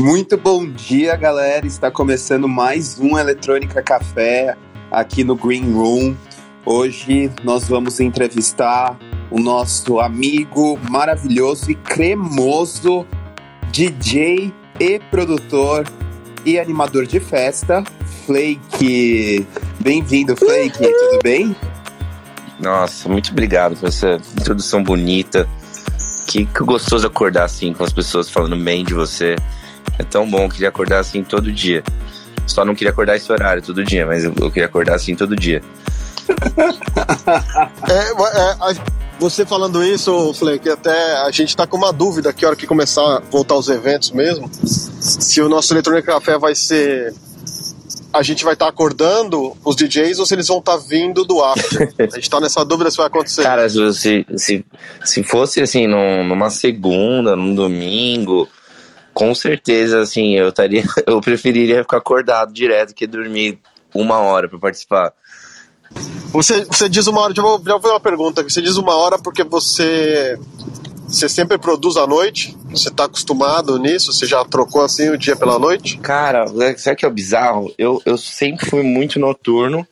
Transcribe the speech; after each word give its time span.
Muito 0.00 0.38
bom 0.38 0.66
dia, 0.66 1.14
galera. 1.14 1.66
Está 1.66 1.90
começando 1.90 2.48
mais 2.48 2.98
um 2.98 3.18
Eletrônica 3.18 3.82
Café 3.82 4.56
aqui 4.90 5.22
no 5.22 5.36
Green 5.36 5.74
Room. 5.74 6.16
Hoje 6.64 7.30
nós 7.44 7.68
vamos 7.68 8.00
entrevistar 8.00 8.98
o 9.30 9.38
nosso 9.38 10.00
amigo 10.00 10.80
maravilhoso 10.88 11.70
e 11.70 11.74
cremoso 11.74 13.06
DJ 13.70 14.50
e 14.80 14.98
produtor 15.10 15.86
e 16.46 16.58
animador 16.58 17.04
de 17.04 17.20
festa, 17.20 17.84
Flake. 18.24 19.46
Bem-vindo, 19.80 20.34
Flake. 20.34 20.78
Tudo 20.78 21.18
bem? 21.22 21.54
Nossa, 22.58 23.06
muito 23.06 23.32
obrigado 23.32 23.76
por 23.76 23.90
essa 23.90 24.14
introdução 24.32 24.82
bonita. 24.82 25.46
Que, 26.26 26.46
que 26.46 26.64
gostoso 26.64 27.06
acordar 27.06 27.44
assim 27.44 27.74
com 27.74 27.84
as 27.84 27.92
pessoas 27.92 28.30
falando 28.30 28.56
bem 28.56 28.82
de 28.82 28.94
você. 28.94 29.36
É 30.00 30.02
tão 30.02 30.26
bom, 30.26 30.48
queria 30.48 30.70
acordar 30.70 31.00
assim 31.00 31.22
todo 31.22 31.52
dia. 31.52 31.84
Só 32.46 32.64
não 32.64 32.74
queria 32.74 32.90
acordar 32.90 33.16
esse 33.16 33.30
horário 33.30 33.62
todo 33.62 33.84
dia, 33.84 34.06
mas 34.06 34.24
eu, 34.24 34.32
eu 34.40 34.50
queria 34.50 34.64
acordar 34.64 34.94
assim 34.94 35.14
todo 35.14 35.36
dia. 35.36 35.62
é, 37.86 38.72
é, 38.72 38.74
você 39.18 39.44
falando 39.44 39.84
isso, 39.84 40.32
Flake, 40.32 40.70
até 40.70 41.18
a 41.18 41.30
gente 41.30 41.54
tá 41.54 41.66
com 41.66 41.76
uma 41.76 41.92
dúvida 41.92 42.32
que 42.32 42.46
hora 42.46 42.56
que 42.56 42.66
começar 42.66 43.02
a 43.02 43.20
voltar 43.30 43.56
os 43.56 43.68
eventos 43.68 44.10
mesmo, 44.10 44.50
se 44.54 45.42
o 45.42 45.50
nosso 45.50 45.74
Eletrônica 45.74 46.10
Café 46.10 46.38
vai 46.38 46.54
ser 46.54 47.12
a 48.12 48.22
gente 48.22 48.42
vai 48.42 48.54
estar 48.54 48.64
tá 48.64 48.70
acordando 48.70 49.54
os 49.62 49.76
DJs 49.76 50.18
ou 50.18 50.24
se 50.24 50.34
eles 50.34 50.48
vão 50.48 50.60
estar 50.60 50.78
tá 50.78 50.84
vindo 50.88 51.26
do 51.26 51.44
after. 51.44 51.92
A 51.98 52.04
gente 52.04 52.20
está 52.20 52.40
nessa 52.40 52.64
dúvida 52.64 52.90
se 52.90 52.96
vai 52.96 53.06
acontecer. 53.06 53.42
Cara, 53.42 53.68
se, 53.68 54.26
se, 54.36 54.64
se 55.04 55.22
fosse 55.22 55.60
assim, 55.60 55.86
num, 55.86 56.24
numa 56.26 56.50
segunda, 56.50 57.36
num 57.36 57.54
domingo, 57.54 58.48
com 59.12 59.34
certeza, 59.34 60.00
assim, 60.00 60.36
eu 60.36 60.48
estaria. 60.48 60.84
Eu 61.06 61.20
preferiria 61.20 61.82
ficar 61.82 61.98
acordado 61.98 62.52
direto 62.52 62.94
que 62.94 63.06
dormir 63.06 63.58
uma 63.94 64.18
hora 64.18 64.48
para 64.48 64.58
participar. 64.58 65.12
Você, 66.32 66.64
você 66.64 66.88
diz 66.88 67.06
uma 67.06 67.20
hora, 67.22 67.34
já 67.34 67.42
vou, 67.42 67.60
já 67.64 67.72
vou 67.72 67.80
fazer 67.80 67.94
uma 67.94 68.00
pergunta. 68.00 68.42
Você 68.42 68.62
diz 68.62 68.76
uma 68.76 68.94
hora 68.94 69.18
porque 69.18 69.42
você 69.42 70.38
você 71.10 71.28
sempre 71.28 71.58
produz 71.58 71.96
à 71.96 72.06
noite? 72.06 72.56
Você 72.70 72.88
está 72.88 73.04
acostumado 73.04 73.76
nisso? 73.80 74.12
Você 74.12 74.26
já 74.26 74.44
trocou 74.44 74.82
assim 74.82 75.08
o 75.08 75.18
dia 75.18 75.34
pela 75.34 75.58
noite? 75.58 75.98
Cara, 75.98 76.46
sabe 76.76 76.96
que 76.96 77.04
é 77.04 77.10
bizarro? 77.10 77.74
Eu, 77.76 78.00
eu 78.06 78.16
sempre 78.16 78.70
fui 78.70 78.84
muito 78.84 79.18
noturno, 79.18 79.84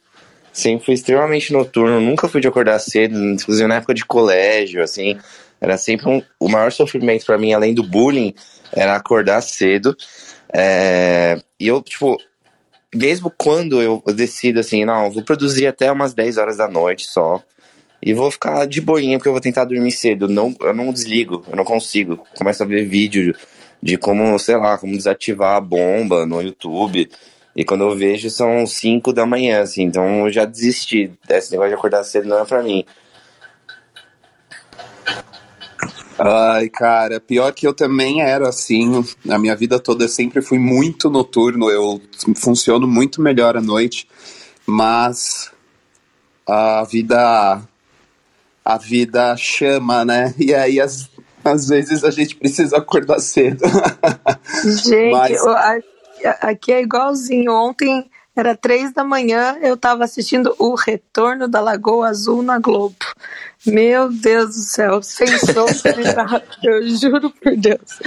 sempre 0.53 0.87
fui 0.87 0.95
extremamente 0.95 1.53
noturno, 1.53 2.01
nunca 2.01 2.29
fui 2.29 2.41
de 2.41 2.47
acordar 2.47 2.79
cedo, 2.79 3.19
inclusive 3.19 3.67
na 3.67 3.77
época 3.77 3.95
de 3.95 4.05
colégio, 4.05 4.81
assim. 4.81 5.19
Era 5.61 5.77
sempre 5.77 6.09
um, 6.09 6.23
o 6.39 6.49
maior 6.49 6.71
sofrimento 6.71 7.27
para 7.27 7.37
mim, 7.37 7.53
além 7.53 7.75
do 7.75 7.83
bullying, 7.83 8.33
era 8.73 8.97
acordar 8.97 9.41
cedo. 9.41 9.97
É, 10.53 11.41
e 11.59 11.67
eu, 11.69 11.83
tipo, 11.83 12.17
mesmo 12.95 13.33
quando 13.37 13.83
eu 13.83 14.03
decido 14.15 14.61
assim, 14.61 14.85
não, 14.85 15.11
vou 15.11 15.23
produzir 15.23 15.67
até 15.67 15.91
umas 15.91 16.15
10 16.15 16.39
horas 16.39 16.57
da 16.57 16.69
noite 16.69 17.07
só. 17.07 17.43
E 18.01 18.15
vou 18.15 18.31
ficar 18.31 18.67
de 18.67 18.81
boinha 18.81 19.19
porque 19.19 19.29
eu 19.29 19.33
vou 19.33 19.41
tentar 19.41 19.65
dormir 19.65 19.91
cedo. 19.91 20.29
Não, 20.29 20.55
eu 20.61 20.73
não 20.73 20.93
desligo, 20.93 21.45
eu 21.49 21.57
não 21.57 21.65
consigo. 21.65 22.25
Começo 22.37 22.63
a 22.63 22.67
ver 22.67 22.87
vídeo 22.87 23.35
de 23.83 23.97
como, 23.97 24.39
sei 24.39 24.57
lá, 24.57 24.79
como 24.79 24.97
desativar 24.97 25.57
a 25.57 25.61
bomba 25.61 26.25
no 26.25 26.41
YouTube. 26.41 27.11
E 27.57 27.65
quando 27.65 27.83
eu 27.83 27.97
vejo 27.97 28.31
são 28.31 28.65
5 28.65 29.13
da 29.13 29.27
manhã, 29.27 29.63
assim. 29.63 29.83
Então 29.83 30.27
eu 30.27 30.33
já 30.33 30.45
desisti. 30.45 31.11
Esse 31.29 31.51
negócio 31.51 31.71
de 31.71 31.75
acordar 31.75 32.05
cedo 32.05 32.29
não 32.29 32.39
é 32.39 32.45
pra 32.45 32.63
mim. 32.63 32.85
Ai, 36.19 36.69
cara, 36.69 37.21
pior 37.21 37.53
que 37.53 37.67
eu 37.67 37.73
também 37.73 38.21
era 38.23 38.49
assim. 38.49 39.05
A 39.29 39.39
minha 39.39 39.55
vida 39.55 39.79
toda 39.79 40.05
eu 40.05 40.09
sempre 40.09 40.43
fui 40.43 40.59
muito 40.59 41.09
noturno. 41.09 41.71
Eu 41.71 42.01
funciono 42.37 42.87
muito 42.89 43.23
melhor 43.23 43.57
à 43.57 43.61
noite. 43.61 44.09
Mas 44.67 45.53
a 46.47 46.85
vida 46.85 47.63
a 48.65 48.77
vida 48.77 49.35
chama, 49.37 50.05
né? 50.05 50.35
E 50.39 50.53
aí 50.53 50.81
as, 50.81 51.09
às 51.45 51.69
vezes 51.69 52.05
a 52.05 52.11
gente 52.11 52.37
precisa 52.37 52.77
acordar 52.77 53.21
cedo. 53.21 53.65
Gente, 54.85 55.13
Mas... 55.13 55.41
aqui 56.41 56.73
é 56.73 56.83
igualzinho. 56.83 57.53
Ontem 57.53 58.11
era 58.41 58.57
três 58.57 58.93
da 58.93 59.03
manhã, 59.03 59.57
eu 59.61 59.75
estava 59.75 60.05
assistindo 60.05 60.55
o 60.59 60.75
Retorno 60.75 61.49
da 61.49 61.61
Lagoa 61.61 62.09
Azul 62.09 62.43
na 62.43 62.59
Globo. 62.59 62.97
Meu 63.67 64.11
Deus 64.11 64.55
do 64.55 64.63
céu, 64.63 65.03
sem 65.03 65.27
sombra, 65.39 66.43
eu 66.63 66.89
juro 66.89 67.31
por 67.31 67.57
Deus. 67.57 67.99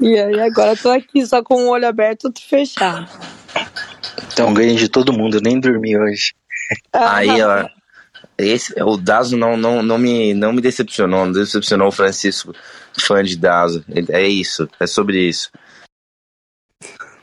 E 0.00 0.18
aí 0.18 0.40
agora 0.40 0.72
eu 0.72 0.76
tô 0.76 0.90
aqui 0.90 1.24
só 1.24 1.42
com 1.42 1.66
o 1.66 1.68
olho 1.68 1.86
aberto 1.86 2.24
e 2.24 2.26
outro 2.26 2.42
fechado. 2.42 3.08
Então 4.32 4.52
ganhei 4.52 4.74
de 4.74 4.88
todo 4.88 5.12
mundo, 5.12 5.36
eu 5.36 5.40
nem 5.40 5.60
dormi 5.60 5.96
hoje. 5.96 6.34
Ah, 6.92 7.18
aí, 7.18 7.40
ó, 7.40 7.68
esse, 8.36 8.74
o 8.82 8.96
Dazo 8.96 9.36
não, 9.36 9.56
não, 9.56 9.82
não, 9.82 9.98
me, 9.98 10.34
não 10.34 10.52
me 10.52 10.60
decepcionou, 10.60 11.26
não 11.26 11.32
decepcionou 11.32 11.88
o 11.88 11.92
Francisco, 11.92 12.52
fã 12.98 13.22
de 13.22 13.36
Dazo. 13.36 13.84
É 14.08 14.26
isso, 14.26 14.68
é 14.80 14.86
sobre 14.86 15.28
isso. 15.28 15.50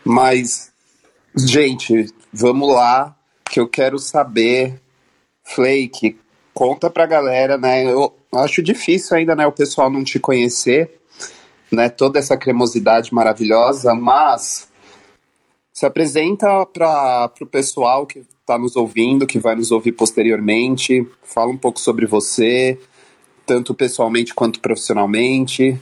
Mas, 0.04 0.72
gente, 1.38 2.08
vamos 2.34 2.74
lá, 2.74 3.16
que 3.46 3.60
eu 3.60 3.68
quero 3.68 4.00
saber, 4.00 4.82
Flake, 5.44 6.18
conta 6.54 6.90
pra 6.90 7.06
galera, 7.06 7.58
né? 7.58 7.86
Eu 7.86 8.14
acho 8.34 8.64
difícil 8.64 9.16
ainda, 9.16 9.36
né, 9.36 9.46
o 9.46 9.52
pessoal 9.52 9.90
não 9.90 10.04
te 10.04 10.20
conhecer, 10.20 11.00
né? 11.72 11.90
Toda 11.90 12.18
essa 12.18 12.36
cremosidade 12.36 13.14
maravilhosa, 13.14 13.94
mas 13.94 14.68
se 15.72 15.86
apresenta 15.86 16.66
para 16.66 17.32
o 17.42 17.46
pessoal 17.46 18.06
que 18.06 18.20
está 18.20 18.58
nos 18.58 18.76
ouvindo, 18.76 19.26
que 19.26 19.40
vai 19.40 19.56
nos 19.56 19.72
ouvir 19.72 19.94
posteriormente. 19.94 21.08
Fala 21.24 21.52
um 21.52 21.58
pouco 21.58 21.80
sobre 21.80 22.06
você, 22.06 22.80
tanto 23.46 23.74
pessoalmente 23.74 24.34
quanto 24.34 24.60
profissionalmente. 24.60 25.80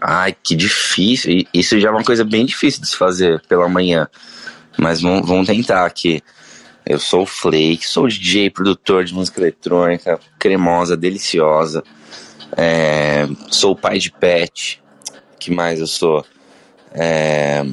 Ai, 0.00 0.34
que 0.42 0.54
difícil. 0.54 1.44
Isso 1.52 1.78
já 1.78 1.88
é 1.88 1.90
uma 1.90 2.04
coisa 2.04 2.24
bem 2.24 2.46
difícil 2.46 2.80
de 2.80 2.88
se 2.88 2.96
fazer 2.96 3.42
pela 3.48 3.68
manhã. 3.68 4.08
Mas 4.78 5.00
vamos 5.00 5.46
tentar 5.46 5.86
aqui. 5.86 6.22
Eu 6.84 6.98
sou 6.98 7.22
o 7.22 7.26
Flake, 7.26 7.86
sou 7.86 8.08
DJ, 8.08 8.50
produtor 8.50 9.04
de 9.04 9.14
música 9.14 9.40
eletrônica, 9.40 10.18
cremosa, 10.38 10.96
deliciosa. 10.96 11.84
É, 12.56 13.26
sou 13.50 13.76
pai 13.76 13.98
de 13.98 14.10
pet. 14.10 14.82
que 15.38 15.50
mais 15.50 15.80
eu 15.80 15.86
sou? 15.86 16.24
É, 16.92 17.64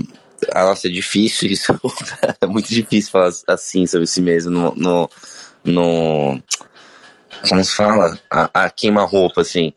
ah, 0.53 0.65
nossa, 0.65 0.87
é 0.87 0.91
difícil 0.91 1.49
isso. 1.49 1.73
é 2.39 2.45
muito 2.45 2.69
difícil 2.69 3.11
falar 3.11 3.31
assim 3.47 3.85
sobre 3.85 4.07
si 4.07 4.21
mesmo 4.21 4.51
no. 4.51 4.75
no, 4.75 5.09
no 5.63 6.39
como 7.47 7.63
se 7.63 7.75
fala? 7.75 8.19
A, 8.29 8.65
a 8.65 8.69
queima-roupa, 8.69 9.41
assim. 9.41 9.73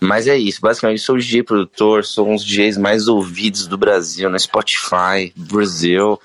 Mas 0.00 0.26
é 0.26 0.36
isso, 0.36 0.60
basicamente 0.60 1.00
sou 1.00 1.16
DJ 1.16 1.42
produtor, 1.42 2.04
sou 2.04 2.28
um 2.28 2.34
dos 2.34 2.44
DJs 2.44 2.76
mais 2.76 3.08
ouvidos 3.08 3.66
do 3.66 3.78
Brasil, 3.78 4.28
no 4.28 4.38
Spotify, 4.38 5.32
Brasil. 5.34 6.20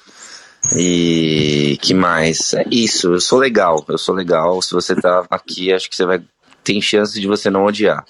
E 0.75 1.77
que 1.81 1.93
mais? 1.93 2.53
É 2.53 2.65
isso, 2.69 3.13
eu 3.13 3.21
sou 3.21 3.39
legal, 3.39 3.83
eu 3.87 3.97
sou 3.97 4.13
legal. 4.13 4.61
Se 4.61 4.73
você 4.73 4.95
tá 4.95 5.25
aqui, 5.29 5.73
acho 5.73 5.89
que 5.89 5.95
você 5.95 6.05
vai. 6.05 6.21
Tem 6.63 6.81
chance 6.81 7.19
de 7.19 7.27
você 7.27 7.49
não 7.49 7.65
odiar. 7.65 8.05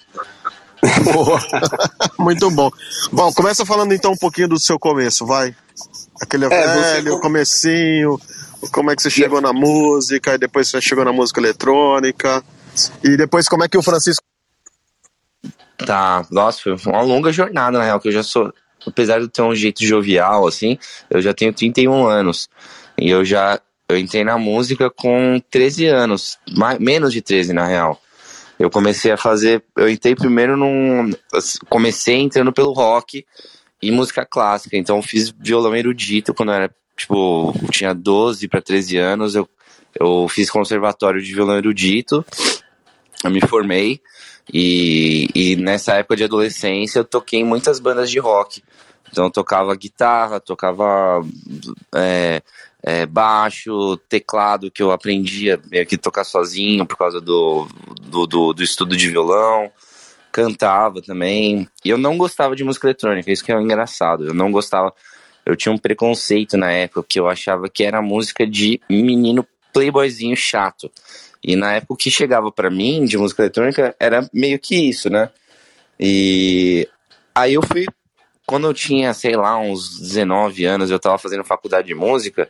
Boa. 1.14 1.40
Muito 2.18 2.50
bom. 2.52 2.70
Bom, 3.12 3.32
começa 3.34 3.66
falando 3.66 3.94
então 3.94 4.12
um 4.12 4.18
pouquinho 4.18 4.50
do 4.50 4.60
seu 4.60 4.80
começo, 4.80 5.26
vai. 5.26 5.56
Aquele 6.22 6.46
é, 6.46 6.50
velho, 6.50 7.14
você... 7.14 7.22
comecinho, 7.22 8.20
como 8.72 8.92
é 8.92 8.96
que 8.96 9.02
você 9.02 9.10
chegou 9.10 9.40
na 9.40 9.54
música, 9.54 10.36
e 10.36 10.38
depois 10.38 10.68
você 10.68 10.82
chegou 10.82 11.06
na 11.06 11.14
música 11.14 11.40
eletrônica, 11.40 12.44
e 13.04 13.16
depois 13.16 13.48
como 13.48 13.64
é 13.64 13.70
que 13.70 13.78
o 13.78 13.84
Francisco... 13.84 14.24
Tá, 15.78 16.26
nossa, 16.30 16.60
foi 16.62 16.76
uma 16.92 17.02
longa 17.02 17.32
jornada, 17.32 17.78
na 17.78 17.86
real, 17.86 18.00
que 18.02 18.10
eu 18.10 18.12
já 18.12 18.24
sou, 18.24 18.54
apesar 18.86 19.20
de 19.20 19.28
ter 19.28 19.42
um 19.42 19.56
jeito 19.56 19.86
jovial, 19.86 20.48
assim, 20.48 20.78
eu 21.10 21.22
já 21.22 21.34
tenho 21.34 21.54
31 21.54 22.06
anos, 22.06 22.50
e 22.98 23.10
eu 23.10 23.24
já, 23.24 23.60
eu 23.88 23.98
entrei 23.98 24.24
na 24.24 24.38
música 24.38 24.90
com 24.90 25.42
13 25.50 25.86
anos, 25.88 26.38
mais, 26.56 26.80
menos 26.80 27.14
de 27.14 27.22
13 27.22 27.54
na 27.54 27.66
real. 27.66 28.02
Eu 28.60 28.70
comecei 28.70 29.10
a 29.12 29.18
fazer, 29.18 29.64
eu 29.78 29.90
entrei 29.90 30.16
primeiro 30.16 30.58
num, 30.58 31.12
comecei 31.70 32.16
entrando 32.16 32.52
pelo 32.52 32.74
rock, 32.74 33.26
e 33.82 33.92
música 33.92 34.26
clássica. 34.26 34.78
Então 34.78 35.02
fiz 35.02 35.30
violão 35.30 35.76
erudito 35.76 36.34
quando 36.34 36.50
eu 36.50 36.56
era, 36.56 36.76
tipo, 36.96 37.54
tinha 37.72 37.94
12 37.94 38.48
para 38.48 38.62
13 38.62 38.98
anos. 38.98 39.36
Eu, 39.36 39.50
eu 40.00 40.28
fiz 40.28 40.50
conservatório 40.50 41.22
de 41.22 41.34
violão 41.34 41.58
erudito, 41.58 42.26
eu 43.24 43.32
me 43.32 43.42
formei. 43.42 44.02
E, 44.54 45.30
e 45.36 45.56
nessa 45.56 45.94
época 45.96 46.16
de 46.16 46.24
adolescência 46.24 47.00
eu 47.00 47.06
toquei 47.06 47.40
em 47.40 47.46
muitas 47.46 47.80
bandas 47.80 48.10
de 48.10 48.20
rock. 48.20 48.64
Então 49.12 49.26
eu 49.26 49.32
tocava 49.32 49.76
guitarra, 49.76 50.40
tocava 50.40 51.22
é, 51.96 52.42
é, 52.84 53.06
baixo, 53.06 53.98
teclado, 54.10 54.72
que 54.72 54.84
eu 54.84 54.92
aprendia 54.92 55.60
meio 55.70 55.86
que 55.86 55.98
tocar 55.98 56.24
sozinho 56.24 56.86
por 56.86 56.98
causa 56.98 57.20
do, 57.20 57.68
do, 58.02 58.28
do, 58.28 58.54
do 58.54 58.64
estudo 58.64 58.96
de 58.96 59.10
violão 59.10 59.72
cantava 60.32 61.02
também. 61.02 61.68
E 61.84 61.90
eu 61.90 61.98
não 61.98 62.18
gostava 62.18 62.56
de 62.56 62.64
música 62.64 62.88
eletrônica, 62.88 63.32
isso 63.32 63.44
que 63.44 63.52
é 63.52 63.60
engraçado. 63.60 64.28
Eu 64.28 64.34
não 64.34 64.52
gostava. 64.52 64.94
Eu 65.46 65.56
tinha 65.56 65.74
um 65.74 65.78
preconceito 65.78 66.58
na 66.58 66.72
época 66.72 67.06
que 67.08 67.20
eu 67.20 67.28
achava 67.28 67.68
que 67.68 67.84
era 67.84 68.02
música 68.02 68.46
de 68.46 68.80
menino 68.90 69.46
playboyzinho 69.74 70.36
chato. 70.36 70.92
E 71.44 71.56
na 71.56 71.74
época 71.74 71.94
o 71.94 71.98
que 71.98 72.12
chegava 72.12 72.52
para 72.52 72.70
mim 72.70 73.06
de 73.06 73.18
música 73.18 73.44
eletrônica 73.44 73.96
era 74.00 74.28
meio 74.34 74.60
que 74.60 74.76
isso, 74.90 75.10
né? 75.10 75.30
E 76.00 76.88
aí 77.34 77.54
eu 77.54 77.62
fui 77.62 77.86
quando 78.46 78.66
eu 78.66 78.74
tinha, 78.74 79.14
sei 79.14 79.36
lá, 79.36 79.60
uns 79.60 80.00
19 80.00 80.66
anos, 80.66 80.90
eu 80.90 81.00
tava 81.00 81.20
fazendo 81.20 81.44
faculdade 81.44 81.88
de 81.88 81.94
música, 81.94 82.50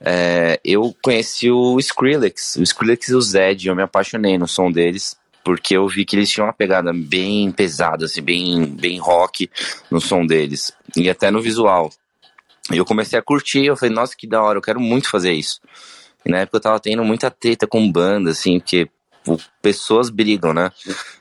é, 0.00 0.58
eu 0.64 0.92
conheci 1.00 1.48
o 1.48 1.78
Skrillex, 1.78 2.56
o 2.56 2.62
Skrillex 2.64 3.08
e 3.08 3.14
o 3.14 3.20
Zed, 3.20 3.68
eu 3.68 3.76
me 3.76 3.82
apaixonei 3.82 4.36
no 4.36 4.48
som 4.48 4.72
deles 4.72 5.16
porque 5.44 5.76
eu 5.76 5.88
vi 5.88 6.04
que 6.04 6.16
eles 6.16 6.30
tinham 6.30 6.46
uma 6.46 6.52
pegada 6.52 6.92
bem 6.92 7.50
pesada, 7.50 8.04
assim, 8.04 8.22
bem, 8.22 8.66
bem 8.66 8.98
rock 8.98 9.50
no 9.90 10.00
som 10.00 10.24
deles, 10.26 10.72
e 10.96 11.08
até 11.08 11.30
no 11.30 11.40
visual. 11.40 11.90
E 12.72 12.76
eu 12.76 12.84
comecei 12.84 13.18
a 13.18 13.22
curtir, 13.22 13.64
eu 13.64 13.76
falei, 13.76 13.94
nossa, 13.94 14.14
que 14.16 14.26
da 14.26 14.42
hora, 14.42 14.58
eu 14.58 14.62
quero 14.62 14.80
muito 14.80 15.08
fazer 15.08 15.32
isso. 15.32 15.60
E 16.24 16.30
na 16.30 16.38
época 16.38 16.58
eu 16.58 16.60
tava 16.60 16.80
tendo 16.80 17.04
muita 17.04 17.30
treta 17.30 17.66
com 17.66 17.90
banda, 17.90 18.30
assim, 18.30 18.58
porque 18.58 18.88
pessoas 19.60 20.10
brigam, 20.10 20.52
né? 20.52 20.70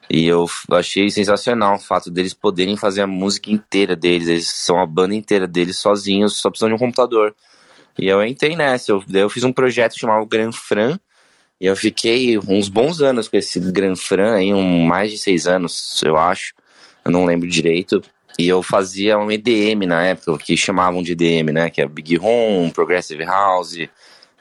E 0.10 0.26
eu 0.26 0.48
achei 0.72 1.10
sensacional 1.10 1.76
o 1.76 1.80
fato 1.80 2.10
deles 2.10 2.34
poderem 2.34 2.78
fazer 2.78 3.02
a 3.02 3.08
música 3.08 3.52
inteira 3.52 3.96
deles, 3.96 4.28
eles 4.28 4.48
são 4.48 4.80
a 4.80 4.86
banda 4.86 5.16
inteira 5.16 5.48
deles 5.48 5.78
sozinhos, 5.78 6.38
só 6.38 6.50
precisam 6.50 6.70
de 6.70 6.76
um 6.76 6.80
computador. 6.80 7.36
E 7.98 8.08
eu 8.08 8.24
entrei 8.26 8.56
nessa, 8.56 8.92
eu, 8.92 9.04
eu 9.14 9.30
fiz 9.30 9.44
um 9.44 9.52
projeto 9.52 10.00
chamado 10.00 10.26
Gran 10.26 10.52
Fran, 10.52 10.98
e 11.60 11.66
eu 11.66 11.76
fiquei 11.76 12.38
uns 12.38 12.70
bons 12.70 13.02
anos 13.02 13.28
com 13.28 13.36
esse 13.36 13.60
Gran 13.60 13.96
Fran, 13.96 14.36
aí, 14.36 14.54
um, 14.54 14.86
mais 14.86 15.12
de 15.12 15.18
seis 15.18 15.46
anos, 15.46 16.02
eu 16.04 16.18
acho. 16.18 16.54
Eu 17.04 17.12
não 17.12 17.26
lembro 17.26 17.50
direito. 17.50 18.02
E 18.38 18.48
eu 18.48 18.64
fazia 18.64 19.18
um 19.20 19.30
EDM 19.30 19.86
na 19.86 20.02
época, 20.06 20.38
que 20.38 20.56
chamavam 20.56 21.04
de 21.04 21.12
EDM, 21.12 21.52
né? 21.52 21.70
Que 21.70 21.82
é 21.82 21.88
Big 21.88 22.16
Room, 22.16 22.70
Progressive 22.70 23.26
House, 23.26 23.76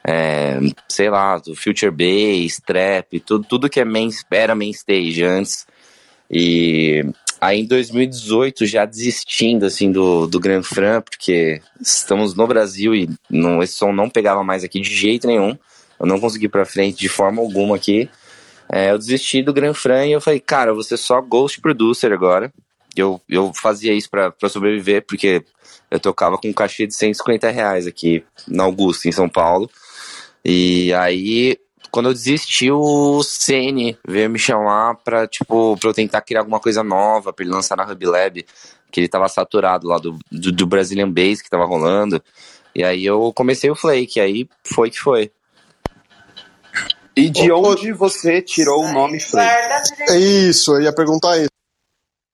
é, 0.05 0.59
sei 0.87 1.09
lá, 1.09 1.37
do 1.37 1.55
Future 1.55 1.91
Bass, 1.91 2.61
Trap, 2.65 3.19
tudo, 3.19 3.45
tudo 3.47 3.69
que 3.69 3.79
é 3.79 3.85
main, 3.85 4.09
era 4.31 4.55
main 4.55 4.71
stage 4.71 5.23
antes. 5.23 5.67
E 6.29 7.03
aí 7.41 7.61
em 7.61 7.65
2018, 7.65 8.65
já 8.65 8.85
desistindo 8.85 9.65
assim 9.65 9.91
do, 9.91 10.27
do 10.27 10.39
Gran 10.39 10.61
Fran, 10.61 11.01
porque 11.01 11.61
estamos 11.81 12.35
no 12.35 12.47
Brasil 12.47 12.93
e 12.93 13.09
não, 13.29 13.61
esse 13.63 13.73
som 13.73 13.91
não 13.91 14.09
pegava 14.09 14.43
mais 14.43 14.63
aqui 14.63 14.79
de 14.79 14.93
jeito 14.93 15.27
nenhum. 15.27 15.57
Eu 15.99 16.05
não 16.05 16.19
consegui 16.19 16.45
ir 16.45 16.49
pra 16.49 16.65
frente 16.65 16.99
de 16.99 17.09
forma 17.09 17.41
alguma 17.41 17.75
aqui. 17.75 18.09
É, 18.71 18.91
eu 18.91 18.97
desisti 18.97 19.41
do 19.41 19.53
Gran 19.53 19.73
Fran 19.73 20.05
e 20.05 20.11
eu 20.11 20.21
falei, 20.21 20.39
cara, 20.39 20.73
você 20.73 20.95
só 20.95 21.19
Ghost 21.21 21.59
Producer 21.59 22.13
agora. 22.13 22.53
Eu, 22.95 23.19
eu 23.27 23.51
fazia 23.53 23.93
isso 23.93 24.09
para 24.09 24.33
sobreviver, 24.49 25.05
porque 25.05 25.43
eu 25.89 25.99
tocava 25.99 26.37
com 26.37 26.47
um 26.47 26.53
cachê 26.53 26.85
de 26.85 26.93
150 26.93 27.49
reais 27.49 27.87
aqui 27.87 28.23
na 28.47 28.63
Augusta, 28.63 29.07
em 29.07 29.11
São 29.11 29.27
Paulo. 29.27 29.69
E 30.43 30.93
aí, 30.93 31.57
quando 31.91 32.09
eu 32.09 32.13
desisti, 32.13 32.71
o 32.71 33.21
CN 33.23 33.97
veio 34.07 34.29
me 34.29 34.39
chamar 34.39 34.95
pra, 34.95 35.27
tipo, 35.27 35.77
pra 35.77 35.89
eu 35.89 35.93
tentar 35.93 36.21
criar 36.21 36.41
alguma 36.41 36.59
coisa 36.59 36.83
nova, 36.83 37.33
pra 37.33 37.43
ele 37.43 37.53
lançar 37.53 37.75
na 37.75 37.83
Hub 37.83 38.05
Lab, 38.05 38.45
que 38.91 38.99
ele 38.99 39.07
tava 39.07 39.27
saturado 39.27 39.87
lá 39.87 39.97
do, 39.97 40.17
do, 40.31 40.51
do 40.51 40.67
Brazilian 40.67 41.11
Bass 41.11 41.41
que 41.41 41.49
tava 41.49 41.65
rolando. 41.65 42.21
E 42.73 42.83
aí 42.83 43.05
eu 43.05 43.33
comecei 43.33 43.69
o 43.69 43.75
Flake, 43.75 44.19
aí 44.19 44.47
foi 44.63 44.89
que 44.89 44.99
foi. 44.99 45.31
E 47.15 47.29
de 47.29 47.51
onde 47.51 47.91
você 47.91 48.41
tirou 48.41 48.85
o 48.85 48.93
nome 48.93 49.19
Flake? 49.19 49.49
É 50.07 50.17
isso, 50.17 50.75
eu 50.75 50.81
ia 50.81 50.93
perguntar 50.93 51.37
isso. 51.37 51.49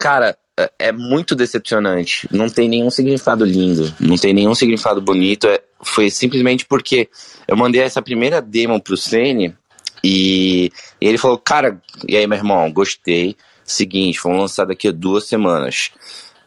Cara, 0.05 0.37
é, 0.55 0.71
é 0.77 0.91
muito 0.91 1.33
decepcionante. 1.33 2.29
Não 2.31 2.47
tem 2.47 2.69
nenhum 2.69 2.91
significado 2.91 3.43
lindo, 3.43 3.91
não 3.99 4.15
tem 4.15 4.35
nenhum 4.35 4.53
significado 4.53 5.01
bonito. 5.01 5.47
É, 5.47 5.59
foi 5.81 6.11
simplesmente 6.11 6.63
porque 6.63 7.09
eu 7.47 7.57
mandei 7.57 7.81
essa 7.81 8.03
primeira 8.03 8.39
demo 8.39 8.79
pro 8.79 8.95
Sene 8.95 9.55
e 10.03 10.71
ele 11.01 11.17
falou: 11.17 11.39
Cara, 11.39 11.81
e 12.07 12.15
aí, 12.15 12.27
meu 12.27 12.37
irmão, 12.37 12.71
gostei. 12.71 13.35
Seguinte, 13.63 14.19
vamos 14.21 14.41
lançar 14.41 14.65
daqui 14.65 14.89
a 14.89 14.91
duas 14.91 15.23
semanas. 15.23 15.89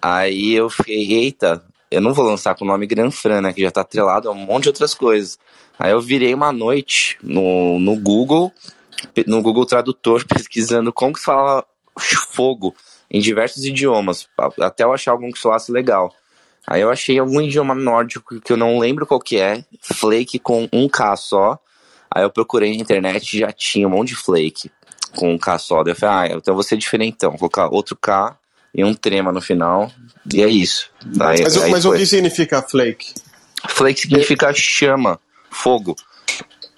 Aí 0.01 0.55
eu 0.55 0.71
fiquei: 0.71 1.13
Eita, 1.15 1.61
eu 1.91 2.01
não 2.01 2.15
vou 2.15 2.25
lançar 2.25 2.55
com 2.55 2.65
o 2.65 2.69
nome 2.69 2.87
Gran 2.87 3.11
Fran, 3.11 3.41
né? 3.41 3.53
Que 3.53 3.63
já 3.63 3.73
tá 3.73 3.81
atrelado 3.81 4.29
a 4.29 4.31
um 4.31 4.37
monte 4.37 4.63
de 4.63 4.69
outras 4.69 4.95
coisas. 4.95 5.37
Aí 5.77 5.91
eu 5.91 6.01
virei 6.01 6.33
uma 6.33 6.53
noite 6.53 7.19
no, 7.21 7.81
no 7.81 7.97
Google, 7.97 8.53
no 9.27 9.43
Google 9.43 9.67
Tradutor, 9.67 10.25
pesquisando 10.33 10.93
como 10.93 11.15
que 11.15 11.21
fala 11.21 11.65
fogo 12.31 12.73
em 13.11 13.21
diversos 13.21 13.65
idiomas, 13.65 14.29
até 14.61 14.85
eu 14.85 14.93
achar 14.93 15.13
algum 15.13 15.31
que 15.31 15.39
soasse 15.39 15.73
legal. 15.73 16.15
Aí 16.67 16.83
eu 16.83 16.91
achei 16.91 17.19
algum 17.19 17.41
idioma 17.41 17.75
nórdico 17.75 18.39
que 18.41 18.53
eu 18.53 18.57
não 18.57 18.79
lembro 18.79 19.07
qual 19.07 19.19
que 19.19 19.39
é, 19.39 19.65
flake 19.81 20.39
com 20.39 20.69
um 20.71 20.87
K 20.87 21.17
só. 21.17 21.59
Aí 22.11 22.23
eu 22.23 22.31
procurei 22.31 22.75
na 22.75 22.83
internet 22.83 23.35
e 23.35 23.41
já 23.41 23.51
tinha 23.51 23.87
um 23.87 23.91
monte 23.91 24.09
de 24.09 24.17
flake 24.17 24.71
com 25.17 25.33
um 25.33 25.39
K 25.39 25.59
só. 25.59 25.83
Daí 25.83 25.93
eu 25.93 25.97
falei, 25.97 26.33
ah, 26.33 26.37
então 26.37 26.53
eu 26.53 26.55
vou 26.55 26.63
ser 26.63 26.77
diferentão, 26.77 27.31
vou 27.31 27.39
colocar 27.39 27.75
outro 27.75 27.97
K 27.97 28.37
e 28.75 28.85
um 28.85 28.93
trema 28.93 29.33
no 29.33 29.41
final. 29.41 29.91
E 30.33 30.43
é 30.43 30.47
isso. 30.47 30.91
Aí, 31.21 31.43
mas, 31.43 31.57
aí 31.57 31.71
mas 31.71 31.85
o 31.87 31.93
que 31.93 32.05
significa 32.05 32.61
flake? 32.61 33.15
Flake 33.67 34.01
significa 34.01 34.53
chama 34.53 35.19
fogo. 35.51 35.97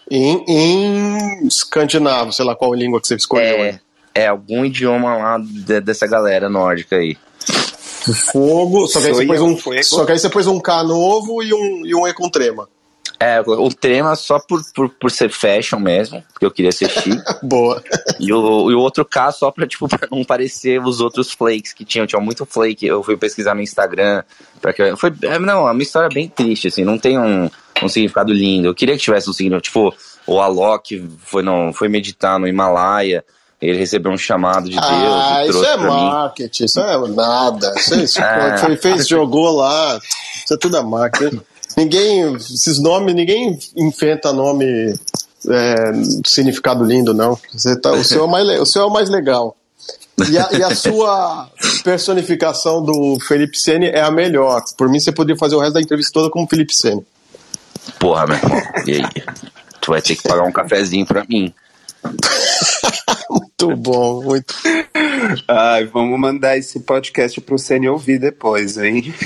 Em, 0.09 0.45
em 0.49 1.47
escandinavo, 1.47 2.33
sei 2.33 2.45
lá 2.45 2.55
qual 2.55 2.73
língua 2.75 3.01
que 3.01 3.09
você 3.09 3.17
escolheu. 3.17 3.65
É, 3.65 3.81
é 4.15 4.27
algum 4.27 4.65
idioma 4.65 5.17
lá 5.17 5.39
de, 5.39 5.81
dessa 5.81 6.07
galera 6.07 6.49
nórdica 6.49 6.97
aí. 6.97 7.17
Fogo, 8.33 8.87
só 8.87 9.01
que, 9.01 9.09
aí 9.09 9.15
você 9.15 9.27
pôs 9.27 9.41
um, 9.41 9.83
só 9.83 10.07
que 10.07 10.13
aí 10.13 10.19
você 10.19 10.29
pôs 10.31 10.47
um 10.47 10.59
K 10.59 10.83
novo 10.83 11.43
e 11.43 11.53
um, 11.53 11.87
e 11.87 11.95
um 11.95 12.07
E 12.07 12.15
com 12.15 12.29
trema. 12.31 12.69
É, 13.23 13.39
o 13.39 13.69
trema 13.69 14.17
só 14.17 14.39
por, 14.39 14.63
por, 14.75 14.89
por 14.89 15.11
ser 15.11 15.31
fashion 15.31 15.79
mesmo, 15.79 16.25
porque 16.33 16.47
eu 16.47 16.51
queria 16.51 16.73
ser 16.73 16.89
chique. 16.89 17.23
Boa. 17.47 17.85
E 18.19 18.33
o, 18.33 18.71
e 18.71 18.75
o 18.75 18.79
outro 18.79 19.05
K 19.05 19.31
só 19.31 19.51
pra, 19.51 19.67
tipo, 19.67 19.87
pra 19.95 20.09
não 20.11 20.25
parecer 20.25 20.81
os 20.81 21.03
outros 21.03 21.31
flakes 21.31 21.75
que 21.75 21.85
tinham. 21.85 22.07
Tinha 22.07 22.21
muito 22.21 22.47
flake. 22.47 22.87
Eu 22.87 23.03
fui 23.03 23.19
pesquisar 23.19 23.55
no 23.55 23.61
Instagram. 23.61 24.23
Pra 24.59 24.73
que, 24.73 24.97
foi, 24.97 25.13
é, 25.25 25.39
não, 25.39 25.69
é 25.69 25.73
uma 25.73 25.83
história 25.83 26.09
bem 26.09 26.29
triste, 26.29 26.69
assim. 26.69 26.83
Não 26.83 26.99
tem 26.99 27.19
um, 27.19 27.51
um 27.83 27.89
significado 27.91 28.33
lindo. 28.33 28.69
Eu 28.69 28.75
queria 28.75 28.97
que 28.97 29.03
tivesse 29.03 29.29
um 29.29 29.35
significado. 29.35 29.65
Tipo, 29.65 29.95
o 30.27 30.41
Alok 30.41 31.07
foi, 31.19 31.43
não, 31.43 31.75
foi 31.75 31.89
meditar 31.89 32.41
no 32.41 32.49
Himalaia. 32.49 33.23
Ele 33.61 33.77
recebeu 33.77 34.11
um 34.11 34.17
chamado 34.17 34.65
de 34.65 34.77
Deus. 34.77 34.85
Ah, 34.85 35.47
isso 35.47 35.65
é 35.65 35.77
marketing, 35.77 36.63
mim. 36.63 36.67
isso 36.67 36.81
é 36.81 37.09
nada. 37.09 37.75
Isso, 37.77 37.95
é, 37.95 38.05
isso 38.05 38.21
é. 38.21 38.77
fez, 38.77 39.07
jogou 39.07 39.51
lá. 39.57 40.01
Isso 40.45 40.55
é 40.55 40.57
tudo 40.57 40.79
a 40.79 40.83
marketing. 40.83 41.41
Ninguém, 41.77 42.35
esses 42.37 42.79
nomes, 42.79 43.15
ninguém 43.15 43.59
inventa 43.77 44.33
nome 44.33 44.95
é, 45.49 45.93
significado 46.27 46.85
lindo, 46.85 47.13
não. 47.13 47.39
Tá, 47.83 47.93
o, 47.93 48.03
seu 48.03 48.25
é 48.25 48.27
mais, 48.27 48.61
o 48.61 48.67
seu 48.67 48.83
é 48.83 48.87
o 48.87 48.91
mais 48.91 49.09
legal. 49.11 49.57
E 50.31 50.39
a, 50.39 50.49
e 50.53 50.63
a 50.63 50.75
sua 50.75 51.49
personificação 51.83 52.83
do 52.83 53.19
Felipe 53.21 53.59
Sene 53.59 53.87
é 53.87 54.01
a 54.01 54.11
melhor. 54.11 54.63
Por 54.77 54.89
mim, 54.89 55.01
você 55.01 55.13
poderia 55.13 55.39
fazer 55.39 55.55
o 55.55 55.61
resto 55.61 55.75
da 55.75 55.81
entrevista 55.81 56.13
toda 56.13 56.31
como 56.31 56.47
Felipe 56.47 56.75
Sene. 56.75 57.07
Porra, 57.99 58.27
meu 58.27 58.37
irmão. 58.37 58.63
E 58.87 58.93
aí? 58.93 59.03
Tu 59.81 59.91
vai 59.91 60.03
ter 60.03 60.17
que 60.17 60.23
pagar 60.23 60.43
um 60.43 60.53
cafezinho 60.53 61.07
pra 61.07 61.25
mim. 61.27 61.55
muito 63.31 63.77
bom, 63.77 64.23
muito. 64.23 64.55
Ai, 65.47 65.85
vamos 65.87 66.19
mandar 66.19 66.57
esse 66.57 66.81
podcast 66.81 67.41
pro 67.41 67.59
Sene 67.59 67.89
ouvir 67.89 68.19
depois, 68.19 68.79
hein? 68.79 69.15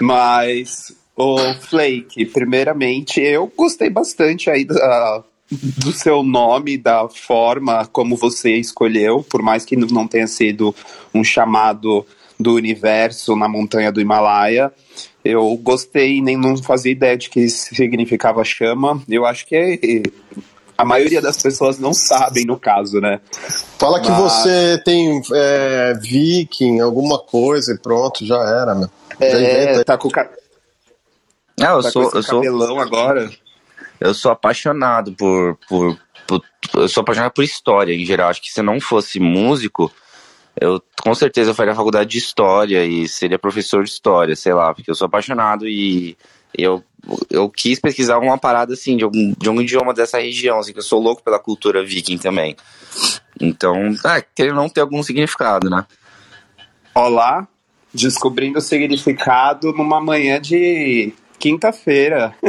Mas, 0.00 0.92
o 1.16 1.38
Flake, 1.54 2.26
primeiramente, 2.26 3.20
eu 3.20 3.50
gostei 3.56 3.88
bastante 3.88 4.50
aí 4.50 4.64
da, 4.64 5.22
do 5.50 5.92
seu 5.92 6.22
nome, 6.22 6.76
da 6.76 7.08
forma 7.08 7.86
como 7.86 8.16
você 8.16 8.56
escolheu, 8.56 9.22
por 9.22 9.42
mais 9.42 9.64
que 9.64 9.76
não 9.76 10.06
tenha 10.06 10.26
sido 10.26 10.74
um 11.14 11.22
chamado 11.22 12.04
do 12.38 12.54
universo 12.54 13.34
na 13.36 13.48
montanha 13.48 13.90
do 13.90 14.00
Himalaia. 14.00 14.72
Eu 15.24 15.56
gostei, 15.56 16.20
nem 16.20 16.36
não 16.36 16.56
fazia 16.56 16.92
ideia 16.92 17.16
de 17.16 17.28
que 17.28 17.48
significava 17.48 18.44
chama. 18.44 19.02
Eu 19.08 19.26
acho 19.26 19.46
que 19.46 19.56
é, 19.56 20.02
a 20.78 20.84
maioria 20.84 21.20
das 21.20 21.42
pessoas 21.42 21.78
não 21.78 21.92
sabem, 21.94 22.44
no 22.44 22.58
caso, 22.58 23.00
né? 23.00 23.20
Fala 23.78 23.98
Mas... 23.98 24.06
que 24.06 24.12
você 24.12 24.82
tem 24.84 25.20
é, 25.32 25.94
viking, 26.00 26.80
alguma 26.80 27.18
coisa 27.18 27.72
e 27.72 27.78
pronto, 27.78 28.24
já 28.24 28.36
era, 28.36 28.74
meu. 28.74 28.90
É, 29.18 29.82
tá 29.82 29.96
com 29.96 30.08
o 30.08 30.10
ca... 30.10 30.28
ah, 31.60 31.72
eu 31.72 31.82
tá 31.82 31.90
sou, 31.90 32.10
eu 32.12 32.22
sou 32.22 32.42
cabelão 32.42 32.78
agora. 32.78 33.30
Eu 33.98 34.12
sou 34.12 34.30
apaixonado 34.30 35.12
por, 35.12 35.58
por, 35.66 35.98
por, 36.26 36.42
eu 36.74 36.88
sou 36.88 37.00
apaixonado 37.00 37.32
por 37.32 37.42
história 37.42 37.94
em 37.94 38.04
geral. 38.04 38.28
Acho 38.28 38.42
que 38.42 38.52
se 38.52 38.60
não 38.60 38.78
fosse 38.78 39.18
músico, 39.18 39.90
eu 40.60 40.82
com 41.02 41.14
certeza 41.14 41.54
faria 41.54 41.74
faculdade 41.74 42.10
de 42.10 42.18
história 42.18 42.84
e 42.84 43.08
seria 43.08 43.38
professor 43.38 43.84
de 43.84 43.90
história, 43.90 44.34
sei 44.34 44.54
lá, 44.54 44.72
porque 44.74 44.90
eu 44.90 44.94
sou 44.94 45.06
apaixonado 45.06 45.68
e 45.68 46.16
eu, 46.56 46.82
eu 47.30 47.48
quis 47.50 47.78
pesquisar 47.78 48.14
alguma 48.14 48.38
parada 48.38 48.72
assim, 48.72 48.96
de 48.96 49.04
algum, 49.04 49.34
de 49.36 49.48
algum 49.48 49.60
idioma 49.60 49.92
dessa 49.92 50.18
região, 50.18 50.58
assim, 50.58 50.72
que 50.72 50.78
eu 50.78 50.82
sou 50.82 51.00
louco 51.00 51.22
pela 51.22 51.38
cultura 51.38 51.84
viking 51.84 52.18
também. 52.18 52.56
Então, 53.40 53.74
ah, 54.04 54.22
querer 54.34 54.54
não 54.54 54.68
ter 54.68 54.80
algum 54.80 55.02
significado, 55.02 55.68
né? 55.68 55.84
Olá, 56.94 57.46
descobrindo 57.92 58.58
o 58.58 58.62
significado 58.62 59.72
numa 59.72 60.00
manhã 60.00 60.40
de 60.40 61.12
quinta-feira. 61.38 62.34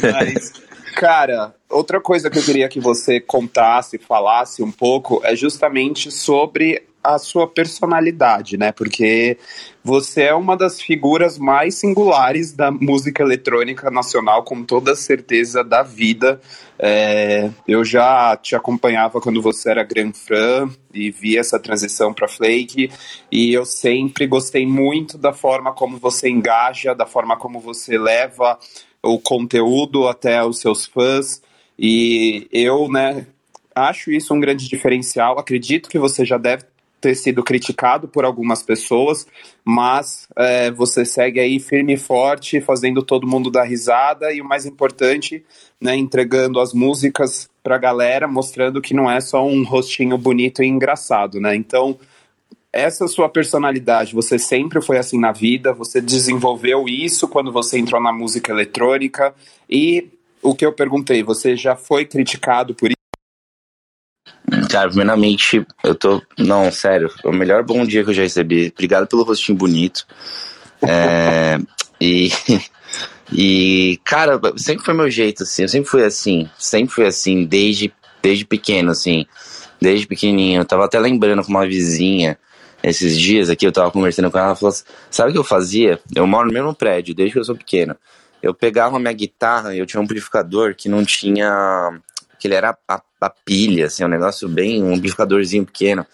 Mas, 0.00 0.52
cara, 0.94 1.54
outra 1.68 2.00
coisa 2.00 2.30
que 2.30 2.38
eu 2.38 2.42
queria 2.42 2.68
que 2.68 2.80
você 2.80 3.20
contasse, 3.20 3.98
falasse 3.98 4.62
um 4.62 4.70
pouco, 4.70 5.20
é 5.24 5.34
justamente 5.34 6.10
sobre 6.10 6.86
a 7.02 7.18
sua 7.18 7.46
personalidade, 7.46 8.56
né? 8.56 8.72
Porque 8.72 9.36
você 9.82 10.22
é 10.22 10.34
uma 10.34 10.56
das 10.56 10.80
figuras 10.80 11.38
mais 11.38 11.74
singulares 11.74 12.52
da 12.52 12.70
música 12.70 13.22
eletrônica 13.22 13.90
nacional, 13.90 14.42
com 14.42 14.64
toda 14.64 14.96
certeza 14.96 15.62
da 15.62 15.82
vida. 15.82 16.40
É, 16.78 17.50
eu 17.68 17.84
já 17.84 18.34
te 18.38 18.56
acompanhava 18.56 19.20
quando 19.20 19.42
você 19.42 19.70
era 19.70 19.84
Grand 19.84 20.14
Fran 20.14 20.70
e 20.94 21.10
vi 21.10 21.36
essa 21.36 21.58
transição 21.58 22.14
para 22.14 22.26
Flake, 22.26 22.90
e 23.30 23.52
eu 23.52 23.66
sempre 23.66 24.26
gostei 24.26 24.66
muito 24.66 25.18
da 25.18 25.34
forma 25.34 25.74
como 25.74 25.98
você 25.98 26.30
engaja, 26.30 26.94
da 26.94 27.04
forma 27.04 27.36
como 27.36 27.60
você 27.60 27.98
leva 27.98 28.58
o 29.04 29.18
conteúdo 29.18 30.08
até 30.08 30.44
os 30.44 30.58
seus 30.58 30.86
fãs. 30.86 31.42
E 31.78 32.48
eu, 32.50 32.88
né, 32.88 33.26
acho 33.74 34.10
isso 34.10 34.32
um 34.32 34.40
grande 34.40 34.68
diferencial. 34.68 35.38
Acredito 35.38 35.88
que 35.88 35.98
você 35.98 36.24
já 36.24 36.38
deve 36.38 36.64
ter 37.00 37.14
sido 37.14 37.42
criticado 37.42 38.08
por 38.08 38.24
algumas 38.24 38.62
pessoas, 38.62 39.26
mas 39.62 40.26
é, 40.36 40.70
você 40.70 41.04
segue 41.04 41.38
aí 41.38 41.60
firme 41.60 41.94
e 41.94 41.98
forte, 41.98 42.62
fazendo 42.62 43.02
todo 43.02 43.26
mundo 43.26 43.50
dar 43.50 43.64
risada 43.64 44.32
e 44.32 44.40
o 44.40 44.44
mais 44.44 44.64
importante, 44.64 45.44
né, 45.78 45.94
entregando 45.94 46.58
as 46.58 46.72
músicas 46.72 47.46
para 47.62 47.74
a 47.74 47.78
galera, 47.78 48.26
mostrando 48.26 48.80
que 48.80 48.94
não 48.94 49.10
é 49.10 49.20
só 49.20 49.46
um 49.46 49.64
rostinho 49.64 50.16
bonito 50.16 50.62
e 50.62 50.66
engraçado, 50.66 51.38
né? 51.38 51.54
Então, 51.54 51.98
essa 52.74 53.06
sua 53.06 53.28
personalidade, 53.28 54.12
você 54.12 54.36
sempre 54.36 54.82
foi 54.82 54.98
assim 54.98 55.18
na 55.18 55.30
vida, 55.30 55.72
você 55.72 56.00
desenvolveu 56.00 56.86
isso 56.88 57.28
quando 57.28 57.52
você 57.52 57.78
entrou 57.78 58.02
na 58.02 58.12
música 58.12 58.50
eletrônica 58.50 59.32
e 59.70 60.08
o 60.42 60.54
que 60.56 60.66
eu 60.66 60.72
perguntei, 60.72 61.22
você 61.22 61.56
já 61.56 61.76
foi 61.76 62.04
criticado 62.04 62.74
por 62.74 62.90
Cara, 64.68 64.88
primeiramente, 64.88 65.64
eu 65.84 65.94
tô. 65.94 66.20
Não, 66.36 66.70
sério, 66.72 67.08
o 67.24 67.32
melhor 67.32 67.62
bom 67.62 67.86
dia 67.86 68.02
que 68.02 68.10
eu 68.10 68.14
já 68.14 68.22
recebi. 68.22 68.72
Obrigado 68.74 69.06
pelo 69.06 69.22
rostinho 69.22 69.56
bonito. 69.56 70.04
É, 70.82 71.58
e. 72.00 72.30
E, 73.32 73.98
cara, 74.04 74.38
sempre 74.56 74.84
foi 74.84 74.94
meu 74.94 75.10
jeito, 75.10 75.42
assim. 75.44 75.62
Eu 75.62 75.68
sempre 75.68 75.88
fui 75.88 76.04
assim. 76.04 76.48
Sempre 76.58 76.94
fui 76.94 77.06
assim, 77.06 77.44
desde, 77.44 77.92
desde 78.22 78.44
pequeno, 78.44 78.90
assim. 78.90 79.26
Desde 79.80 80.06
pequenininho. 80.06 80.60
Eu 80.60 80.64
tava 80.64 80.84
até 80.84 81.00
lembrando 81.00 81.42
com 81.42 81.48
uma 81.48 81.66
vizinha 81.66 82.38
esses 82.90 83.18
dias 83.18 83.50
aqui. 83.50 83.66
Eu 83.66 83.72
tava 83.72 83.90
conversando 83.90 84.30
com 84.30 84.38
ela. 84.38 84.48
Ela 84.48 84.56
falou 84.56 84.70
assim: 84.70 84.84
Sabe 85.10 85.30
o 85.30 85.32
que 85.32 85.38
eu 85.38 85.44
fazia? 85.44 86.00
Eu 86.14 86.26
moro 86.26 86.46
no 86.46 86.52
mesmo 86.52 86.74
prédio, 86.74 87.14
desde 87.14 87.32
que 87.32 87.38
eu 87.38 87.44
sou 87.44 87.56
pequeno. 87.56 87.96
Eu 88.42 88.52
pegava 88.54 88.98
minha 88.98 89.12
guitarra 89.12 89.74
eu 89.74 89.86
tinha 89.86 90.00
um 90.00 90.04
amplificador 90.04 90.74
que 90.74 90.86
não 90.86 91.02
tinha 91.04 91.98
que 92.38 92.48
ele 92.48 92.54
era 92.56 92.76
a, 92.86 93.00
a 93.22 93.30
pilha, 93.30 93.86
assim, 93.86 94.04
um 94.04 94.08
negócio 94.08 94.46
bem, 94.46 94.82
um 94.82 94.94
amplificadorzinho 94.94 95.64
pequeno. 95.64 96.06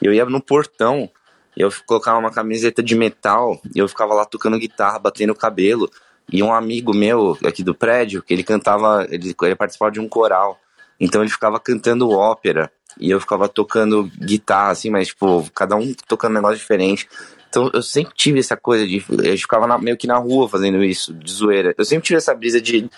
Eu 0.00 0.14
ia 0.14 0.24
no 0.24 0.40
portão, 0.40 1.10
eu 1.54 1.70
colocava 1.84 2.18
uma 2.18 2.30
camiseta 2.30 2.82
de 2.82 2.94
metal, 2.94 3.60
e 3.74 3.80
eu 3.80 3.86
ficava 3.86 4.14
lá 4.14 4.24
tocando 4.24 4.58
guitarra, 4.58 4.98
batendo 4.98 5.34
o 5.34 5.36
cabelo. 5.36 5.90
E 6.32 6.42
um 6.42 6.54
amigo 6.54 6.94
meu 6.94 7.36
aqui 7.44 7.62
do 7.62 7.74
prédio, 7.74 8.22
que 8.22 8.32
ele 8.32 8.42
cantava, 8.42 9.06
ele, 9.10 9.34
ele 9.42 9.54
participava 9.54 9.92
de 9.92 10.00
um 10.00 10.08
coral. 10.08 10.58
Então 10.98 11.22
ele 11.22 11.30
ficava 11.30 11.58
cantando 11.58 12.10
ópera, 12.10 12.70
e 12.98 13.10
eu 13.10 13.20
ficava 13.20 13.48
tocando 13.48 14.10
guitarra, 14.18 14.70
assim, 14.70 14.88
mas, 14.88 15.08
tipo, 15.08 15.48
cada 15.54 15.74
um 15.74 15.92
tocando 16.06 16.32
um 16.32 16.34
negócio 16.36 16.58
diferente. 16.58 17.08
Então 17.48 17.70
eu 17.74 17.82
sempre 17.82 18.14
tive 18.14 18.38
essa 18.38 18.56
coisa 18.56 18.86
de. 18.86 19.04
Eu 19.22 19.36
ficava 19.36 19.66
na, 19.66 19.78
meio 19.78 19.96
que 19.96 20.06
na 20.06 20.16
rua 20.16 20.48
fazendo 20.48 20.82
isso, 20.82 21.12
de 21.12 21.32
zoeira. 21.32 21.74
Eu 21.76 21.84
sempre 21.84 22.06
tive 22.06 22.18
essa 22.18 22.34
brisa 22.34 22.60
de 22.60 22.88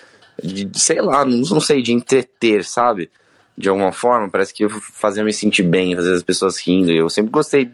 de, 0.42 0.68
sei 0.78 1.00
lá, 1.00 1.24
não, 1.24 1.38
não 1.38 1.60
sei, 1.60 1.82
de 1.82 1.92
entreter, 1.92 2.64
sabe? 2.64 3.10
De 3.56 3.68
alguma 3.68 3.92
forma, 3.92 4.28
parece 4.28 4.52
que 4.52 4.68
fazia 4.68 5.24
me 5.24 5.32
sentir 5.32 5.62
bem, 5.62 5.96
fazer 5.96 6.12
as 6.12 6.22
pessoas 6.22 6.58
rindo. 6.58 6.90
Eu 6.90 7.08
sempre 7.08 7.30
gostei, 7.30 7.70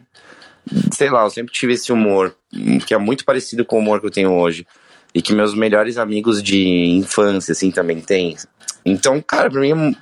sei 0.93 1.11
lá, 1.11 1.25
eu 1.25 1.31
sempre 1.31 1.53
tive 1.53 1.73
esse 1.73 1.93
humor, 1.93 2.35
que 2.87 2.95
é 2.95 2.99
muito 2.99 3.25
parecido 3.25 3.65
com 3.65 3.77
o 3.77 3.81
humor 3.81 4.01
que 4.01 4.07
eu 4.07 4.11
tenho 4.11 4.33
hoje. 4.33 4.67
E 5.15 5.21
que 5.21 5.35
meus 5.35 5.55
melhores 5.55 5.99
amigos 5.99 6.43
de 6.43 6.89
infância, 6.89 7.53
assim, 7.53 7.71
também 7.71 8.01
têm. 8.01 8.37
Então, 8.85 9.21
cara, 9.21 9.51
pra 9.51 9.61
mim 9.61 9.71
é 9.71 9.93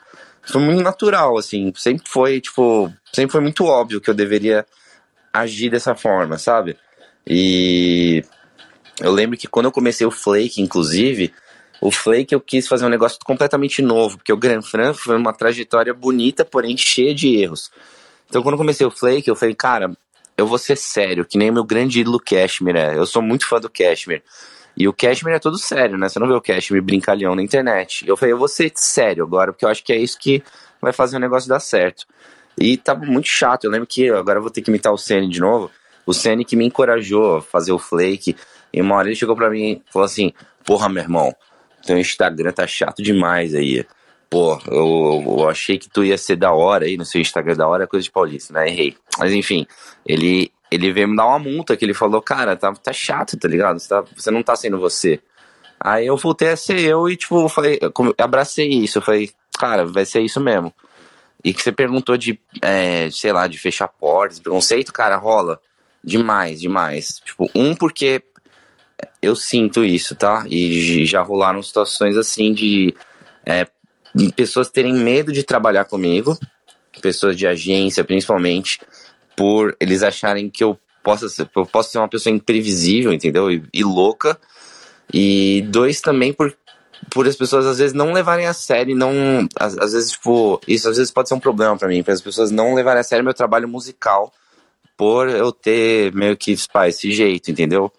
foi 0.42 0.61
muito 0.61 0.82
natural, 0.82 1.37
assim. 1.38 1.73
Sempre 1.76 2.09
foi, 2.09 2.40
tipo, 2.40 2.92
sempre 3.12 3.32
foi 3.32 3.40
muito 3.40 3.64
óbvio 3.64 4.00
que 4.00 4.11
eu 4.11 4.14
deveria 4.14 4.66
agir 5.32 5.70
dessa 5.70 5.94
forma, 5.94 6.38
sabe? 6.38 6.76
E 7.26 8.25
eu 9.00 9.12
lembro 9.12 9.37
que 9.37 9.47
quando 9.47 9.66
eu 9.66 9.73
comecei 9.73 10.06
o 10.06 10.11
Flake, 10.11 10.61
inclusive, 10.61 11.32
o 11.80 11.90
Flake 11.90 12.35
eu 12.35 12.40
quis 12.40 12.68
fazer 12.68 12.85
um 12.85 12.90
negócio 12.90 13.18
completamente 13.25 13.80
novo, 13.80 14.18
porque 14.18 14.32
o 14.32 14.37
Grand 14.37 14.62
Fran 14.62 14.92
foi 14.92 15.16
uma 15.16 15.32
trajetória 15.32 15.94
bonita, 15.94 16.44
porém 16.44 16.76
cheia 16.76 17.14
de 17.14 17.37
erros. 17.37 17.70
Então 18.28 18.42
quando 18.42 18.54
eu 18.54 18.59
comecei 18.59 18.87
o 18.87 18.90
Flake, 18.90 19.28
eu 19.28 19.37
falei, 19.37 19.54
cara, 19.54 19.90
eu 20.37 20.47
vou 20.47 20.59
ser 20.59 20.76
sério, 20.76 21.25
que 21.25 21.38
nem 21.38 21.50
o 21.50 21.54
meu 21.54 21.64
grande 21.64 22.00
ídolo 22.00 22.20
Cashmere 22.20 22.78
é. 22.78 22.97
Eu 22.97 23.06
sou 23.06 23.23
muito 23.23 23.47
fã 23.47 23.61
do 23.61 23.70
Cashmere. 23.70 24.23
E 24.80 24.88
o 24.88 24.94
Cashmere 24.94 25.37
é 25.37 25.38
todo 25.38 25.58
sério, 25.58 25.99
né? 25.99 26.08
Você 26.08 26.18
não 26.18 26.26
vê 26.26 26.32
o 26.32 26.40
Cashmere 26.40 26.80
brincalhão 26.80 27.34
na 27.34 27.42
internet. 27.42 28.08
Eu 28.08 28.16
falei, 28.16 28.32
eu 28.32 28.38
vou 28.38 28.49
ser 28.49 28.72
sério 28.75 29.22
agora, 29.22 29.52
porque 29.52 29.66
eu 29.66 29.68
acho 29.68 29.84
que 29.84 29.92
é 29.92 29.99
isso 29.99 30.18
que 30.18 30.42
vai 30.80 30.90
fazer 30.90 31.18
o 31.18 31.20
negócio 31.20 31.50
dar 31.50 31.60
certo. 31.60 32.06
E 32.58 32.78
tava 32.78 33.04
muito 33.04 33.28
chato. 33.28 33.64
Eu 33.64 33.70
lembro 33.70 33.87
que 33.87 34.08
agora 34.08 34.38
eu 34.38 34.42
vou 34.42 34.50
ter 34.50 34.62
que 34.62 34.70
imitar 34.70 34.90
o 34.90 34.96
Senna 34.96 35.28
de 35.28 35.38
novo. 35.38 35.70
O 36.06 36.14
Senna 36.14 36.42
que 36.44 36.56
me 36.56 36.64
encorajou 36.64 37.37
a 37.37 37.42
fazer 37.42 37.72
o 37.72 37.78
Flake. 37.78 38.34
E 38.72 38.80
uma 38.80 38.96
hora 38.96 39.08
ele 39.08 39.16
chegou 39.16 39.37
pra 39.37 39.50
mim 39.50 39.82
e 39.87 39.92
falou 39.92 40.06
assim: 40.06 40.32
Porra, 40.64 40.88
meu 40.88 41.02
irmão, 41.02 41.37
teu 41.87 41.99
Instagram 41.99 42.50
tá 42.50 42.66
chato 42.66 43.02
demais 43.02 43.54
aí. 43.54 43.84
Pô, 44.30 44.58
eu, 44.66 45.22
eu, 45.40 45.49
achei 45.50 45.76
que 45.76 45.90
tu 45.90 46.02
ia 46.02 46.16
ser 46.16 46.37
da 46.37 46.54
hora 46.54 46.87
aí 46.87 46.96
no 46.96 47.04
seu 47.04 47.20
Instagram 47.20 47.54
da 47.54 47.68
hora, 47.68 47.84
é 47.84 47.87
coisa 47.87 48.04
de 48.04 48.10
paulista, 48.10 48.54
né? 48.54 48.66
Errei. 48.66 48.96
Mas 49.18 49.30
enfim, 49.34 49.66
ele, 50.06 50.50
ele 50.70 50.92
veio 50.92 51.08
me 51.08 51.16
dar 51.16 51.26
uma 51.26 51.38
multa 51.38 51.76
que 51.76 51.84
ele 51.84 51.94
falou, 51.94 52.22
cara, 52.22 52.56
tá, 52.56 52.72
tá 52.72 52.92
chato, 52.92 53.36
tá 53.36 53.48
ligado? 53.48 53.78
Você, 53.78 53.88
tá, 53.88 54.04
você 54.16 54.30
não 54.30 54.42
tá 54.42 54.54
sendo 54.54 54.78
você. 54.78 55.20
Aí 55.78 56.06
eu 56.06 56.16
voltei 56.16 56.50
a 56.50 56.56
ser 56.56 56.78
eu 56.80 57.08
e, 57.08 57.16
tipo, 57.16 57.48
falei, 57.48 57.78
eu 57.80 58.14
abracei 58.18 58.68
isso. 58.68 58.98
Eu 58.98 59.02
falei, 59.02 59.30
cara, 59.58 59.84
vai 59.84 60.04
ser 60.04 60.20
isso 60.20 60.40
mesmo. 60.40 60.72
E 61.42 61.54
que 61.54 61.62
você 61.62 61.72
perguntou 61.72 62.16
de, 62.16 62.38
é, 62.60 63.10
sei 63.10 63.32
lá, 63.32 63.46
de 63.46 63.58
fechar 63.58 63.88
portas, 63.88 64.38
preconceito, 64.38 64.92
cara, 64.92 65.16
rola 65.16 65.60
demais, 66.04 66.60
demais. 66.60 67.20
Tipo, 67.24 67.50
um, 67.54 67.74
porque 67.74 68.22
eu 69.22 69.34
sinto 69.34 69.84
isso, 69.84 70.14
tá? 70.14 70.44
E 70.48 71.04
já 71.06 71.22
rolaram 71.22 71.62
situações 71.62 72.16
assim 72.16 72.52
de 72.52 72.94
é, 73.44 73.66
pessoas 74.36 74.70
terem 74.70 74.94
medo 74.94 75.32
de 75.32 75.42
trabalhar 75.42 75.84
comigo, 75.84 76.38
pessoas 77.00 77.36
de 77.36 77.46
agência 77.46 78.04
principalmente, 78.04 78.80
por 79.37 79.76
eles 79.80 80.02
acharem 80.02 80.49
que 80.49 80.62
eu 80.62 80.78
possa 81.02 81.28
ser, 81.28 81.49
eu 81.54 81.66
posso 81.66 81.90
ser 81.90 81.99
uma 81.99 82.08
pessoa 82.08 82.34
imprevisível, 82.34 83.12
entendeu? 83.12 83.50
E, 83.50 83.62
e 83.72 83.82
louca. 83.82 84.38
E 85.12 85.62
dois 85.68 86.00
também 86.00 86.32
por 86.32 86.56
por 87.10 87.26
as 87.26 87.34
pessoas 87.34 87.64
às 87.66 87.78
vezes 87.78 87.94
não 87.94 88.12
levarem 88.12 88.46
a 88.46 88.52
sério, 88.52 88.94
não 88.94 89.49
às, 89.58 89.76
às 89.78 89.92
vezes 89.92 90.12
tipo 90.12 90.60
isso 90.68 90.88
às 90.88 90.99
vezes 90.99 91.10
pode 91.10 91.28
ser 91.28 91.34
um 91.34 91.40
problema 91.40 91.76
para 91.76 91.88
mim, 91.88 92.02
para 92.02 92.12
as 92.12 92.20
pessoas 92.20 92.50
não 92.50 92.75
levarem 92.75 93.00
a 93.00 93.02
sério 93.02 93.25
meu 93.25 93.32
trabalho 93.32 93.66
musical 93.66 94.30
por 95.00 95.30
eu 95.30 95.50
ter 95.50 96.12
meio 96.14 96.37
que 96.37 96.54
pá, 96.70 96.87
esse 96.87 97.10
jeito, 97.10 97.50
entendeu? 97.50 97.90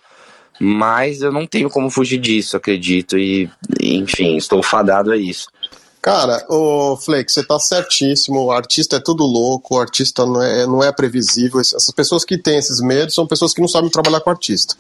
Mas 0.60 1.24
eu 1.24 1.32
não 1.32 1.48
tenho 1.48 1.68
como 1.68 1.90
fugir 1.90 2.20
disso, 2.20 2.56
acredito. 2.56 3.18
E, 3.18 3.50
enfim, 3.82 4.38
estou 4.38 4.62
fadado 4.62 5.12
a 5.12 5.18
isso. 5.18 5.48
Cara, 6.02 6.44
o 6.50 6.98
Flex, 6.98 7.34
você 7.34 7.44
tá 7.44 7.60
certíssimo. 7.60 8.46
O 8.46 8.52
artista 8.52 8.96
é 8.96 9.00
tudo 9.00 9.24
louco, 9.24 9.76
o 9.76 9.80
artista 9.80 10.26
não 10.26 10.42
é, 10.42 10.66
não 10.66 10.84
é 10.84 10.92
previsível. 10.92 11.60
Essas 11.60 11.92
pessoas 11.92 12.26
que 12.26 12.38
têm 12.38 12.58
esses 12.58 12.82
medos 12.82 13.14
são 13.14 13.28
pessoas 13.28 13.54
que 13.54 13.62
não 13.62 13.68
sabem 13.68 13.90
trabalhar 13.90 14.22
com 14.22 14.30
artista. 14.30 14.76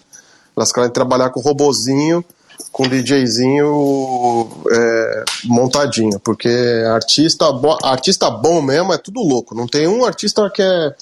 Elas 0.57 0.71
querem 0.71 0.89
trabalhar 0.89 1.29
com 1.29 1.39
robozinho, 1.39 2.25
com 2.71 2.87
DJzinho 2.87 4.49
é, 4.71 5.23
montadinho, 5.45 6.19
porque 6.19 6.49
artista, 6.91 7.51
bo 7.51 7.77
artista 7.83 8.29
bom 8.29 8.61
mesmo 8.61 8.91
é 8.91 8.97
tudo 8.97 9.21
louco. 9.21 9.53
Não 9.53 9.67
tem 9.67 9.87
um 9.87 10.03
artista 10.03 10.49
que 10.49 10.61
é, 10.61 10.95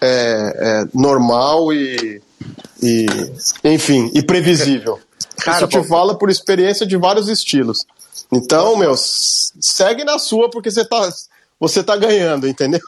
é, 0.00 0.54
é 0.82 0.84
normal 0.92 1.72
e 1.72 2.22
e, 2.82 3.06
enfim, 3.64 4.10
e 4.14 4.22
previsível. 4.22 4.98
Cara, 5.38 5.66
Isso 5.66 5.68
te 5.68 5.88
fala 5.88 6.16
por 6.16 6.30
experiência 6.30 6.86
de 6.86 6.96
vários 6.96 7.28
estilos. 7.28 7.86
Então, 8.32 8.76
meu, 8.76 8.94
segue 8.96 10.04
na 10.04 10.18
sua 10.18 10.48
porque 10.48 10.70
você 10.70 10.84
tá, 10.84 11.08
você 11.58 11.82
tá 11.82 11.96
ganhando, 11.96 12.46
entendeu? 12.46 12.80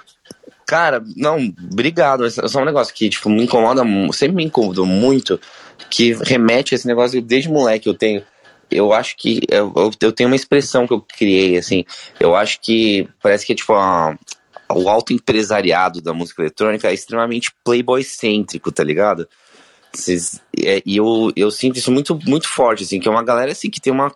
Cara, 0.66 1.02
não, 1.16 1.37
obrigado. 1.70 2.25
É 2.25 2.30
só 2.30 2.61
um 2.61 2.64
negócio 2.64 2.94
que, 2.94 3.08
tipo, 3.08 3.28
me 3.28 3.42
incomoda, 3.42 3.82
sempre 4.12 4.37
me 4.37 4.44
incomodou 4.44 4.87
muito, 4.87 5.40
que 5.90 6.14
remete 6.14 6.75
a 6.75 6.76
esse 6.76 6.87
negócio 6.87 7.20
desde 7.20 7.50
moleque 7.50 7.88
eu 7.88 7.94
tenho. 7.94 8.22
Eu 8.70 8.92
acho 8.92 9.16
que 9.18 9.40
eu, 9.50 9.90
eu 10.00 10.12
tenho 10.12 10.30
uma 10.30 10.37
expressão 10.37 10.87
que 10.87 10.94
eu 10.94 11.00
criei, 11.00 11.58
assim. 11.58 11.84
Eu 12.18 12.34
acho 12.34 12.58
que 12.61 13.06
parece 13.20 13.44
que, 13.44 13.54
tipo, 13.54 13.75
a, 13.75 14.16
o 14.70 14.88
alto 14.88 15.12
empresariado 15.12 16.00
da 16.00 16.14
música 16.14 16.40
eletrônica 16.42 16.88
é 16.88 16.94
extremamente 16.94 17.52
playboy-cêntrico, 17.64 18.72
tá 18.72 18.82
ligado? 18.82 19.28
Cês, 19.92 20.40
é, 20.58 20.80
e 20.87 20.96
eu, 20.96 21.30
eu 21.37 21.50
sinto 21.50 21.76
isso 21.78 21.92
muito, 21.92 22.18
muito 22.26 22.49
forte, 22.49 22.84
assim, 22.84 22.99
que 22.99 23.06
é 23.06 23.11
uma 23.11 23.22
galera 23.22 23.52
assim, 23.52 23.68
que 23.68 23.80
tem 23.80 23.92
uma, 23.92 24.11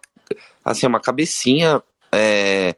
assim, 0.67 0.87
uma 0.87 1.01
cabecinha 1.01 1.81
é, 2.13 2.75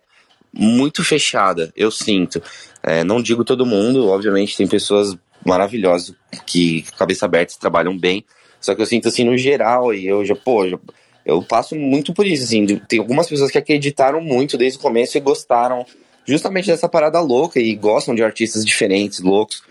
muito 0.53 1.03
fechada, 1.03 1.73
eu 1.75 1.91
sinto. 1.91 2.43
É, 2.83 3.03
não 3.03 3.23
digo 3.23 3.45
todo 3.45 3.65
mundo, 3.65 4.09
obviamente, 4.09 4.57
tem 4.57 4.69
pessoas 4.69 5.17
maravilhosas 5.45 6.15
que, 6.47 6.83
cabeça 6.99 7.25
aberta, 7.25 7.55
trabalham 7.59 7.97
bem, 7.97 8.25
só 8.61 8.75
que 8.75 8.83
eu 8.83 8.87
sinto 8.87 9.09
assim, 9.09 9.25
no 9.25 9.39
geral, 9.39 9.95
e 9.95 10.07
eu 10.07 10.23
já, 10.25 10.37
pô, 10.37 10.69
já, 10.69 10.79
eu 11.25 11.43
passo 11.43 11.75
muito 11.75 12.13
por 12.13 12.27
isso, 12.27 12.45
assim, 12.45 12.67
tem 12.67 12.99
algumas 12.99 13.27
pessoas 13.27 13.51
que 13.51 13.59
acreditaram 13.59 14.21
muito 14.21 14.59
desde 14.59 14.79
o 14.79 14.83
começo 14.83 15.17
e 15.17 15.21
gostaram 15.21 15.87
justamente 16.27 16.67
dessa 16.67 16.89
parada 16.89 17.21
louca 17.21 17.59
e 17.59 17.75
gostam 17.75 18.15
de 18.15 18.23
artistas 18.23 18.65
diferentes, 18.65 19.21
loucos, 19.21 19.63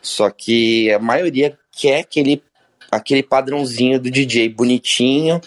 só 0.00 0.30
que 0.30 0.90
a 0.92 0.98
maioria 0.98 1.58
quer 1.72 2.00
aquele 2.00 2.42
aquele 2.90 3.22
padrãozinho 3.22 4.00
do 4.00 4.10
DJ 4.10 4.48
bonitinho, 4.48 5.40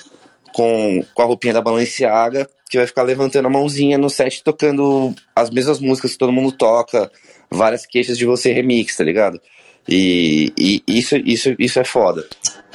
com, 0.54 1.04
com 1.14 1.22
a 1.22 1.26
roupinha 1.26 1.54
da 1.54 1.62
Balenciaga, 1.62 2.48
que 2.70 2.78
vai 2.78 2.86
ficar 2.88 3.04
levantando 3.04 3.48
a 3.48 3.50
mãozinha 3.50 3.98
no 3.98 4.10
set 4.10 4.44
tocando 4.44 5.14
as 5.36 5.50
mesmas 5.50 5.80
músicas 5.80 6.12
que 6.12 6.18
todo 6.18 6.32
mundo 6.32 6.52
toca, 6.52 7.12
várias 7.50 7.86
queixas 7.86 8.18
de 8.18 8.26
você 8.26 8.54
remix, 8.54 8.96
tá 8.96 9.04
ligado? 9.04 9.40
E, 9.88 10.54
e 10.56 10.84
isso, 10.88 11.16
isso, 11.18 11.56
isso 11.58 11.80
é 11.80 11.84
foda. 11.84 12.24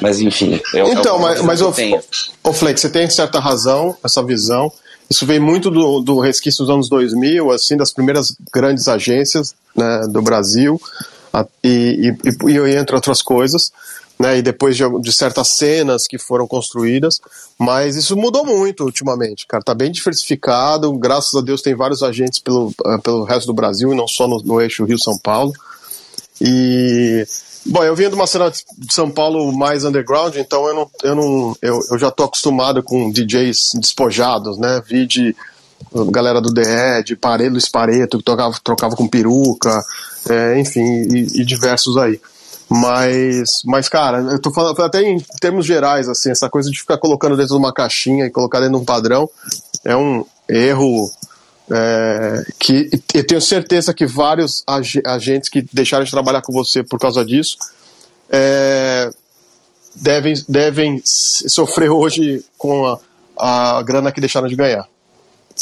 Mas 0.00 0.20
enfim. 0.20 0.60
Eu, 0.72 0.88
então, 0.88 1.16
eu, 1.16 1.18
mas, 1.20 1.42
mas 1.42 1.62
o, 1.62 1.68
o 2.42 2.52
Flex, 2.52 2.80
você 2.80 2.90
tem 2.90 3.08
certa 3.08 3.38
razão, 3.38 3.96
essa 4.02 4.22
visão. 4.22 4.72
Isso 5.08 5.24
vem 5.24 5.38
muito 5.38 5.70
do, 5.70 6.00
do 6.00 6.18
resquício 6.18 6.64
dos 6.64 6.74
anos 6.74 6.88
2000, 6.88 7.52
assim, 7.52 7.76
das 7.76 7.92
primeiras 7.92 8.34
grandes 8.52 8.88
agências 8.88 9.54
né, 9.76 10.06
do 10.08 10.22
Brasil, 10.22 10.80
a, 11.32 11.46
e, 11.62 12.14
e, 12.24 12.50
e, 12.50 12.76
entre 12.76 12.96
outras 12.96 13.22
coisas 13.22 13.70
né, 14.18 14.38
e 14.38 14.42
depois 14.42 14.76
de, 14.76 14.84
de, 15.00 15.12
certas 15.12 15.48
cenas 15.48 16.06
que 16.06 16.18
foram 16.18 16.46
construídas, 16.46 17.20
mas 17.58 17.96
isso 17.96 18.16
mudou 18.16 18.44
muito 18.44 18.84
ultimamente, 18.84 19.46
cara, 19.46 19.62
tá 19.62 19.74
bem 19.74 19.90
diversificado, 19.90 20.92
graças 20.96 21.34
a 21.34 21.40
Deus 21.40 21.62
tem 21.62 21.74
vários 21.74 22.02
agentes 22.02 22.38
pelo, 22.38 22.72
uh, 22.84 22.98
pelo 23.02 23.24
resto 23.24 23.46
do 23.46 23.54
Brasil 23.54 23.92
e 23.92 23.96
não 23.96 24.06
só 24.06 24.28
no, 24.28 24.40
no 24.42 24.60
eixo 24.60 24.84
Rio-São 24.84 25.18
Paulo, 25.18 25.52
e, 26.40 27.26
bom, 27.66 27.82
eu 27.82 27.94
vim 27.94 28.08
de 28.08 28.14
uma 28.14 28.26
cena 28.26 28.50
de 28.50 28.94
São 28.94 29.10
Paulo 29.10 29.52
mais 29.52 29.84
underground, 29.84 30.36
então 30.36 30.66
eu, 30.68 30.74
não, 30.74 30.90
eu, 31.02 31.14
não, 31.14 31.56
eu, 31.60 31.80
eu 31.90 31.98
já 31.98 32.10
tô 32.10 32.24
acostumado 32.24 32.82
com 32.82 33.10
DJs 33.10 33.72
despojados, 33.80 34.58
né, 34.58 34.80
vi 34.86 35.06
de 35.06 35.34
galera 36.10 36.40
do 36.40 36.52
DE, 36.52 37.04
de 37.04 37.16
Pareto, 37.16 37.52
Luiz 37.52 37.68
Pareto, 37.68 38.18
que 38.18 38.24
tocava, 38.24 38.54
trocava 38.62 38.96
com 38.96 39.06
peruca, 39.06 39.82
é, 40.28 40.58
enfim, 40.58 40.82
e, 40.82 41.40
e 41.40 41.44
diversos 41.44 41.96
aí. 41.96 42.20
Mas, 42.68 43.62
mas, 43.64 43.88
cara, 43.88 44.18
eu 44.20 44.40
tô 44.40 44.50
falando 44.50 44.80
até 44.82 45.02
em 45.02 45.20
termos 45.40 45.66
gerais, 45.66 46.08
assim, 46.08 46.30
essa 46.30 46.48
coisa 46.48 46.70
de 46.70 46.78
ficar 46.78 46.98
colocando 46.98 47.36
dentro 47.36 47.54
de 47.54 47.58
uma 47.58 47.72
caixinha 47.72 48.26
e 48.26 48.30
colocar 48.30 48.60
dentro 48.60 48.76
de 48.76 48.82
um 48.82 48.84
padrão 48.84 49.28
é 49.84 49.94
um 49.94 50.24
erro 50.48 51.10
é, 51.70 52.44
que 52.58 52.90
eu 53.12 53.26
tenho 53.26 53.40
certeza 53.40 53.94
que 53.94 54.06
vários 54.06 54.62
agentes 55.04 55.48
que 55.48 55.62
deixaram 55.72 56.04
de 56.04 56.10
trabalhar 56.10 56.42
com 56.42 56.52
você 56.52 56.82
por 56.82 56.98
causa 56.98 57.24
disso 57.24 57.56
é, 58.30 59.10
devem, 59.94 60.34
devem 60.48 61.02
sofrer 61.04 61.90
hoje 61.90 62.44
com 62.58 62.86
a, 63.36 63.78
a 63.78 63.82
grana 63.82 64.12
que 64.12 64.20
deixaram 64.20 64.48
de 64.48 64.56
ganhar. 64.56 64.88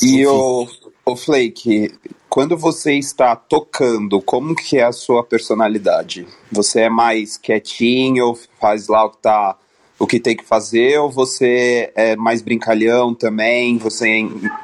E 0.00 0.26
o, 0.26 0.66
o 1.04 1.16
Flake, 1.16 1.92
quando 2.32 2.56
você 2.56 2.94
está 2.94 3.36
tocando, 3.36 4.18
como 4.22 4.56
que 4.56 4.78
é 4.78 4.84
a 4.84 4.90
sua 4.90 5.22
personalidade? 5.22 6.26
Você 6.50 6.80
é 6.80 6.88
mais 6.88 7.36
quietinho, 7.36 8.34
faz 8.58 8.88
lá 8.88 9.04
o 9.04 9.10
que 9.10 9.18
tá 9.18 9.58
o 9.98 10.06
que 10.06 10.18
tem 10.18 10.34
que 10.34 10.42
fazer, 10.42 10.98
ou 10.98 11.10
você 11.10 11.92
é 11.94 12.16
mais 12.16 12.40
brincalhão 12.40 13.14
também? 13.14 13.76
Você 13.76 14.08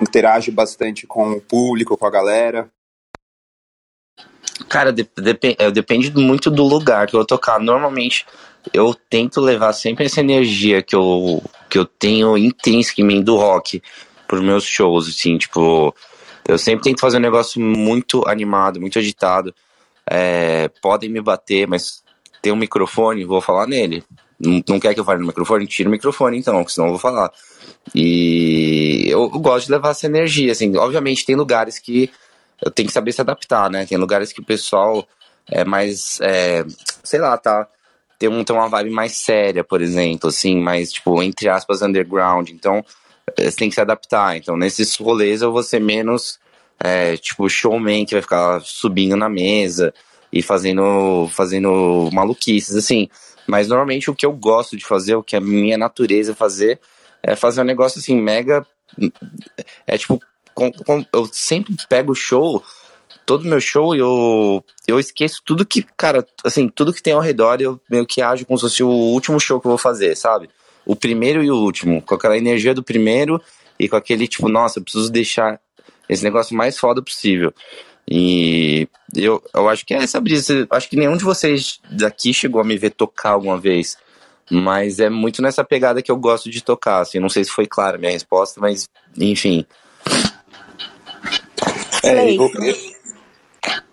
interage 0.00 0.50
bastante 0.50 1.06
com 1.06 1.32
o 1.32 1.42
público, 1.42 1.94
com 1.94 2.06
a 2.06 2.10
galera? 2.10 2.70
Cara, 4.66 4.90
de, 4.90 5.02
de, 5.02 5.56
é, 5.58 5.70
depende 5.70 6.10
muito 6.16 6.50
do 6.50 6.64
lugar 6.64 7.06
que 7.06 7.14
eu 7.14 7.24
tocar. 7.26 7.60
Normalmente 7.60 8.24
eu 8.72 8.94
tento 8.94 9.42
levar 9.42 9.74
sempre 9.74 10.06
essa 10.06 10.20
energia 10.20 10.82
que 10.82 10.96
eu, 10.96 11.42
que 11.68 11.78
eu 11.78 11.84
tenho 11.84 12.38
intrínseca 12.38 13.02
em 13.02 13.04
mim 13.04 13.22
do 13.22 13.36
rock 13.36 13.82
pros 14.26 14.40
meus 14.40 14.64
shows, 14.64 15.06
assim, 15.06 15.36
tipo, 15.36 15.94
eu 16.48 16.58
sempre 16.58 16.84
tento 16.84 17.00
fazer 17.00 17.18
um 17.18 17.20
negócio 17.20 17.60
muito 17.60 18.26
animado, 18.26 18.80
muito 18.80 18.98
agitado. 18.98 19.54
É, 20.10 20.68
podem 20.80 21.10
me 21.10 21.20
bater, 21.20 21.68
mas 21.68 22.02
tem 22.40 22.52
um 22.52 22.56
microfone, 22.56 23.24
vou 23.24 23.40
falar 23.40 23.66
nele. 23.66 24.02
Não, 24.40 24.62
não 24.66 24.80
quer 24.80 24.94
que 24.94 25.00
eu 25.00 25.04
fale 25.04 25.20
no 25.20 25.26
microfone? 25.26 25.66
Tira 25.66 25.88
o 25.88 25.92
microfone 25.92 26.38
então, 26.38 26.66
senão 26.66 26.88
eu 26.88 26.92
vou 26.92 27.00
falar. 27.00 27.30
E 27.94 29.04
eu, 29.08 29.22
eu 29.22 29.40
gosto 29.40 29.66
de 29.66 29.72
levar 29.72 29.90
essa 29.90 30.06
energia, 30.06 30.52
assim. 30.52 30.74
Obviamente 30.76 31.26
tem 31.26 31.36
lugares 31.36 31.78
que 31.78 32.10
eu 32.64 32.70
tenho 32.70 32.88
que 32.88 32.94
saber 32.94 33.12
se 33.12 33.20
adaptar, 33.20 33.70
né? 33.70 33.84
Tem 33.84 33.98
lugares 33.98 34.32
que 34.32 34.40
o 34.40 34.44
pessoal 34.44 35.06
é 35.50 35.64
mais, 35.64 36.18
é, 36.20 36.64
sei 37.04 37.20
lá, 37.20 37.36
tá 37.36 37.68
tem, 38.18 38.28
um, 38.28 38.42
tem 38.42 38.54
uma 38.54 38.68
vibe 38.68 38.90
mais 38.90 39.12
séria, 39.12 39.62
por 39.62 39.80
exemplo, 39.80 40.28
assim, 40.28 40.60
mais, 40.60 40.92
tipo, 40.92 41.22
entre 41.22 41.48
aspas, 41.48 41.82
underground. 41.82 42.48
Então, 42.50 42.84
você 43.38 43.56
tem 43.56 43.68
que 43.68 43.74
se 43.74 43.80
adaptar. 43.80 44.36
Então, 44.36 44.56
nesses 44.56 44.96
rolês 44.96 45.42
eu 45.42 45.52
vou 45.52 45.62
ser 45.62 45.80
menos, 45.80 46.38
é, 46.80 47.16
tipo, 47.16 47.48
showman 47.48 48.04
que 48.04 48.14
vai 48.14 48.22
ficar 48.22 48.60
subindo 48.60 49.16
na 49.16 49.28
mesa 49.28 49.92
e 50.32 50.42
fazendo, 50.42 51.28
fazendo 51.32 52.10
maluquices, 52.12 52.76
assim. 52.76 53.08
Mas 53.46 53.68
normalmente 53.68 54.10
o 54.10 54.14
que 54.14 54.26
eu 54.26 54.32
gosto 54.32 54.76
de 54.76 54.84
fazer, 54.84 55.14
o 55.14 55.22
que 55.22 55.36
é 55.36 55.40
minha 55.40 55.78
natureza 55.78 56.34
fazer, 56.34 56.78
é 57.22 57.34
fazer 57.34 57.60
um 57.60 57.64
negócio 57.64 57.98
assim, 57.98 58.20
mega. 58.20 58.66
É 59.86 59.96
tipo, 59.96 60.20
com, 60.54 60.70
com, 60.72 61.04
eu 61.12 61.28
sempre 61.32 61.74
pego 61.88 62.12
o 62.12 62.16
show, 62.16 62.62
todo 63.24 63.48
meu 63.48 63.60
show, 63.60 63.94
eu, 63.94 64.64
eu 64.86 64.98
esqueço 64.98 65.42
tudo 65.44 65.64
que, 65.64 65.82
cara, 65.96 66.26
assim, 66.44 66.68
tudo 66.68 66.92
que 66.92 67.02
tem 67.02 67.12
ao 67.12 67.20
redor, 67.20 67.60
eu 67.60 67.80
meio 67.88 68.06
que 68.06 68.20
ajo 68.20 68.44
como 68.44 68.58
se 68.58 68.62
fosse 68.62 68.82
o 68.82 68.88
último 68.88 69.38
show 69.38 69.60
que 69.60 69.66
eu 69.66 69.70
vou 69.70 69.78
fazer, 69.78 70.16
sabe? 70.16 70.50
O 70.88 70.96
primeiro 70.96 71.44
e 71.44 71.50
o 71.50 71.56
último, 71.56 72.00
com 72.00 72.14
aquela 72.14 72.36
energia 72.36 72.72
do 72.72 72.82
primeiro 72.82 73.40
e 73.78 73.86
com 73.88 73.94
aquele 73.94 74.26
tipo, 74.26 74.48
nossa, 74.48 74.78
eu 74.78 74.82
preciso 74.82 75.12
deixar 75.12 75.60
esse 76.08 76.24
negócio 76.24 76.56
mais 76.56 76.78
foda 76.78 77.02
possível. 77.02 77.52
E 78.10 78.88
eu, 79.14 79.42
eu 79.54 79.68
acho 79.68 79.84
que 79.84 79.92
é 79.92 79.98
essa 79.98 80.18
brisa. 80.18 80.66
Acho 80.70 80.88
que 80.88 80.96
nenhum 80.96 81.14
de 81.14 81.24
vocês 81.24 81.78
daqui 81.90 82.32
chegou 82.32 82.58
a 82.58 82.64
me 82.64 82.78
ver 82.78 82.90
tocar 82.90 83.32
alguma 83.32 83.58
vez. 83.58 83.98
Mas 84.50 84.98
é 84.98 85.10
muito 85.10 85.42
nessa 85.42 85.62
pegada 85.62 86.00
que 86.00 86.10
eu 86.10 86.16
gosto 86.16 86.48
de 86.48 86.64
tocar. 86.64 87.00
Assim, 87.00 87.18
não 87.18 87.28
sei 87.28 87.44
se 87.44 87.50
foi 87.50 87.66
clara 87.66 87.96
a 87.96 88.00
minha 88.00 88.12
resposta, 88.12 88.58
mas 88.58 88.88
enfim. 89.14 89.66
É, 92.02 92.32
eu. 92.32 92.50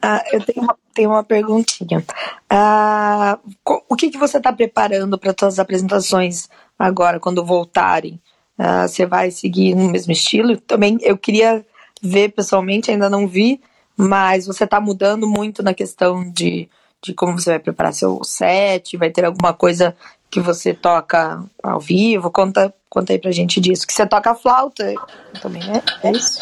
Ah, 0.02 0.24
eu 0.32 0.40
tenho 0.46 0.64
uma, 0.64 0.78
tenho 0.94 1.10
uma 1.10 1.24
perguntinha. 1.24 2.02
Ah, 2.50 3.38
o 3.66 3.96
que, 3.98 4.10
que 4.10 4.18
você 4.18 4.38
está 4.38 4.54
preparando 4.54 5.18
para 5.18 5.36
suas 5.38 5.60
apresentações 5.60 6.48
agora, 6.78 7.20
quando 7.20 7.46
voltarem? 7.46 8.20
Uh, 8.58 8.88
você 8.88 9.06
vai 9.06 9.32
seguir 9.32 9.76
no 9.76 9.90
mesmo 9.90 10.14
estilo? 10.14 10.58
Também 10.58 10.98
eu 11.02 11.18
queria 11.18 11.66
ver 12.02 12.30
pessoalmente, 12.30 12.92
ainda 12.92 13.10
não 13.10 13.28
vi, 13.28 13.60
mas 13.98 14.46
você 14.46 14.64
está 14.64 14.80
mudando 14.80 15.28
muito 15.28 15.62
na 15.64 15.74
questão 15.74 16.30
de, 16.32 16.70
de 17.04 17.14
como 17.14 17.38
você 17.38 17.52
vai 17.52 17.60
preparar 17.60 17.94
seu 17.94 18.24
set, 18.24 18.98
vai 18.98 19.10
ter 19.10 19.26
alguma 19.26 19.54
coisa 19.54 19.96
que 20.30 20.40
você 20.40 20.74
toca 20.74 21.44
ao 21.64 21.80
vivo? 21.80 22.30
Conta, 22.30 22.74
conta 22.90 23.14
aí 23.14 23.20
pra 23.20 23.32
gente 23.32 23.60
disso. 23.60 23.88
Que 23.88 23.94
você 23.94 24.06
toca 24.06 24.36
flauta 24.36 24.94
também, 25.42 25.64
né? 25.66 25.82
É 26.04 26.12
isso? 26.12 26.42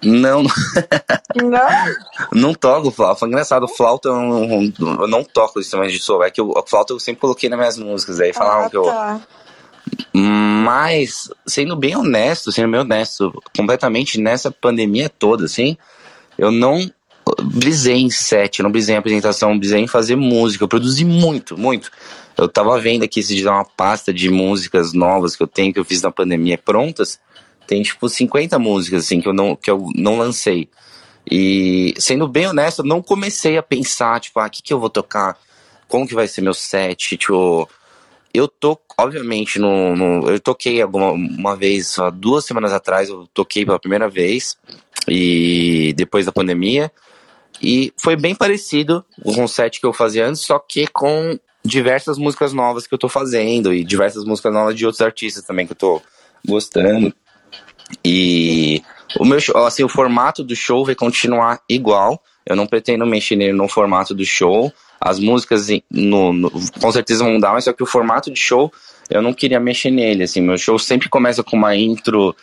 Não, 0.00 0.44
não, 1.34 1.68
não 2.32 2.54
toco 2.54 2.90
flauta. 2.92 3.18
Foi 3.18 3.28
engraçado, 3.28 3.66
flauta 3.66 4.08
eu 4.08 4.14
não, 4.14 4.72
eu 5.00 5.08
não 5.08 5.24
toco 5.24 5.58
instrumento 5.58 5.90
de 5.90 5.98
som. 5.98 6.22
É 6.22 6.30
que 6.30 6.40
eu, 6.40 6.56
a 6.56 6.64
flauta 6.64 6.92
eu 6.92 7.00
sempre 7.00 7.20
coloquei 7.20 7.48
nas 7.48 7.58
minhas 7.58 7.78
músicas. 7.78 8.20
Aí 8.20 8.32
falavam 8.32 8.66
ah, 8.66 8.70
que 8.70 8.76
eu. 8.76 8.84
Mas, 10.12 11.30
sendo 11.46 11.76
bem 11.76 11.96
honesto, 11.96 12.50
sendo 12.50 12.70
bem 12.70 12.80
honesto, 12.80 13.32
completamente 13.56 14.20
nessa 14.20 14.50
pandemia 14.50 15.08
toda, 15.08 15.44
assim, 15.44 15.76
eu 16.36 16.50
não 16.50 16.90
brisei 17.42 17.96
em 17.96 18.10
set, 18.10 18.62
não 18.62 18.70
brisei 18.70 18.94
em 18.94 18.98
apresentação, 18.98 19.58
brisei 19.58 19.80
em 19.80 19.86
fazer 19.86 20.16
música. 20.16 20.64
Eu 20.64 20.68
produzi 20.68 21.04
muito, 21.04 21.56
muito. 21.58 21.90
Eu 22.36 22.48
tava 22.48 22.78
vendo 22.80 23.02
aqui 23.02 23.22
se 23.22 23.42
dar 23.42 23.52
uma 23.52 23.64
pasta 23.64 24.12
de 24.12 24.30
músicas 24.30 24.92
novas 24.92 25.36
que 25.36 25.42
eu 25.42 25.46
tenho, 25.46 25.72
que 25.72 25.80
eu 25.80 25.84
fiz 25.84 26.02
na 26.02 26.10
pandemia 26.10 26.56
prontas. 26.56 27.18
Tem 27.66 27.82
tipo 27.82 28.08
50 28.08 28.58
músicas, 28.58 29.04
assim, 29.04 29.20
que 29.20 29.28
eu 29.28 29.34
não, 29.34 29.54
que 29.56 29.70
eu 29.70 29.90
não 29.94 30.18
lancei. 30.18 30.68
E, 31.30 31.94
sendo 31.98 32.26
bem 32.26 32.46
honesto, 32.46 32.78
eu 32.78 32.86
não 32.86 33.02
comecei 33.02 33.58
a 33.58 33.62
pensar, 33.62 34.20
tipo, 34.20 34.40
ah, 34.40 34.46
o 34.46 34.50
que, 34.50 34.62
que 34.62 34.72
eu 34.72 34.80
vou 34.80 34.88
tocar? 34.88 35.36
Como 35.86 36.06
que 36.06 36.14
vai 36.14 36.26
ser 36.26 36.40
meu 36.40 36.54
set? 36.54 37.18
Tipo, 37.18 37.68
eu 38.32 38.46
tô, 38.46 38.78
obviamente, 38.98 39.58
no, 39.58 39.96
no, 39.96 40.30
eu 40.30 40.40
toquei 40.40 40.80
alguma 40.82 41.12
uma 41.12 41.56
vez, 41.56 41.98
há 41.98 42.10
duas 42.10 42.44
semanas 42.44 42.72
atrás, 42.72 43.08
eu 43.08 43.26
toquei 43.32 43.64
pela 43.64 43.78
primeira 43.78 44.08
vez, 44.08 44.56
e 45.08 45.92
depois 45.96 46.26
da 46.26 46.32
pandemia. 46.32 46.90
e 47.62 47.92
foi 47.96 48.16
bem 48.16 48.34
parecido 48.34 49.04
com 49.22 49.44
o 49.44 49.48
set 49.48 49.80
que 49.80 49.86
eu 49.86 49.92
fazia 49.92 50.26
antes, 50.26 50.42
só 50.42 50.58
que 50.58 50.86
com 50.86 51.38
diversas 51.64 52.18
músicas 52.18 52.52
novas 52.52 52.86
que 52.86 52.94
eu 52.94 52.98
tô 52.98 53.08
fazendo 53.08 53.72
e 53.72 53.84
diversas 53.84 54.24
músicas 54.24 54.52
novas 54.52 54.74
de 54.74 54.86
outros 54.86 55.00
artistas 55.00 55.44
também 55.44 55.66
que 55.66 55.72
eu 55.72 55.76
tô 55.76 56.02
gostando. 56.46 57.12
E 58.04 58.82
o 59.18 59.24
meu 59.24 59.38
assim, 59.66 59.82
o 59.82 59.88
formato 59.88 60.44
do 60.44 60.54
show 60.54 60.84
vai 60.84 60.94
continuar 60.94 61.60
igual. 61.68 62.22
Eu 62.44 62.56
não 62.56 62.66
pretendo 62.66 63.06
mexer 63.06 63.36
nele 63.36 63.52
no 63.52 63.68
formato 63.68 64.14
do 64.14 64.24
show. 64.24 64.72
As 65.00 65.18
músicas 65.18 65.68
no, 65.90 66.32
no, 66.32 66.50
com 66.50 66.92
certeza 66.92 67.24
vão 67.24 67.34
mudar, 67.34 67.52
mas 67.52 67.64
só 67.64 67.72
que 67.72 67.82
o 67.82 67.86
formato 67.86 68.30
de 68.32 68.38
show 68.38 68.72
eu 69.08 69.22
não 69.22 69.32
queria 69.32 69.60
mexer 69.60 69.90
nele. 69.90 70.24
Assim, 70.24 70.40
meu 70.40 70.58
show 70.58 70.78
sempre 70.78 71.08
começa 71.08 71.42
com 71.42 71.56
uma 71.56 71.76
intro, 71.76 72.34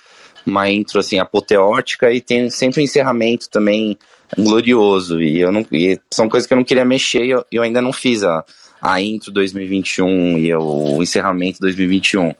uma 0.45 0.69
intro 0.69 0.99
assim 0.99 1.19
apoteótica 1.19 2.11
e 2.11 2.21
tem 2.21 2.49
sempre 2.49 2.81
um 2.81 2.83
encerramento 2.83 3.49
também 3.49 3.97
glorioso. 4.37 5.21
E 5.21 5.39
eu 5.39 5.51
não, 5.51 5.65
e 5.71 5.99
são 6.11 6.29
coisas 6.29 6.47
que 6.47 6.53
eu 6.53 6.57
não 6.57 6.63
queria 6.63 6.85
mexer. 6.85 7.25
E 7.25 7.31
eu, 7.31 7.45
eu 7.51 7.61
ainda 7.61 7.81
não 7.81 7.91
fiz 7.91 8.23
a, 8.23 8.43
a 8.81 9.01
intro 9.01 9.31
2021 9.31 10.37
e 10.37 10.55
o 10.55 11.03
encerramento 11.03 11.59
2021 11.59 12.33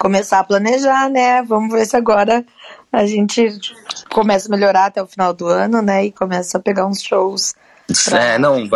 começar 0.00 0.38
a 0.38 0.44
planejar, 0.44 1.10
né? 1.10 1.42
Vamos 1.42 1.70
ver 1.70 1.84
se 1.84 1.94
agora 1.94 2.42
a 2.90 3.04
gente 3.04 3.58
começa 4.10 4.48
a 4.48 4.50
melhorar 4.50 4.86
até 4.86 5.02
o 5.02 5.06
final 5.06 5.34
do 5.34 5.46
ano, 5.46 5.82
né? 5.82 6.06
E 6.06 6.10
começa 6.10 6.56
a 6.56 6.60
pegar 6.60 6.86
uns 6.86 7.02
shows. 7.02 7.54
É, 8.12 8.38
não, 8.38 8.68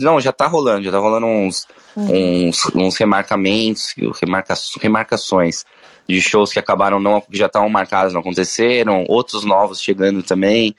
não, 0.00 0.20
já 0.20 0.32
tá 0.32 0.46
rolando, 0.46 0.82
já 0.82 0.90
tá 0.90 0.98
rolando 0.98 1.26
uns, 1.26 1.66
uhum. 1.94 2.48
uns, 2.48 2.66
uns 2.74 2.96
remarcamentos, 2.96 3.94
remarca, 4.20 4.54
remarcações 4.80 5.64
de 6.08 6.20
shows 6.20 6.52
que 6.52 6.58
acabaram 6.58 7.00
não, 7.00 7.20
que 7.20 7.36
já 7.36 7.46
estavam 7.46 7.68
marcados, 7.68 8.12
não 8.12 8.20
aconteceram, 8.20 9.04
outros 9.08 9.44
novos 9.44 9.80
chegando 9.80 10.22
também. 10.22 10.74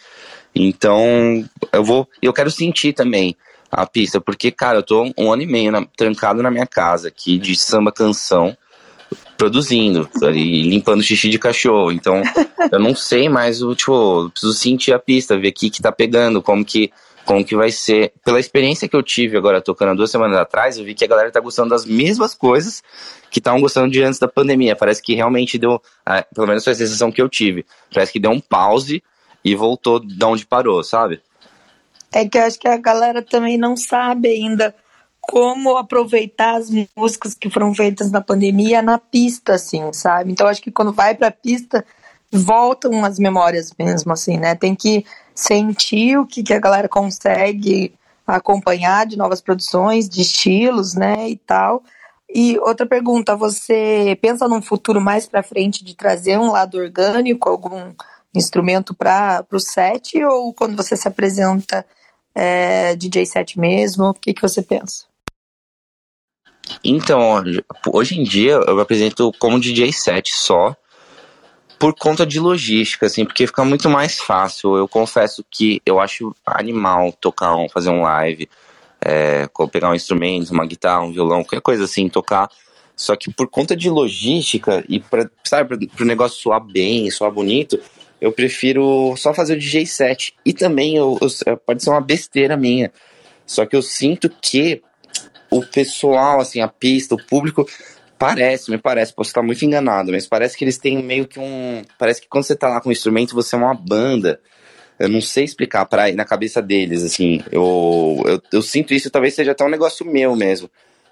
Então, 0.55 1.47
eu 1.71 1.83
vou, 1.83 2.07
eu 2.21 2.33
quero 2.33 2.49
sentir 2.49 2.93
também 2.93 3.35
a 3.71 3.85
pista, 3.85 4.19
porque, 4.19 4.49
cara, 4.51 4.79
eu 4.79 4.83
tô 4.83 5.11
um 5.17 5.31
ano 5.31 5.41
e 5.41 5.45
meio 5.45 5.71
na, 5.71 5.85
trancado 5.95 6.41
na 6.41 6.49
minha 6.49 6.65
casa 6.65 7.09
aqui 7.09 7.37
de 7.37 7.55
samba 7.55 7.91
canção 7.91 8.57
produzindo 9.37 10.09
e 10.33 10.63
limpando 10.63 11.03
xixi 11.03 11.29
de 11.29 11.37
cachorro. 11.37 11.91
Então, 11.91 12.21
eu 12.71 12.79
não 12.79 12.95
sei 12.95 13.29
mais 13.29 13.61
o, 13.61 13.75
tipo, 13.75 14.29
preciso 14.31 14.53
sentir 14.53 14.93
a 14.93 14.99
pista, 14.99 15.37
ver 15.37 15.49
o 15.49 15.53
que 15.53 15.69
que 15.69 15.81
tá 15.81 15.91
pegando, 15.91 16.41
como 16.41 16.65
que 16.65 16.91
como 17.27 17.43
que 17.43 17.55
vai 17.57 17.69
ser. 17.69 18.13
Pela 18.23 18.39
experiência 18.39 18.87
que 18.87 18.95
eu 18.95 19.03
tive 19.03 19.37
agora 19.37 19.61
tocando 19.61 19.97
duas 19.97 20.09
semanas 20.09 20.37
atrás, 20.37 20.77
eu 20.77 20.85
vi 20.85 20.95
que 20.95 21.03
a 21.03 21.07
galera 21.07 21.29
tá 21.29 21.41
gostando 21.41 21.69
das 21.69 21.85
mesmas 21.85 22.33
coisas 22.33 22.81
que 23.29 23.39
estavam 23.39 23.59
gostando 23.59 23.91
de 23.91 24.01
antes 24.01 24.17
da 24.17 24.29
pandemia. 24.29 24.77
Parece 24.77 25.01
que 25.03 25.13
realmente 25.13 25.59
deu, 25.59 25.81
pelo 26.33 26.47
menos 26.47 26.63
foi 26.63 26.71
a 26.71 26.75
sensação 26.75 27.11
que 27.11 27.21
eu 27.21 27.27
tive. 27.27 27.65
Parece 27.93 28.13
que 28.13 28.19
deu 28.19 28.31
um 28.31 28.39
pause 28.39 29.03
e 29.43 29.53
voltou 29.53 29.99
de 29.99 30.23
onde 30.23 30.45
parou, 30.45 30.81
sabe? 30.83 31.21
É 32.13 32.25
que 32.25 32.37
eu 32.37 32.43
acho 32.43 32.57
que 32.57 32.67
a 32.67 32.77
galera 32.77 33.21
também 33.21 33.57
não 33.57 33.75
sabe 33.75 34.29
ainda 34.29 34.73
como 35.19 35.75
aproveitar 35.75 36.55
as 36.55 36.69
músicas 36.95 37.33
que 37.33 37.49
foram 37.49 37.75
feitas 37.75 38.09
na 38.09 38.21
pandemia 38.21 38.81
na 38.81 38.97
pista, 38.97 39.55
assim, 39.55 39.91
sabe? 39.91 40.31
Então 40.31 40.47
acho 40.47 40.61
que 40.61 40.71
quando 40.71 40.93
vai 40.93 41.13
pra 41.13 41.29
pista, 41.29 41.85
voltam 42.31 43.05
as 43.05 43.17
memórias 43.19 43.71
mesmo, 43.77 44.13
assim, 44.13 44.37
né? 44.37 44.55
Tem 44.55 44.75
que 44.75 45.05
sentir 45.33 46.17
o 46.17 46.25
que, 46.25 46.43
que 46.43 46.53
a 46.53 46.59
galera 46.59 46.89
consegue 46.89 47.93
acompanhar 48.25 49.05
de 49.05 49.17
novas 49.17 49.39
produções, 49.39 50.09
de 50.09 50.21
estilos, 50.21 50.93
né, 50.93 51.29
e 51.29 51.37
tal. 51.37 51.81
E 52.29 52.59
outra 52.59 52.85
pergunta, 52.85 53.35
você 53.37 54.17
pensa 54.21 54.47
num 54.47 54.61
futuro 54.61 54.99
mais 54.99 55.25
para 55.25 55.41
frente 55.41 55.83
de 55.83 55.95
trazer 55.95 56.37
um 56.37 56.51
lado 56.51 56.77
orgânico, 56.77 57.47
algum 57.47 57.93
instrumento 58.35 58.93
para 58.93 59.45
o 59.51 59.59
set, 59.59 60.21
ou 60.23 60.53
quando 60.53 60.75
você 60.75 60.97
se 60.97 61.07
apresenta 61.07 61.85
é, 62.35 62.95
DJ 62.95 63.25
set 63.25 63.57
mesmo, 63.57 64.09
o 64.09 64.13
que, 64.13 64.33
que 64.33 64.41
você 64.41 64.61
pensa? 64.61 65.05
Então, 66.83 67.41
hoje 67.93 68.19
em 68.19 68.23
dia 68.23 68.51
eu 68.53 68.79
apresento 68.81 69.31
como 69.39 69.59
DJ 69.59 69.93
set 69.93 70.31
só 70.33 70.75
por 71.79 71.93
conta 71.93 72.25
de 72.25 72.39
logística, 72.39 73.05
assim, 73.05 73.25
porque 73.25 73.45
fica 73.45 73.63
muito 73.63 73.89
mais 73.89 74.19
fácil. 74.19 74.75
Eu 74.75 74.87
confesso 74.87 75.45
que 75.49 75.81
eu 75.85 75.99
acho 75.99 76.35
animal 76.45 77.11
tocar 77.13 77.55
um, 77.55 77.69
fazer 77.69 77.89
um 77.89 78.01
live, 78.01 78.49
é, 78.99 79.47
pegar 79.71 79.91
um 79.91 79.95
instrumento, 79.95 80.51
uma 80.51 80.65
guitarra, 80.65 81.03
um 81.03 81.11
violão, 81.11 81.43
qualquer 81.43 81.61
coisa 81.61 81.83
assim, 81.83 82.09
tocar. 82.09 82.49
Só 82.95 83.15
que 83.15 83.31
por 83.31 83.47
conta 83.47 83.75
de 83.75 83.89
logística 83.89 84.83
e 84.89 84.99
para 84.99 85.29
sabe, 85.43 85.87
para 85.87 86.03
o 86.03 86.07
negócio 86.07 86.41
soar 86.41 86.59
bem, 86.59 87.11
soar 87.11 87.31
bonito, 87.31 87.79
eu 88.19 88.31
prefiro 88.31 89.15
só 89.15 89.33
fazer 89.33 89.53
o 89.53 89.59
DJ 89.59 89.85
set. 89.85 90.33
E 90.43 90.51
também 90.51 90.95
eu, 90.95 91.17
eu, 91.45 91.57
pode 91.57 91.83
ser 91.83 91.91
uma 91.91 92.01
besteira 92.01 92.57
minha. 92.57 92.91
Só 93.45 93.65
que 93.65 93.75
eu 93.75 93.83
sinto 93.83 94.29
que 94.41 94.81
o 95.51 95.63
pessoal, 95.63 96.39
assim, 96.39 96.59
a 96.59 96.67
pista, 96.67 97.15
o 97.15 97.23
público, 97.23 97.67
parece, 98.17 98.71
me 98.71 98.77
parece, 98.77 99.13
posso 99.13 99.29
estar 99.29 99.41
muito 99.41 99.63
enganado, 99.63 100.11
mas 100.11 100.27
parece 100.27 100.57
que 100.57 100.63
eles 100.63 100.77
têm 100.77 101.01
meio 101.01 101.27
que 101.27 101.39
um. 101.39 101.81
Parece 101.97 102.21
que 102.21 102.27
quando 102.27 102.43
você 102.43 102.55
tá 102.55 102.67
lá 102.69 102.81
com 102.81 102.89
o 102.89 102.91
instrumento, 102.91 103.35
você 103.35 103.55
é 103.55 103.59
uma 103.59 103.73
banda. 103.73 104.39
Eu 104.99 105.07
não 105.09 105.21
sei 105.21 105.43
explicar 105.43 105.85
para 105.85 106.11
na 106.13 106.25
cabeça 106.25 106.61
deles, 106.61 107.03
assim. 107.03 107.43
Eu, 107.51 108.23
eu, 108.25 108.41
eu, 108.51 108.61
sinto 108.61 108.93
isso, 108.93 109.11
talvez 109.11 109.35
seja 109.35 109.51
até 109.51 109.63
um 109.63 109.69
negócio 109.69 110.05
meu 110.05 110.35
mesmo. 110.35 110.69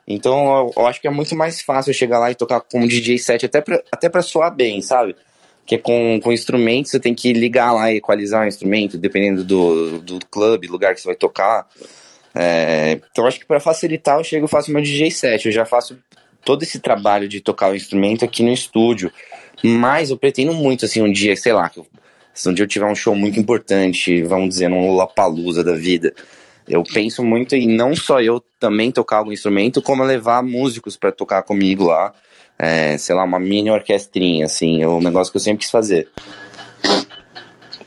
Então 0.07 0.55
eu, 0.55 0.73
eu 0.75 0.87
acho 0.87 0.99
que 0.99 1.07
é 1.07 1.11
muito 1.11 1.35
mais 1.35 1.61
fácil 1.61 1.93
chegar 1.93 2.19
lá 2.19 2.31
e 2.31 2.35
tocar 2.35 2.61
com 2.61 2.81
um 2.81 2.87
DJ 2.87 3.17
set, 3.19 3.45
até 3.45 3.61
pra, 3.61 3.81
até 3.91 4.09
pra 4.09 4.21
soar 4.21 4.53
bem, 4.53 4.81
sabe? 4.81 5.15
Porque 5.61 5.77
com, 5.77 6.19
com 6.21 6.31
instrumento 6.31 6.89
você 6.89 6.99
tem 6.99 7.13
que 7.13 7.33
ligar 7.33 7.71
lá 7.71 7.91
e 7.91 7.97
equalizar 7.97 8.45
o 8.45 8.47
instrumento, 8.47 8.97
dependendo 8.97 9.43
do, 9.43 9.99
do 9.99 10.19
clube, 10.29 10.67
lugar 10.67 10.93
que 10.93 11.01
você 11.01 11.07
vai 11.07 11.15
tocar. 11.15 11.67
É, 12.35 12.99
então 13.11 13.25
acho 13.25 13.39
que 13.39 13.45
para 13.45 13.59
facilitar 13.59 14.19
eu 14.19 14.23
chego 14.23 14.45
e 14.45 14.49
faço 14.49 14.71
meu 14.71 14.81
DJ 14.81 15.09
set. 15.09 15.45
Eu 15.45 15.51
já 15.51 15.65
faço 15.65 15.97
todo 16.45 16.63
esse 16.63 16.79
trabalho 16.79 17.27
de 17.27 17.41
tocar 17.41 17.71
o 17.71 17.75
instrumento 17.75 18.23
aqui 18.23 18.43
no 18.43 18.53
estúdio. 18.53 19.11
Mas 19.63 20.11
eu 20.11 20.17
pretendo 20.17 20.53
muito, 20.53 20.85
assim, 20.85 21.01
um 21.01 21.11
dia, 21.11 21.35
sei 21.35 21.51
lá, 21.51 21.69
se 22.33 22.47
um 22.47 22.53
dia 22.53 22.63
eu 22.63 22.67
tiver 22.67 22.85
um 22.85 22.95
show 22.95 23.15
muito 23.15 23.39
importante, 23.39 24.21
vamos 24.23 24.49
dizer, 24.49 24.69
num 24.69 24.87
Lollapalooza 24.87 25.63
da 25.63 25.73
vida, 25.73 26.13
eu 26.67 26.83
penso 26.83 27.23
muito 27.23 27.55
em 27.55 27.67
não 27.67 27.95
só 27.95 28.21
eu 28.21 28.43
também 28.59 28.91
tocar 28.91 29.17
algum 29.17 29.31
instrumento, 29.31 29.81
como 29.81 30.03
levar 30.03 30.43
músicos 30.43 30.95
para 30.95 31.11
tocar 31.11 31.41
comigo 31.43 31.85
lá. 31.85 32.13
É, 32.57 32.97
sei 32.97 33.13
lá, 33.13 33.25
uma 33.25 33.39
mini 33.39 33.69
orquestrinha, 33.69 34.45
assim, 34.45 34.81
é 34.81 34.87
um 34.87 35.01
negócio 35.01 35.29
que 35.29 35.37
eu 35.37 35.41
sempre 35.41 35.59
quis 35.59 35.71
fazer. 35.71 36.07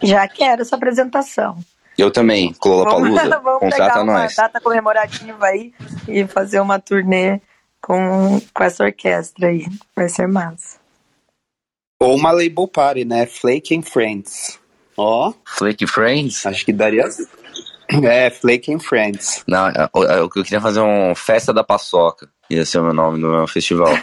Já 0.03 0.29
quero 0.29 0.61
essa 0.61 0.77
apresentação. 0.77 1.59
Eu 1.97 2.11
também, 2.11 2.55
Lollapalooza, 2.63 3.41
vamos, 3.41 3.61
vamos 3.61 3.75
pegar 3.75 4.03
uma 4.03 4.21
nós. 4.21 4.35
data 4.35 4.61
comemorativa 4.61 5.47
aí 5.47 5.73
e 6.07 6.27
fazer 6.27 6.61
uma 6.61 6.79
turnê 6.79 7.41
com, 7.83 8.41
com 8.53 8.65
essa 8.65 8.85
orquestra 8.85 9.49
aí. 9.49 9.67
Vai 9.95 10.09
ser 10.09 10.27
massa. 10.27 10.79
Ou 12.01 12.17
uma 12.17 12.31
label 12.31 12.69
party, 12.69 13.05
né? 13.05 13.27
Flake 13.27 13.77
and 13.77 13.83
Friends. 13.83 14.59
Ó. 14.97 15.29
Oh. 15.29 15.35
Flake 15.45 15.87
Friends? 15.87 16.47
Acho 16.47 16.65
que 16.65 16.73
daria. 16.73 17.09
É, 18.03 18.31
Flake 18.31 18.73
and 18.73 18.81
Friends. 18.81 19.43
Não, 19.47 19.69
eu, 19.69 20.03
eu 20.05 20.29
queria 20.29 20.61
fazer 20.61 20.81
uma 20.81 21.15
festa 21.15 21.53
da 21.53 21.65
paçoca. 21.65 22.29
Ia 22.51 22.65
ser 22.65 22.79
o 22.79 22.85
meu 22.85 22.95
nome 22.95 23.19
no 23.19 23.31
meu 23.31 23.47
festival. 23.49 23.93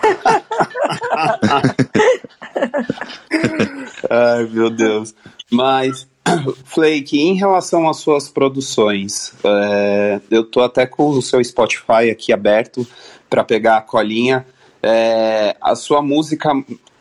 Ai, 4.10 4.46
meu 4.52 4.70
Deus. 4.70 5.14
Mas 5.52 6.08
Flake, 6.66 7.20
em 7.20 7.36
relação 7.36 7.88
às 7.88 7.98
suas 7.98 8.30
produções, 8.30 9.34
é, 9.44 10.20
eu 10.32 10.44
tô 10.44 10.62
até 10.62 10.86
com 10.86 11.10
o 11.10 11.22
seu 11.22 11.44
Spotify 11.44 12.10
aqui 12.12 12.34
aberto 12.34 12.86
para 13.36 13.44
pegar 13.44 13.78
a 13.78 13.82
colinha. 13.82 14.46
É, 14.82 15.58
a 15.60 15.76
sua 15.76 16.02
música 16.02 16.50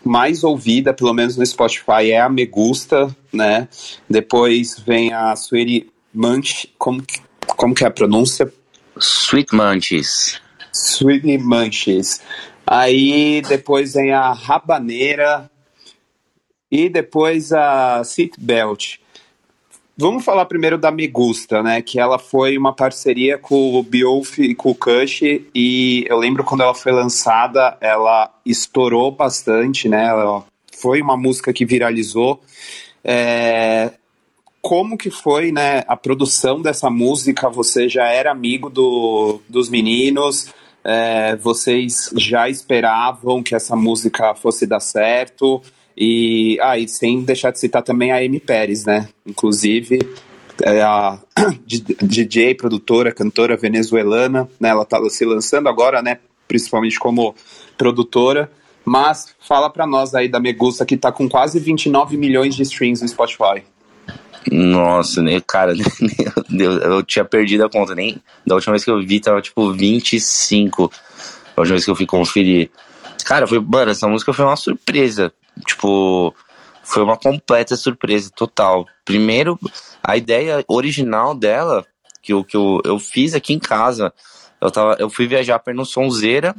mais 0.05 0.43
ouvida, 0.43 0.93
pelo 0.93 1.15
menos 1.15 1.37
no 1.37 1.47
Spotify, 1.47 2.11
é 2.11 2.21
a 2.21 2.29
Me 2.29 2.45
Gusta, 2.45 3.15
né? 3.33 3.69
Depois 4.11 4.77
vem 4.85 5.13
a 5.13 5.33
Sweetie 5.37 5.89
Munch, 6.13 6.75
como, 6.77 7.05
como 7.47 7.73
que 7.73 7.85
é 7.85 7.87
a 7.87 7.91
pronúncia? 7.91 8.53
Sweet 8.99 9.55
Munches. 9.55 10.41
Sweetie 10.73 11.39
Munches. 11.39 12.21
Aí 12.67 13.41
depois 13.43 13.95
vem 13.95 14.13
a 14.13 14.33
Rabaneira 14.33 15.49
e 16.69 16.89
depois 16.89 17.53
a 17.53 18.03
Seat 18.03 18.33
Belt. 18.41 18.97
Vamos 19.97 20.25
falar 20.25 20.45
primeiro 20.47 20.77
da 20.77 20.91
Megusta, 20.91 21.63
né? 21.63 21.81
Que 21.81 22.01
ela 22.01 22.19
foi 22.19 22.59
uma 22.59 22.73
parceria 22.73 23.39
com 23.39 23.77
o 23.77 23.83
Biof 23.83 24.43
e 24.43 24.53
com 24.53 24.71
o 24.71 24.75
Kush. 24.75 25.23
E 25.55 26.05
eu 26.09 26.19
lembro 26.19 26.43
quando 26.43 26.63
ela 26.63 26.75
foi 26.75 26.91
lançada, 26.91 27.79
ela 27.81 28.29
estourou 28.45 29.13
bastante, 29.13 29.89
né? 29.89 30.07
Ela 30.07 30.45
foi 30.77 31.01
uma 31.01 31.17
música 31.17 31.53
que 31.53 31.65
viralizou. 31.65 32.41
É... 33.05 33.93
Como 34.61 34.99
que 34.99 35.11
foi, 35.11 35.53
né, 35.53 35.85
a 35.87 35.97
produção 35.97 36.61
dessa 36.61 36.91
música? 36.91 37.49
Você 37.51 37.89
já 37.89 38.09
era 38.09 38.33
amigo 38.33 38.69
do, 38.69 39.41
dos 39.49 39.69
meninos? 39.69 40.53
É... 40.83 41.37
vocês 41.37 42.11
já 42.17 42.49
esperavam 42.49 43.45
que 43.45 43.55
essa 43.55 43.77
música 43.77 44.35
fosse 44.35 44.67
dar 44.67 44.81
certo? 44.81 45.63
E, 45.97 46.59
ah, 46.61 46.75
sem 46.89 47.23
deixar 47.23 47.51
de 47.51 47.59
citar 47.59 47.83
também 47.83 48.13
a 48.13 48.17
Amy 48.17 48.41
Pérez, 48.41 48.85
né? 48.85 49.09
Inclusive, 49.25 49.99
é 50.63 50.83
a 50.83 51.19
DJ, 52.03 52.55
produtora, 52.55 53.13
cantora 53.13 53.57
venezuelana, 53.57 54.49
né? 54.59 54.71
Ela 54.71 54.85
tá 54.85 55.01
se 55.09 55.25
lançando 55.25 55.69
agora, 55.69 56.03
né? 56.03 56.19
Principalmente 56.49 56.99
como 56.99 57.35
produtora. 57.79 58.51
Mas 58.85 59.35
fala 59.41 59.71
para 59.71 59.87
nós 59.87 60.15
aí 60.15 60.29
da 60.29 60.39
Megusta 60.39 60.85
que 60.85 60.97
tá 60.97 61.11
com 61.11 61.29
quase 61.29 61.59
29 61.59 62.17
milhões 62.17 62.55
de 62.55 62.63
streams 62.63 63.01
no 63.01 63.09
Spotify. 63.09 63.65
Nossa, 64.53 65.23
né, 65.23 65.41
cara, 65.41 65.73
eu, 66.53 66.73
eu 66.79 67.03
tinha 67.03 67.25
perdido 67.25 67.65
a 67.65 67.71
conta, 67.71 67.95
nem 67.95 68.21
da 68.47 68.55
última 68.55 68.73
vez 68.73 68.85
que 68.85 68.91
eu 68.91 69.01
vi 69.01 69.21
tava 69.21 69.41
tipo 69.41 69.73
25. 69.73 70.93
A 71.57 71.61
última 71.61 71.75
vez 71.77 71.85
que 71.85 71.91
eu 71.91 71.97
fui 71.97 72.05
conferir. 72.05 72.71
Cara, 73.25 73.47
foi, 73.47 73.59
mano, 73.59 73.91
essa 73.91 74.07
música 74.07 74.35
foi 74.35 74.45
uma 74.45 74.57
surpresa. 74.57 75.33
Tipo, 75.67 76.35
foi 76.83 77.03
uma 77.03 77.17
completa 77.17 77.77
surpresa 77.77 78.31
total. 78.35 78.87
Primeiro, 79.05 79.59
a 80.03 80.17
ideia 80.17 80.65
original 80.69 81.35
dela, 81.35 81.87
que 82.23 82.33
eu, 82.33 82.45
que 82.45 82.57
eu, 82.57 82.81
eu 82.85 82.99
fiz 82.99 83.35
aqui 83.35 83.53
em 83.53 83.59
casa, 83.59 84.13
eu, 84.61 84.71
tava, 84.71 84.97
eu 84.99 85.09
fui 85.09 85.27
viajar 85.27 85.59
para 85.59 85.85
Sonzeira, 85.85 86.55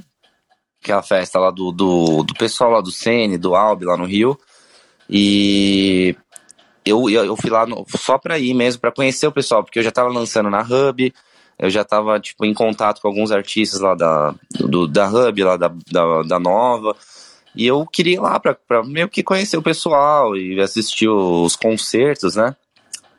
que 0.82 0.92
é 0.92 0.96
a 0.96 1.02
festa 1.02 1.40
lá 1.40 1.52
do, 1.52 1.72
do, 1.72 2.24
do 2.24 2.34
pessoal 2.36 2.72
lá 2.72 2.82
do 2.82 2.92
Sene, 2.92 3.38
do 3.38 3.56
Albi, 3.56 3.86
lá 3.86 3.98
no 3.98 4.06
Rio. 4.06 4.38
E 5.10 6.16
eu, 6.86 7.10
eu 7.10 7.36
fui 7.36 7.50
lá 7.50 7.66
no, 7.66 7.86
só 7.98 8.18
pra 8.18 8.38
ir 8.38 8.54
mesmo, 8.54 8.80
para 8.80 8.92
conhecer 8.92 9.28
o 9.28 9.32
pessoal, 9.32 9.64
porque 9.64 9.80
eu 9.80 9.84
já 9.84 9.92
tava 9.92 10.10
lançando 10.10 10.50
na 10.50 10.62
Hub, 10.62 11.14
eu 11.58 11.70
já 11.70 11.84
tava, 11.84 12.20
tipo, 12.20 12.46
em 12.46 12.54
contato 12.54 13.02
com 13.02 13.08
alguns 13.08 13.32
artistas 13.32 13.80
lá 13.80 13.96
da, 13.96 14.36
do, 14.52 14.88
da 14.88 15.08
Hub, 15.08 15.44
lá 15.44 15.58
da, 15.58 15.72
da, 15.92 16.22
da 16.24 16.40
Nova. 16.40 16.96
E 17.56 17.66
eu 17.66 17.86
queria 17.86 18.16
ir 18.16 18.20
lá 18.20 18.40
pra, 18.40 18.54
pra 18.54 18.84
meio 18.84 19.08
que 19.08 19.24
conhecer 19.24 19.58
o 19.58 19.62
pessoal 19.62 20.36
e 20.36 20.60
assistir 20.60 21.08
os 21.08 21.56
concertos, 21.56 22.36
né? 22.36 22.56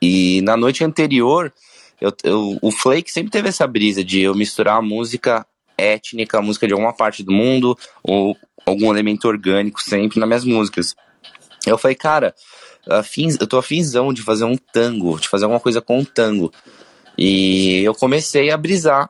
E 0.01 0.41
na 0.43 0.55
noite 0.55 0.83
anterior, 0.83 1.51
eu, 1.99 2.13
eu, 2.23 2.59
o 2.61 2.71
Flake 2.71 3.11
sempre 3.11 3.31
teve 3.31 3.49
essa 3.49 3.65
brisa 3.65 4.03
de 4.03 4.21
eu 4.21 4.35
misturar 4.35 4.77
a 4.77 4.81
música 4.81 5.45
étnica, 5.77 6.37
a 6.37 6.41
música 6.41 6.67
de 6.67 6.73
alguma 6.73 6.93
parte 6.93 7.23
do 7.23 7.31
mundo, 7.31 7.77
ou 8.03 8.37
algum 8.65 8.91
elemento 8.91 9.27
orgânico 9.27 9.81
sempre 9.81 10.19
nas 10.19 10.27
minhas 10.27 10.45
músicas. 10.45 10.95
Eu 11.65 11.77
falei, 11.77 11.95
cara, 11.95 12.35
eu 13.39 13.47
tô 13.47 13.57
afinzão 13.57 14.13
de 14.13 14.21
fazer 14.21 14.45
um 14.45 14.55
tango, 14.55 15.19
de 15.19 15.27
fazer 15.27 15.45
alguma 15.45 15.59
coisa 15.59 15.81
com 15.81 15.99
um 15.99 16.05
tango. 16.05 16.51
E 17.17 17.81
eu 17.83 17.93
comecei 17.95 18.51
a 18.51 18.57
brisar. 18.57 19.09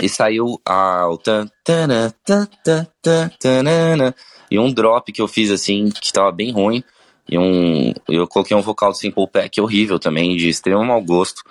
E 0.00 0.08
saiu 0.08 0.60
a, 0.64 1.08
o 1.08 1.16
tan, 1.16 1.48
tan, 1.62 2.12
tan, 2.24 4.14
e 4.50 4.58
um 4.58 4.72
drop 4.72 5.12
que 5.12 5.22
eu 5.22 5.28
fiz 5.28 5.50
assim, 5.50 5.90
que 5.90 6.12
tava 6.12 6.30
bem 6.32 6.52
ruim. 6.52 6.82
E 7.28 7.38
um, 7.38 7.92
eu 8.08 8.26
coloquei 8.26 8.56
um 8.56 8.60
vocal 8.60 8.90
do 8.90 8.96
Simple 8.96 9.26
Pack 9.28 9.60
horrível 9.60 9.98
também, 9.98 10.36
de 10.36 10.48
extremo 10.48 10.84
mau 10.84 11.00
gosto, 11.00 11.42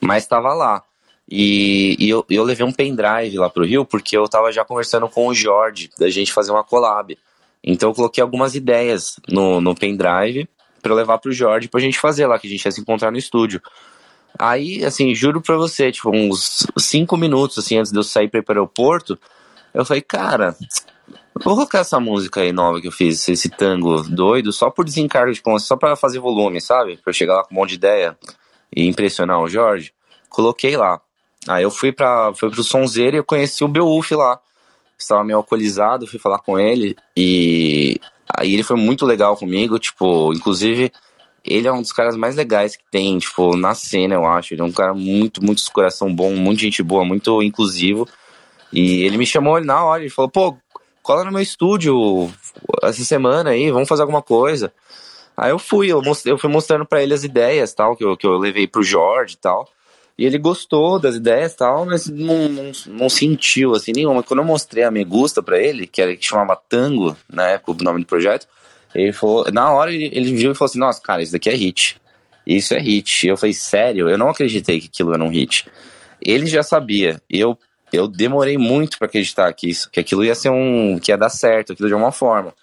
mas 0.00 0.26
tava 0.26 0.52
lá. 0.52 0.82
E, 1.30 1.96
e 1.98 2.08
eu, 2.10 2.24
eu 2.28 2.44
levei 2.44 2.66
um 2.66 2.72
pendrive 2.72 3.38
lá 3.38 3.48
pro 3.48 3.64
Rio, 3.64 3.84
porque 3.84 4.16
eu 4.16 4.28
tava 4.28 4.52
já 4.52 4.64
conversando 4.64 5.08
com 5.08 5.26
o 5.26 5.34
Jorge, 5.34 5.90
da 5.98 6.10
gente 6.10 6.32
fazer 6.32 6.52
uma 6.52 6.62
collab. 6.62 7.16
Então 7.62 7.90
eu 7.90 7.94
coloquei 7.94 8.20
algumas 8.20 8.54
ideias 8.54 9.18
no, 9.28 9.60
no 9.60 9.74
pendrive 9.74 10.46
para 10.82 10.94
levar 10.94 11.18
pro 11.18 11.32
Jorge 11.32 11.68
pra 11.68 11.80
gente 11.80 11.98
fazer 11.98 12.26
lá, 12.26 12.38
que 12.38 12.46
a 12.46 12.50
gente 12.50 12.64
ia 12.64 12.70
se 12.70 12.80
encontrar 12.80 13.10
no 13.10 13.16
estúdio. 13.16 13.62
Aí, 14.38 14.84
assim, 14.84 15.14
juro 15.14 15.40
pra 15.40 15.56
você, 15.56 15.92
tipo, 15.92 16.10
uns 16.10 16.66
cinco 16.76 17.16
minutos, 17.16 17.58
assim, 17.58 17.78
antes 17.78 17.92
de 17.92 17.98
eu 17.98 18.02
sair 18.02 18.28
pra 18.28 18.40
ir 18.40 18.42
pro 18.42 18.52
aeroporto, 18.52 19.18
eu 19.72 19.84
falei, 19.84 20.02
cara, 20.02 20.56
vou 21.34 21.54
colocar 21.54 21.80
essa 21.80 22.00
música 22.00 22.40
aí 22.40 22.52
nova 22.52 22.80
que 22.80 22.88
eu 22.88 22.92
fiz, 22.92 23.28
esse 23.28 23.48
tango 23.48 24.02
doido, 24.02 24.52
só 24.52 24.70
por 24.70 24.84
desencargo 24.84 25.32
de 25.32 25.40
conta, 25.40 25.60
só 25.60 25.76
pra 25.76 25.96
fazer 25.96 26.18
volume, 26.18 26.60
sabe? 26.60 26.96
Pra 26.96 27.10
eu 27.10 27.14
chegar 27.14 27.36
lá 27.36 27.44
com 27.44 27.54
um 27.54 27.58
monte 27.58 27.70
de 27.70 27.76
ideia 27.76 28.18
e 28.74 28.86
impressionar 28.86 29.40
o 29.40 29.48
Jorge. 29.48 29.92
Coloquei 30.28 30.76
lá. 30.76 31.00
Aí 31.46 31.62
eu 31.62 31.70
fui, 31.70 31.92
pra, 31.92 32.32
fui 32.34 32.50
pro 32.50 32.64
Sonzeiro 32.64 33.16
e 33.16 33.18
eu 33.18 33.24
conheci 33.24 33.62
o 33.62 33.68
Beowulf 33.68 34.10
lá. 34.12 34.40
Estava 34.98 35.22
meio 35.22 35.38
alcoolizado, 35.38 36.06
fui 36.06 36.18
falar 36.18 36.38
com 36.38 36.58
ele 36.58 36.96
e 37.16 38.00
aí 38.36 38.54
ele 38.54 38.62
foi 38.62 38.76
muito 38.76 39.04
legal 39.04 39.36
comigo, 39.36 39.78
tipo, 39.78 40.32
inclusive 40.32 40.92
ele 41.44 41.68
é 41.68 41.72
um 41.72 41.82
dos 41.82 41.92
caras 41.92 42.16
mais 42.16 42.36
legais 42.36 42.74
que 42.74 42.84
tem, 42.90 43.18
tipo, 43.18 43.56
na 43.56 43.74
cena, 43.74 44.14
eu 44.14 44.26
acho. 44.26 44.54
Ele 44.54 44.62
é 44.62 44.64
um 44.64 44.72
cara 44.72 44.94
muito, 44.94 45.44
muito 45.44 45.62
coração 45.70 46.14
bom, 46.14 46.34
muito 46.34 46.60
gente 46.60 46.82
boa, 46.82 47.04
muito 47.04 47.42
inclusivo. 47.42 48.08
E 48.72 49.04
ele 49.04 49.18
me 49.18 49.26
chamou 49.26 49.62
na 49.62 49.84
hora, 49.84 50.02
ele 50.02 50.10
falou, 50.10 50.30
pô, 50.30 50.56
cola 51.02 51.24
no 51.24 51.32
meu 51.32 51.42
estúdio 51.42 52.32
essa 52.82 53.04
semana 53.04 53.50
aí, 53.50 53.70
vamos 53.70 53.88
fazer 53.88 54.02
alguma 54.02 54.22
coisa. 54.22 54.72
Aí 55.36 55.50
eu 55.50 55.58
fui, 55.58 55.88
eu, 55.88 56.00
mostrei, 56.00 56.32
eu 56.32 56.38
fui 56.38 56.48
mostrando 56.48 56.86
para 56.86 57.02
ele 57.02 57.12
as 57.12 57.24
ideias, 57.24 57.74
tal, 57.74 57.94
que 57.94 58.04
eu, 58.04 58.16
que 58.16 58.26
eu 58.26 58.38
levei 58.38 58.66
pro 58.66 58.82
Jorge 58.82 59.34
e 59.34 59.38
tal. 59.38 59.68
E 60.16 60.24
ele 60.24 60.38
gostou 60.38 60.98
das 60.98 61.16
ideias 61.16 61.54
tal, 61.54 61.84
mas 61.84 62.06
não, 62.06 62.48
não, 62.48 62.72
não 62.86 63.08
sentiu 63.08 63.74
assim 63.74 63.92
nenhuma. 63.92 64.22
Quando 64.22 64.40
eu 64.40 64.46
mostrei 64.46 64.84
a 64.84 64.90
Me 64.90 65.04
Gusta 65.04 65.42
pra 65.42 65.58
ele, 65.58 65.86
que, 65.86 66.00
era, 66.00 66.16
que 66.16 66.24
chamava 66.24 66.56
Tango, 66.56 67.16
na 67.28 67.48
época, 67.48 67.72
o 67.72 67.84
nome 67.84 68.00
do 68.00 68.06
projeto, 68.06 68.46
ele 68.94 69.12
falou, 69.12 69.50
na 69.52 69.70
hora 69.72 69.92
ele, 69.92 70.10
ele 70.12 70.34
viu 70.34 70.52
e 70.52 70.54
falou 70.54 70.70
assim, 70.70 70.78
nossa, 70.78 71.00
cara, 71.00 71.22
isso 71.22 71.32
daqui 71.32 71.50
é 71.50 71.54
hit. 71.54 72.00
Isso 72.46 72.74
é 72.74 72.78
hit. 72.78 73.26
Eu 73.26 73.36
falei, 73.36 73.52
sério? 73.52 74.08
Eu 74.08 74.18
não 74.18 74.28
acreditei 74.28 74.80
que 74.80 74.86
aquilo 74.86 75.12
era 75.14 75.22
um 75.22 75.28
hit. 75.28 75.66
Ele 76.20 76.46
já 76.46 76.62
sabia. 76.62 77.20
Eu, 77.28 77.58
eu 77.92 78.06
demorei 78.06 78.56
muito 78.56 78.98
para 78.98 79.06
acreditar 79.06 79.52
que 79.52 79.68
isso, 79.68 79.90
que 79.90 79.98
aquilo 79.98 80.24
ia 80.24 80.34
ser 80.34 80.50
um, 80.50 80.98
que 80.98 81.10
ia 81.10 81.18
dar 81.18 81.30
certo, 81.30 81.72
aquilo 81.72 81.88
de 81.88 81.94
uma 81.94 82.12
forma. 82.12 82.54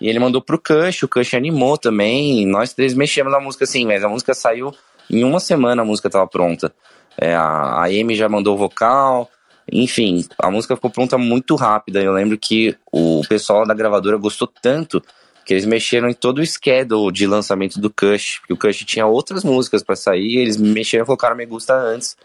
E 0.00 0.08
ele 0.08 0.18
mandou 0.18 0.42
pro 0.42 0.58
Cush, 0.58 1.04
o 1.04 1.08
Cush 1.08 1.34
animou 1.34 1.78
também. 1.78 2.44
Nós 2.46 2.72
três 2.72 2.92
mexemos 2.92 3.32
na 3.32 3.40
música 3.40 3.64
assim, 3.64 3.86
mas 3.86 4.02
a 4.02 4.08
música 4.08 4.34
saiu 4.34 4.74
em 5.08 5.24
uma 5.24 5.40
semana 5.40 5.82
a 5.82 5.84
música 5.84 6.10
tava 6.10 6.26
pronta. 6.26 6.72
É, 7.16 7.34
a, 7.34 7.42
a 7.42 7.84
Amy 7.84 8.16
já 8.16 8.28
mandou 8.28 8.54
o 8.54 8.58
vocal, 8.58 9.30
enfim, 9.70 10.24
a 10.38 10.50
música 10.50 10.74
ficou 10.74 10.90
pronta 10.90 11.16
muito 11.18 11.54
rápida. 11.54 12.00
Eu 12.00 12.12
lembro 12.12 12.36
que 12.38 12.76
o 12.90 13.22
pessoal 13.28 13.66
da 13.66 13.74
gravadora 13.74 14.16
gostou 14.16 14.48
tanto 14.60 15.02
que 15.44 15.52
eles 15.54 15.64
mexeram 15.64 16.08
em 16.08 16.14
todo 16.14 16.38
o 16.40 16.46
schedule 16.46 17.12
de 17.12 17.26
lançamento 17.26 17.80
do 17.80 17.90
Cush, 17.90 18.38
porque 18.40 18.52
o 18.52 18.56
Cush 18.56 18.84
tinha 18.84 19.06
outras 19.06 19.44
músicas 19.44 19.82
para 19.82 19.96
sair, 19.96 20.38
eles 20.38 20.56
mexeram 20.56 21.04
e 21.04 21.06
colocaram 21.06 21.36
Me 21.36 21.46
Gusta 21.46 21.74
antes. 21.74 22.16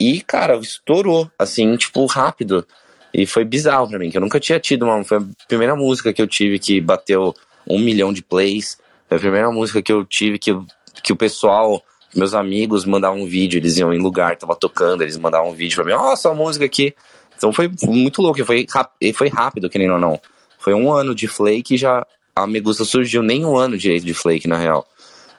E, 0.00 0.20
cara, 0.20 0.56
estourou, 0.56 1.30
assim, 1.38 1.76
tipo, 1.76 2.04
rápido. 2.06 2.66
E 3.12 3.26
foi 3.26 3.44
bizarro 3.44 3.88
pra 3.88 3.98
mim, 3.98 4.10
que 4.10 4.16
eu 4.16 4.20
nunca 4.20 4.38
tinha 4.38 4.60
tido 4.60 4.84
uma. 4.84 5.02
Foi 5.02 5.18
a 5.18 5.22
primeira 5.46 5.74
música 5.74 6.12
que 6.12 6.22
eu 6.22 6.26
tive 6.26 6.58
que 6.58 6.80
bateu 6.80 7.34
um 7.68 7.78
milhão 7.78 8.12
de 8.12 8.22
plays. 8.22 8.78
Foi 9.08 9.16
a 9.16 9.20
primeira 9.20 9.50
música 9.50 9.82
que 9.82 9.92
eu 9.92 10.04
tive 10.04 10.38
que, 10.38 10.56
que 11.02 11.12
o 11.12 11.16
pessoal, 11.16 11.82
meus 12.14 12.34
amigos, 12.34 12.84
mandavam 12.84 13.22
um 13.22 13.26
vídeo, 13.26 13.58
eles 13.58 13.76
iam 13.76 13.92
em 13.92 13.98
lugar, 13.98 14.36
tava 14.36 14.54
tocando, 14.54 15.02
eles 15.02 15.16
mandavam 15.16 15.50
um 15.50 15.54
vídeo 15.54 15.76
pra 15.76 15.84
mim, 15.84 15.92
ó, 15.92 16.10
oh, 16.10 16.12
essa 16.12 16.32
música 16.32 16.64
aqui. 16.64 16.94
Então 17.36 17.52
foi 17.52 17.70
muito 17.84 18.20
louco, 18.20 18.44
foi, 18.44 18.66
foi 19.14 19.28
rápido, 19.28 19.70
querendo 19.70 19.94
ou 19.94 19.98
não. 19.98 20.20
Foi 20.58 20.74
um 20.74 20.92
ano 20.92 21.14
de 21.14 21.26
Flake 21.26 21.74
e 21.74 21.78
já 21.78 22.06
a 22.42 22.46
Megusta 22.46 22.84
surgiu 22.84 23.22
nem 23.22 23.44
um 23.44 23.56
ano 23.56 23.76
direito 23.76 24.04
de 24.04 24.14
Flake, 24.14 24.48
na 24.48 24.56
real. 24.56 24.86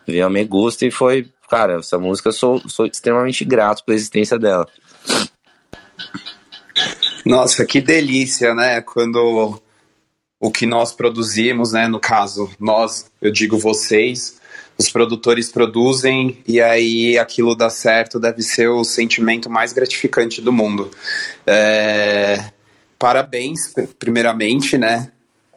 Veio 0.08 0.26
a 0.26 0.30
Megusta 0.30 0.86
e 0.86 0.92
foi, 0.92 1.28
cara, 1.50 1.80
essa 1.80 1.98
música 1.98 2.32
sou, 2.32 2.62
sou 2.68 2.86
extremamente 2.86 3.46
grato 3.46 3.84
pela 3.84 3.96
existência 3.96 4.38
dela. 4.38 4.68
Nossa, 7.26 7.66
que 7.66 7.82
delícia, 7.82 8.56
né? 8.56 8.82
Quando 8.82 9.62
o 10.40 10.52
que 10.52 10.66
nós 10.66 10.94
produzimos, 10.94 11.74
né? 11.74 11.88
No 11.88 12.00
caso, 12.00 12.50
nós, 12.60 13.12
eu 13.22 13.32
digo 13.32 13.58
vocês, 13.58 14.40
os 14.78 14.90
produtores 14.90 15.52
produzem 15.52 16.42
e 16.48 16.62
aí 16.62 17.18
aquilo 17.18 17.54
dá 17.54 17.70
certo, 17.70 18.20
deve 18.20 18.42
ser 18.42 18.70
o 18.70 18.84
sentimento 18.84 19.50
mais 19.50 19.74
gratificante 19.74 20.42
do 20.42 20.54
mundo. 20.54 20.90
É... 21.46 22.52
Parabéns, 22.98 23.74
primeiramente, 23.98 24.78
né? 24.78 25.12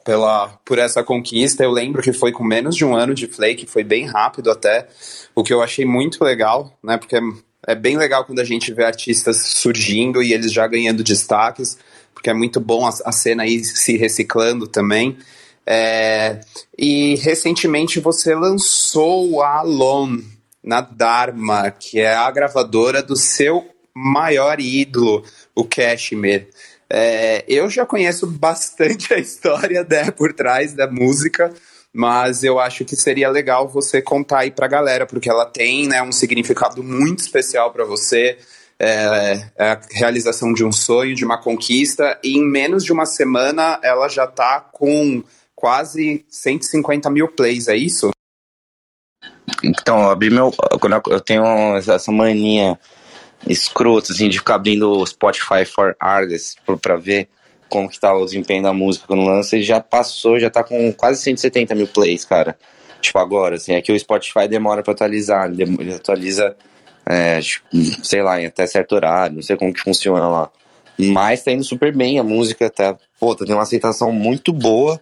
Pela, 0.05 0.49
por 0.65 0.79
essa 0.79 1.03
conquista. 1.03 1.63
Eu 1.65 1.71
lembro 1.71 2.03
que 2.03 2.13
foi 2.13 2.33
com 2.33 2.45
menos 2.45 2.77
de 2.77 2.85
um 2.85 2.95
ano 2.95 3.15
de 3.15 3.27
Flake, 3.27 3.67
foi 3.67 3.85
bem 3.85 4.07
rápido 4.07 4.51
até, 4.51 4.87
o 5.35 5.43
que 5.43 5.53
eu 5.53 5.63
achei 5.63 5.85
muito 5.85 6.23
legal, 6.23 6.77
né? 6.83 6.97
Porque 6.97 7.17
é, 7.17 7.21
é 7.69 7.75
bem 7.75 7.97
legal 7.97 8.25
quando 8.25 8.41
a 8.41 8.45
gente 8.45 8.73
vê 8.73 8.85
artistas 8.85 9.37
surgindo 9.39 10.23
e 10.23 10.33
eles 10.33 10.53
já 10.53 10.67
ganhando 10.67 11.05
destaques, 11.05 11.79
porque 12.15 12.31
é 12.31 12.35
muito 12.35 12.61
bom 12.61 12.87
a, 12.87 12.91
a 13.05 13.13
cena 13.13 13.43
aí 13.43 13.65
se 13.65 13.97
reciclando 13.97 14.67
também. 14.67 15.17
É, 15.65 16.41
e 16.77 17.15
recentemente 17.17 18.01
você 18.01 18.35
lançou 18.35 19.43
a 19.43 19.59
Alone 19.59 20.25
na 20.63 20.81
Dharma, 20.81 21.71
que 21.71 22.01
é 22.01 22.15
a 22.15 22.31
gravadora 22.31 23.03
do 23.03 23.17
seu 23.17 23.67
maior 23.95 24.61
ídolo, 24.61 25.25
o 25.55 25.65
Cashmere. 25.65 26.49
É, 26.95 27.43
eu 27.49 27.71
já 27.71 27.87
conheço 27.87 28.27
bastante 28.27 29.15
a 29.15 29.19
história 29.19 29.83
né, 29.89 30.11
por 30.11 30.35
trás 30.35 30.75
da 30.75 30.87
música, 30.87 31.51
mas 31.91 32.45
eu 32.45 32.61
acho 32.61 32.85
que 32.85 32.95
seria 32.95 33.31
legal 33.31 33.67
você 33.67 34.03
contar 34.03 34.41
aí 34.41 34.51
pra 34.51 34.69
galera, 34.69 35.07
porque 35.07 35.31
ela 35.31 35.47
tem 35.47 35.89
né, 35.89 36.03
um 36.03 36.13
significado 36.13 36.83
muito 36.83 37.21
especial 37.21 37.73
para 37.73 37.87
você. 37.87 38.37
É, 38.79 39.49
é, 39.57 39.71
a 39.71 39.81
realização 39.91 40.53
de 40.53 40.67
um 40.67 40.73
sonho, 40.73 41.15
de 41.15 41.25
uma 41.25 41.39
conquista, 41.39 42.19
e 42.23 42.37
em 42.37 42.45
menos 42.45 42.85
de 42.85 42.93
uma 42.93 43.07
semana 43.07 43.81
ela 43.83 44.07
já 44.09 44.27
tá 44.27 44.61
com 44.61 45.25
quase 45.55 46.27
150 46.29 47.09
mil 47.09 47.29
plays, 47.29 47.69
é 47.69 47.77
isso? 47.77 48.11
Então, 49.65 50.03
eu 50.03 50.11
abri 50.11 50.29
meu. 50.29 50.53
Eu 51.09 51.21
tenho 51.21 51.45
essa 51.77 52.13
mania 52.13 52.79
escrota, 53.47 54.13
assim, 54.13 54.29
de 54.29 54.39
ficar 54.39 54.57
abrindo 54.57 54.91
o 54.91 55.07
Spotify 55.07 55.65
for 55.65 55.97
Artists 55.99 56.57
pra 56.81 56.97
ver 56.97 57.29
como 57.69 57.89
que 57.89 57.99
tá 57.99 58.15
o 58.15 58.25
desempenho 58.25 58.63
da 58.63 58.73
música 58.73 59.07
quando 59.07 59.25
lança, 59.25 59.57
e 59.57 59.63
já 59.63 59.81
passou, 59.81 60.39
já 60.39 60.51
tá 60.51 60.63
com 60.63 60.93
quase 60.93 61.23
170 61.23 61.75
mil 61.75 61.87
plays, 61.87 62.23
cara. 62.23 62.57
Tipo, 63.01 63.19
agora, 63.19 63.57
assim, 63.57 63.73
é 63.73 63.81
que 63.81 63.91
o 63.91 63.99
Spotify 63.99 64.47
demora 64.47 64.83
pra 64.83 64.93
atualizar, 64.93 65.51
ele 65.51 65.95
atualiza, 65.95 66.55
é, 67.07 67.41
tipo, 67.41 67.67
sei 68.05 68.23
lá, 68.23 68.41
em 68.41 68.47
até 68.47 68.67
certo 68.67 68.95
horário, 68.95 69.37
não 69.37 69.43
sei 69.43 69.57
como 69.57 69.73
que 69.73 69.81
funciona 69.81 70.29
lá. 70.29 70.51
Mas 70.99 71.43
tá 71.43 71.51
indo 71.51 71.65
super 71.65 71.97
bem, 71.97 72.19
a 72.19 72.23
música 72.23 72.69
tá, 72.69 72.97
pô, 73.19 73.35
tá 73.35 73.47
tendo 73.47 73.57
uma 73.57 73.63
aceitação 73.63 74.13
muito 74.13 74.53
boa, 74.53 75.01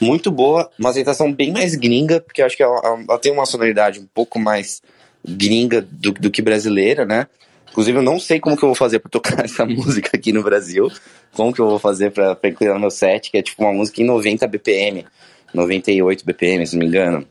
muito 0.00 0.30
boa, 0.30 0.70
uma 0.78 0.90
aceitação 0.90 1.32
bem 1.32 1.52
mais 1.52 1.74
gringa, 1.74 2.20
porque 2.20 2.40
eu 2.40 2.46
acho 2.46 2.56
que 2.56 2.62
ela, 2.62 2.80
ela 3.08 3.18
tem 3.18 3.32
uma 3.32 3.44
sonoridade 3.46 3.98
um 3.98 4.06
pouco 4.14 4.38
mais 4.38 4.80
gringa 5.24 5.82
do, 5.82 6.12
do 6.12 6.30
que 6.30 6.40
brasileira, 6.40 7.04
né? 7.04 7.26
Inclusive, 7.72 7.98
eu 7.98 8.02
não 8.02 8.20
sei 8.20 8.38
como 8.38 8.56
que 8.56 8.62
eu 8.62 8.68
vou 8.68 8.76
fazer 8.76 8.98
pra 8.98 9.10
tocar 9.10 9.42
essa 9.44 9.64
música 9.64 10.10
aqui 10.14 10.32
no 10.32 10.42
Brasil. 10.42 10.90
Como 11.32 11.52
que 11.52 11.60
eu 11.60 11.66
vou 11.66 11.78
fazer 11.78 12.12
pra 12.12 12.38
incluir 12.44 12.72
no 12.72 12.78
meu 12.78 12.90
set, 12.90 13.30
que 13.30 13.38
é 13.38 13.42
tipo 13.42 13.62
uma 13.62 13.72
música 13.72 14.00
em 14.00 14.04
90 14.04 14.46
BPM. 14.46 15.06
98 15.54 16.24
BPM, 16.24 16.66
se 16.66 16.76
não 16.76 16.80
me 16.80 16.86
engano. 16.86 17.26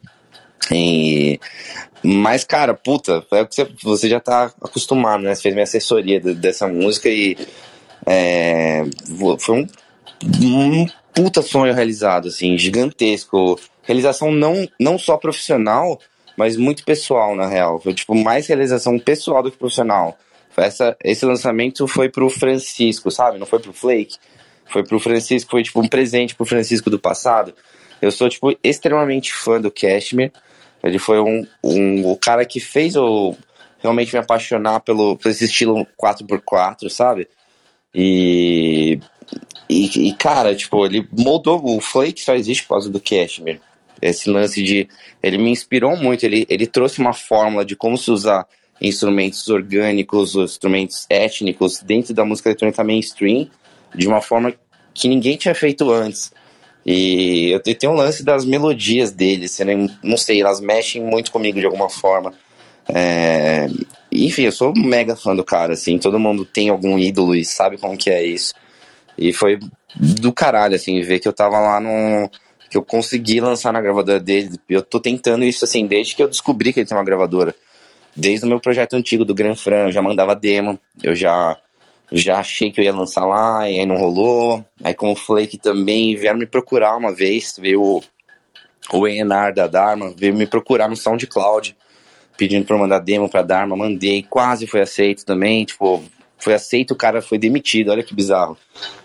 E... 0.72 1.40
Mas, 2.04 2.44
cara, 2.44 2.74
puta, 2.74 3.24
é 3.32 3.46
que 3.46 3.54
você, 3.54 3.68
você 3.84 4.10
já 4.10 4.20
tá 4.20 4.52
acostumado, 4.62 5.24
né? 5.24 5.36
Você 5.36 5.44
fez 5.44 5.54
minha 5.54 5.64
assessoria 5.64 6.20
dessa 6.20 6.68
música 6.68 7.08
e 7.08 7.38
é, 8.08 8.84
foi 9.38 9.62
um, 9.62 9.68
um 10.42 10.88
puta 11.14 11.44
sonho 11.44 11.74
realizado, 11.74 12.28
assim, 12.28 12.58
gigantesco. 12.58 13.60
Realização 13.84 14.32
não, 14.32 14.68
não 14.80 14.98
só 14.98 15.18
profissional, 15.18 16.00
mas 16.36 16.58
muito 16.58 16.84
pessoal, 16.84 17.36
na 17.36 17.48
real. 17.48 17.80
Foi, 17.80 17.94
tipo, 17.94 18.16
mais 18.16 18.48
realização 18.48 18.98
pessoal 18.98 19.44
do 19.44 19.52
que 19.52 19.58
profissional. 19.58 20.18
Essa, 20.58 20.98
esse 21.04 21.26
lançamento 21.26 21.88
foi 21.88 22.10
pro 22.10 22.30
Francisco, 22.30 23.10
sabe? 23.10 23.38
Não 23.38 23.46
foi 23.46 23.60
pro 23.60 23.74
Flake. 23.74 24.18
Foi 24.66 24.84
pro 24.84 25.00
Francisco, 25.00 25.52
foi 25.52 25.64
tipo 25.64 25.82
um 25.82 25.88
presente 25.88 26.36
pro 26.36 26.46
Francisco 26.46 26.90
do 26.90 27.00
passado. 27.00 27.54
Eu 28.02 28.12
sou, 28.12 28.30
tipo, 28.30 28.56
extremamente 28.64 29.34
fã 29.34 29.60
do 29.60 29.70
Cashmere. 29.70 30.32
Ele 30.84 30.98
foi 30.98 31.20
um, 31.20 31.46
um, 31.64 32.10
o 32.10 32.18
cara 32.18 32.46
que 32.46 32.60
fez 32.60 32.96
eu 32.96 33.38
realmente 33.80 34.14
me 34.14 34.20
apaixonar 34.20 34.80
pelo, 34.80 35.18
por 35.18 35.30
esse 35.30 35.46
estilo 35.46 35.86
4x4, 36.02 36.90
sabe? 36.90 37.28
E, 37.94 39.00
e, 39.70 40.10
e, 40.10 40.14
cara, 40.14 40.56
tipo, 40.56 40.86
ele 40.86 41.08
moldou. 41.12 41.62
O 41.64 41.82
Flake 41.82 42.22
só 42.22 42.34
existe 42.34 42.64
por 42.64 42.70
causa 42.70 42.90
do 42.90 43.00
Cashmere. 43.00 43.62
Esse 44.02 44.30
lance 44.30 44.64
de. 44.64 44.88
Ele 45.22 45.38
me 45.38 45.52
inspirou 45.52 45.96
muito. 45.96 46.24
Ele, 46.24 46.46
ele 46.50 46.66
trouxe 46.66 47.00
uma 47.00 47.14
fórmula 47.14 47.64
de 47.64 47.76
como 47.76 47.98
se 47.98 48.10
usar 48.10 48.48
instrumentos 48.82 49.48
orgânicos, 49.48 50.36
instrumentos 50.36 51.06
étnicos 51.08 51.80
dentro 51.82 52.14
da 52.14 52.26
música 52.26 52.50
eletrônica 52.50 52.84
mainstream 52.84 53.48
de 53.94 54.08
uma 54.08 54.22
forma 54.22 54.54
que 54.94 55.08
ninguém 55.08 55.38
tinha 55.38 55.54
feito 55.54 55.92
antes. 55.92 56.34
E 56.84 57.52
eu 57.52 57.60
tenho 57.60 57.94
um 57.94 57.96
lance 57.96 58.24
das 58.24 58.44
melodias 58.44 59.12
deles, 59.12 59.60
não 60.04 60.18
sei, 60.18 60.42
elas 60.42 60.60
mexem 60.60 61.04
muito 61.04 61.32
comigo 61.32 61.60
de 61.60 61.66
alguma 61.66 61.90
forma. 61.90 62.34
É... 62.90 63.68
Enfim, 64.12 64.44
eu 64.44 64.52
sou 64.52 64.74
mega 64.76 65.16
fã 65.16 65.36
do 65.36 65.44
cara, 65.44 65.74
assim, 65.74 66.00
todo 66.00 66.20
mundo 66.20 66.44
tem 66.44 66.70
algum 66.70 66.98
ídolo 66.98 67.36
e 67.36 67.46
sabe 67.46 67.78
como 67.78 67.96
que 67.96 68.10
é 68.10 68.24
isso. 68.24 68.54
E 69.18 69.32
foi 69.32 69.60
do 69.96 70.34
caralho, 70.34 70.76
assim, 70.76 71.00
ver 71.02 71.20
que 71.20 71.28
eu 71.28 71.34
tava 71.34 71.60
lá 71.60 71.80
no. 71.80 72.30
que 72.70 72.78
eu 72.78 72.84
consegui 72.84 73.40
lançar 73.40 73.72
na 73.72 73.80
gravadora 73.80 74.20
dele. 74.20 74.60
Eu 74.68 74.82
tô 74.82 75.00
tentando 75.00 75.46
isso, 75.46 75.64
assim, 75.64 75.86
desde 75.86 76.16
que 76.16 76.24
eu 76.24 76.28
descobri 76.28 76.74
que 76.74 76.80
ele 76.80 76.88
tem 76.88 76.98
uma 76.98 77.04
gravadora 77.04 77.56
desde 78.16 78.46
o 78.46 78.50
meu 78.50 78.60
projeto 78.60 78.96
antigo 78.96 79.26
do 79.26 79.34
Gran 79.34 79.56
Fran, 79.56 79.88
eu 79.88 79.92
já 79.92 80.02
mandava 80.02 80.36
demo, 80.36 80.80
eu 81.04 81.16
já 81.16 81.58
já 82.12 82.40
achei 82.40 82.72
que 82.72 82.82
eu 82.82 82.84
ia 82.84 82.94
lançar 82.94 83.26
lá, 83.26 83.70
e 83.70 83.80
aí 83.80 83.86
não 83.86 83.96
rolou. 83.96 84.64
Aí 84.84 84.94
com 84.94 85.12
o 85.12 85.16
Flake 85.16 85.58
também 85.58 86.16
vieram 86.16 86.38
me 86.38 86.46
procurar 86.46 86.98
uma 86.98 87.14
vez, 87.14 87.56
veio 87.58 87.82
o, 87.82 88.04
o 88.92 89.08
Enar 89.08 89.54
da 89.54 89.66
Dharma, 89.66 90.14
veio 90.16 90.36
me 90.36 90.46
procurar 90.46 90.90
no 90.90 90.98
SoundCloud, 90.98 91.76
pedindo 92.38 92.66
pra 92.66 92.76
eu 92.76 92.80
mandar 92.80 93.00
demo 93.00 93.30
pra 93.30 93.42
Dharma, 93.42 93.78
mandei, 93.78 94.24
quase 94.24 94.68
foi 94.68 94.82
aceito 94.82 95.26
também, 95.26 95.64
tipo, 95.64 96.04
foi 96.38 96.54
aceito, 96.54 96.92
o 96.92 96.98
cara 96.98 97.22
foi 97.22 97.38
demitido, 97.38 97.92
olha 97.92 98.04
que 98.04 98.16
bizarro. 98.16 98.58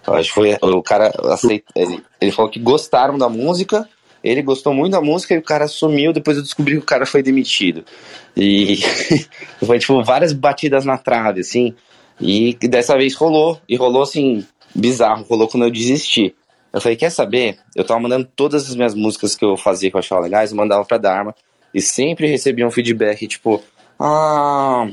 Acho 0.06 0.28
que 0.28 0.34
foi, 0.34 0.56
o 0.60 0.82
cara 0.82 1.12
aceito, 1.32 1.66
ele, 1.76 2.02
ele 2.20 2.32
falou 2.32 2.50
que 2.50 2.58
gostaram 2.58 3.16
da 3.16 3.28
música, 3.28 3.88
ele 4.26 4.42
gostou 4.42 4.74
muito 4.74 4.92
da 4.92 5.00
música 5.00 5.34
e 5.34 5.38
o 5.38 5.42
cara 5.42 5.68
sumiu, 5.68 6.12
depois 6.12 6.36
eu 6.36 6.42
descobri 6.42 6.72
que 6.72 6.82
o 6.82 6.86
cara 6.86 7.06
foi 7.06 7.22
demitido. 7.22 7.84
E 8.36 8.78
foi 9.64 9.78
tipo 9.78 10.02
várias 10.02 10.32
batidas 10.32 10.84
na 10.84 10.98
trave, 10.98 11.40
assim. 11.40 11.74
E 12.20 12.54
dessa 12.54 12.96
vez 12.96 13.14
rolou, 13.14 13.60
e 13.68 13.76
rolou 13.76 14.02
assim, 14.02 14.44
bizarro, 14.74 15.24
rolou 15.28 15.46
quando 15.46 15.64
eu 15.64 15.70
desisti. 15.70 16.34
Eu 16.72 16.80
falei, 16.80 16.96
quer 16.96 17.10
saber? 17.10 17.58
Eu 17.74 17.84
tava 17.84 18.00
mandando 18.00 18.28
todas 18.34 18.68
as 18.68 18.74
minhas 18.74 18.94
músicas 18.94 19.36
que 19.36 19.44
eu 19.44 19.56
fazia 19.56 19.90
que 19.90 19.96
eu 19.96 20.00
achava 20.00 20.22
legais, 20.22 20.50
eu 20.50 20.56
mandava 20.56 20.84
pra 20.84 20.98
Dharma, 20.98 21.34
e 21.72 21.80
sempre 21.80 22.26
recebia 22.26 22.66
um 22.66 22.70
feedback, 22.70 23.26
tipo, 23.28 23.62
ah, 23.98 24.88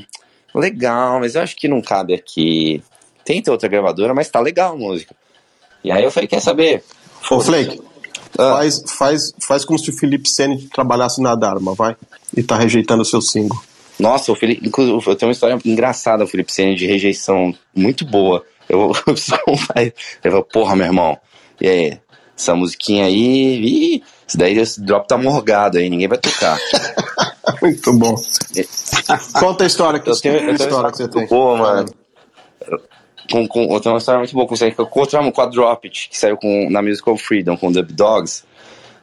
legal, 0.54 1.18
mas 1.18 1.34
eu 1.34 1.42
acho 1.42 1.56
que 1.56 1.66
não 1.66 1.82
cabe 1.82 2.14
aqui. 2.14 2.82
Tenta 3.24 3.50
outra 3.50 3.68
gravadora, 3.68 4.14
mas 4.14 4.30
tá 4.30 4.38
legal 4.38 4.74
a 4.74 4.76
música. 4.76 5.14
E 5.82 5.90
aí 5.90 6.04
eu 6.04 6.10
falei, 6.10 6.28
quer 6.28 6.40
saber? 6.40 6.84
Ô, 7.30 7.40
Flake, 7.40 7.80
ah. 8.38 8.56
faz, 8.56 8.82
faz, 8.86 9.34
faz 9.40 9.64
como 9.64 9.78
se 9.78 9.90
o 9.90 9.92
Felipe 9.92 10.28
Sene 10.28 10.68
trabalhasse 10.72 11.20
na 11.20 11.34
Dharma, 11.34 11.74
vai? 11.74 11.96
E 12.36 12.42
tá 12.42 12.56
rejeitando 12.56 13.02
o 13.02 13.04
seu 13.04 13.20
single. 13.20 13.60
Nossa, 13.98 14.32
o 14.32 14.34
Felipe, 14.34 14.66
eu 14.66 15.16
tenho 15.16 15.28
uma 15.28 15.32
história 15.32 15.58
engraçada, 15.64 16.24
o 16.24 16.26
Felipe 16.26 16.52
Sene, 16.52 16.74
de 16.74 16.86
rejeição 16.86 17.54
muito 17.74 18.04
boa. 18.04 18.44
Eu, 18.68 18.92
falou, 20.22 20.42
porra, 20.44 20.74
meu 20.74 20.86
irmão, 20.86 21.18
e 21.60 21.68
aí? 21.68 21.98
Essa 22.36 22.52
musiquinha 22.56 23.04
aí, 23.04 23.94
ih, 23.94 24.02
isso 24.26 24.36
daí, 24.36 24.58
esse 24.58 24.80
drop 24.80 25.06
tá 25.06 25.16
morgado 25.16 25.78
aí, 25.78 25.88
ninguém 25.88 26.08
vai 26.08 26.18
tocar. 26.18 26.58
muito 27.62 27.92
bom. 27.92 28.16
Conta 29.38 29.62
a 29.62 29.66
história 29.68 30.00
que, 30.00 30.10
eu 30.10 30.16
tenho, 30.16 30.34
eu 30.34 30.40
tenho 30.40 30.54
história 30.56 30.90
que 30.90 30.96
você 30.96 31.08
tem. 31.08 31.26
Boa, 31.28 31.56
mano. 31.56 31.94
Com, 33.30 33.48
com, 33.48 33.80
tenho 33.80 33.94
uma 33.94 33.98
história 33.98 34.18
muito 34.18 34.34
boa 34.34 34.46
com, 34.46 34.54
com, 34.86 35.32
com 35.32 35.40
a 35.40 35.46
Drop 35.46 35.86
It, 35.86 36.08
que 36.10 36.18
saiu 36.18 36.36
com, 36.36 36.68
na 36.70 36.82
Musical 36.82 37.16
Freedom, 37.16 37.56
com 37.56 37.72
Dub 37.72 37.92
Dogs. 37.92 38.44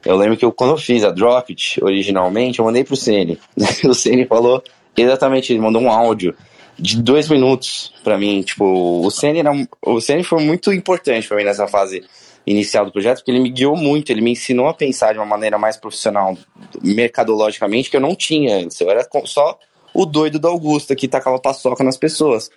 Eu 0.05 0.15
lembro 0.15 0.37
que 0.37 0.45
eu, 0.45 0.51
quando 0.51 0.71
eu 0.71 0.77
fiz 0.77 1.03
a 1.03 1.11
Drop 1.11 1.51
It, 1.51 1.83
originalmente, 1.83 2.59
eu 2.59 2.65
mandei 2.65 2.83
pro 2.83 2.95
Cine. 2.95 3.39
o 3.85 3.93
Cine 3.93 4.25
falou 4.25 4.63
exatamente, 4.95 5.53
ele 5.53 5.59
mandou 5.59 5.81
um 5.81 5.89
áudio 5.89 6.35
de 6.77 7.01
dois 7.01 7.29
minutos 7.29 7.93
para 8.03 8.17
mim. 8.17 8.41
Tipo, 8.41 9.05
o 9.05 9.09
Cine 9.11 9.39
era, 9.39 9.51
o 9.85 10.01
Cine 10.01 10.23
foi 10.23 10.43
muito 10.43 10.71
importante 10.73 11.27
para 11.27 11.37
mim 11.37 11.43
nessa 11.43 11.67
fase 11.67 12.03
inicial 12.45 12.85
do 12.85 12.91
projeto, 12.91 13.17
porque 13.17 13.31
ele 13.31 13.39
me 13.39 13.49
guiou 13.49 13.75
muito, 13.75 14.11
ele 14.11 14.21
me 14.21 14.31
ensinou 14.31 14.67
a 14.67 14.73
pensar 14.73 15.13
de 15.13 15.19
uma 15.19 15.25
maneira 15.25 15.57
mais 15.57 15.77
profissional, 15.77 16.35
mercadologicamente, 16.81 17.89
que 17.89 17.95
eu 17.95 18.01
não 18.01 18.15
tinha 18.15 18.57
antes. 18.57 18.79
Eu 18.81 18.89
era 18.89 19.07
só 19.25 19.57
o 19.93 20.05
doido 20.05 20.39
da 20.39 20.49
Augusta 20.49 20.95
que 20.95 21.07
tacava 21.07 21.39
paçoca 21.39 21.83
nas 21.83 21.97
pessoas. 21.97 22.49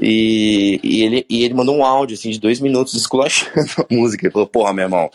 E, 0.00 0.80
e, 0.82 1.02
ele, 1.02 1.26
e 1.28 1.44
ele 1.44 1.54
mandou 1.54 1.76
um 1.76 1.84
áudio 1.84 2.14
assim 2.14 2.30
de 2.30 2.40
dois 2.40 2.60
minutos 2.60 2.94
esculachando 2.94 3.70
a 3.78 3.94
música. 3.94 4.26
Ele 4.26 4.32
falou: 4.32 4.48
Porra, 4.48 4.72
meu 4.72 4.84
irmão, 4.84 5.10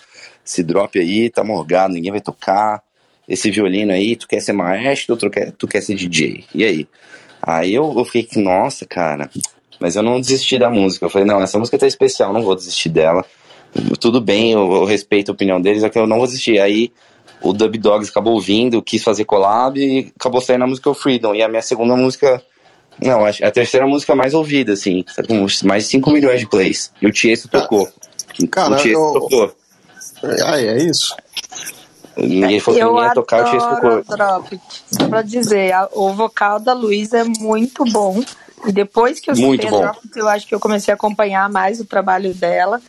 esse 0.46 0.64
drop 0.64 0.98
aí 0.98 1.30
tá 1.30 1.44
morgado, 1.44 1.94
ninguém 1.94 2.12
vai 2.12 2.22
tocar. 2.22 2.82
Esse 3.28 3.52
violino 3.52 3.92
aí, 3.92 4.16
tu 4.16 4.28
quer 4.28 4.40
ser 4.40 4.54
maestro 4.54 5.14
ou 5.14 5.20
tu 5.20 5.30
quer, 5.30 5.52
tu 5.52 5.68
quer 5.68 5.82
ser 5.82 5.94
DJ? 5.94 6.46
E 6.54 6.64
aí? 6.64 6.88
Aí 7.42 7.74
eu, 7.74 7.94
eu 7.96 8.04
fiquei, 8.04 8.42
nossa, 8.42 8.86
cara, 8.86 9.30
mas 9.80 9.96
eu 9.96 10.02
não 10.02 10.20
desisti 10.20 10.58
da 10.58 10.70
música. 10.70 11.06
Eu 11.06 11.10
falei, 11.10 11.28
não, 11.28 11.40
essa 11.40 11.58
música 11.60 11.78
tá 11.78 11.88
especial, 11.88 12.34
não 12.34 12.42
vou 12.42 12.56
desistir 12.56 12.90
dela. 12.90 13.24
Tudo 14.00 14.20
bem, 14.20 14.52
eu, 14.52 14.72
eu 14.72 14.86
respeito 14.86 15.30
a 15.30 15.34
opinião 15.34 15.62
deles, 15.62 15.84
é 15.84 15.90
que 15.90 15.98
eu 15.98 16.08
não 16.08 16.18
vou 16.18 16.26
desistir. 16.26 16.60
Aí 16.60 16.92
o 17.42 17.54
Dub 17.54 17.78
Dogs 17.78 18.10
acabou 18.10 18.40
vindo, 18.42 18.82
quis 18.82 19.04
fazer 19.04 19.26
collab 19.26 19.80
e 19.80 20.12
acabou 20.20 20.42
saindo 20.42 20.64
a 20.64 20.68
música 20.68 20.94
Freedom. 20.94 21.34
E 21.34 21.42
a 21.42 21.48
minha 21.48 21.62
segunda 21.62 21.96
música, 21.96 22.42
não, 23.02 23.26
é 23.26 23.32
a 23.44 23.52
terceira 23.52 23.88
música 23.88 24.16
mais 24.16 24.34
ouvida, 24.34 24.74
assim, 24.74 25.06
com 25.28 25.46
mais 25.68 25.84
de 25.84 25.90
5 25.90 26.12
milhões 26.12 26.40
de 26.40 26.48
plays. 26.48 26.92
E 27.02 27.08
o 27.08 27.12
Tiesto 27.12 27.48
tocou. 27.48 27.90
Cara, 28.52 28.74
o 28.74 28.78
Tiesto 28.78 29.00
eu... 29.00 29.14
tocou. 29.14 29.56
Ah, 30.46 30.60
é 30.60 30.78
isso? 30.84 31.16
Ninguém 32.18 32.60
falou 32.60 32.80
que 32.80 32.86
ninguém 32.86 33.04
ia 33.04 33.14
tocar, 33.14 33.40
eu 33.40 33.46
tinha 33.46 33.58
escutou. 33.58 34.04
Drop. 34.18 34.62
Só 34.92 35.08
pra 35.08 35.22
dizer, 35.22 35.72
a, 35.72 35.88
o 35.94 36.14
vocal 36.14 36.60
da 36.60 36.74
Luísa 36.74 37.20
é 37.20 37.24
muito 37.24 37.86
bom. 37.86 38.22
E 38.66 38.72
depois 38.74 39.22
que 39.22 39.32
eu 39.32 39.36
muito 39.38 39.68
bom. 39.70 39.82
Drop, 39.82 40.00
eu 40.16 40.28
acho 40.28 40.46
que 40.46 40.54
eu 40.54 40.60
comecei 40.60 40.92
a 40.92 40.96
acompanhar 40.96 41.50
mais 41.50 41.80
o 41.80 41.86
trabalho 41.86 42.34
dela. 42.34 42.82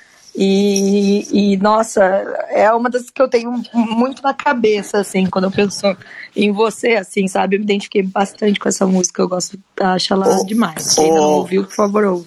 E, 0.42 1.52
e, 1.52 1.56
nossa, 1.58 2.02
é 2.48 2.72
uma 2.72 2.88
das 2.88 3.10
que 3.10 3.20
eu 3.20 3.28
tenho 3.28 3.62
muito 3.74 4.22
na 4.22 4.32
cabeça, 4.32 4.96
assim, 4.96 5.26
quando 5.26 5.44
eu 5.44 5.50
penso 5.50 5.94
em 6.34 6.50
você, 6.50 6.92
assim, 6.92 7.28
sabe? 7.28 7.56
Eu 7.56 7.60
me 7.60 7.64
identifiquei 7.66 8.02
bastante 8.02 8.58
com 8.58 8.66
essa 8.66 8.86
música, 8.86 9.20
eu 9.20 9.28
gosto, 9.28 9.58
acho 9.78 10.14
ela 10.14 10.38
oh, 10.40 10.46
demais. 10.46 10.94
Quem 10.94 11.12
oh, 11.12 11.14
não 11.14 11.30
ouviu, 11.32 11.64
por 11.64 11.74
favor, 11.74 12.04
ouve. 12.04 12.26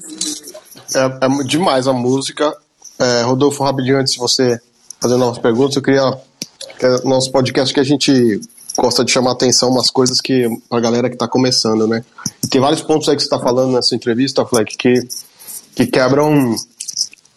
É, 0.95 1.25
é 1.25 1.43
demais 1.43 1.87
a 1.87 1.93
música. 1.93 2.55
É, 2.99 3.23
Rodolfo, 3.23 3.63
rapidinho, 3.63 3.97
antes 3.97 4.13
de 4.13 4.19
você 4.19 4.61
fazer 5.01 5.17
novas 5.17 5.39
perguntas, 5.39 5.75
eu 5.75 5.81
queria. 5.81 6.15
Que 6.77 6.85
é 6.85 7.01
nosso 7.05 7.31
podcast 7.31 7.73
que 7.73 7.79
a 7.79 7.83
gente 7.83 8.39
gosta 8.77 9.03
de 9.03 9.11
chamar 9.11 9.31
atenção 9.31 9.71
umas 9.71 9.89
coisas 9.89 10.21
que 10.21 10.47
pra 10.69 10.79
galera 10.79 11.09
que 11.09 11.17
tá 11.17 11.27
começando, 11.27 11.87
né? 11.87 12.05
E 12.43 12.47
tem 12.47 12.61
vários 12.61 12.83
pontos 12.83 13.09
aí 13.09 13.15
que 13.15 13.23
você 13.23 13.29
tá 13.29 13.39
falando 13.39 13.73
nessa 13.73 13.95
entrevista, 13.95 14.45
Fleck, 14.45 14.77
que, 14.77 15.07
que 15.75 15.87
quebram 15.87 16.55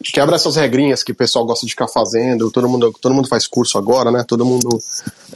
quebra 0.02 0.36
essas 0.36 0.56
regrinhas 0.56 1.02
que 1.02 1.12
o 1.12 1.14
pessoal 1.14 1.44
gosta 1.44 1.66
de 1.66 1.72
ficar 1.72 1.88
fazendo, 1.88 2.50
todo 2.50 2.68
mundo, 2.68 2.92
todo 3.00 3.14
mundo 3.14 3.28
faz 3.28 3.46
curso 3.46 3.78
agora, 3.78 4.10
né? 4.10 4.24
Todo 4.26 4.44
mundo 4.44 4.78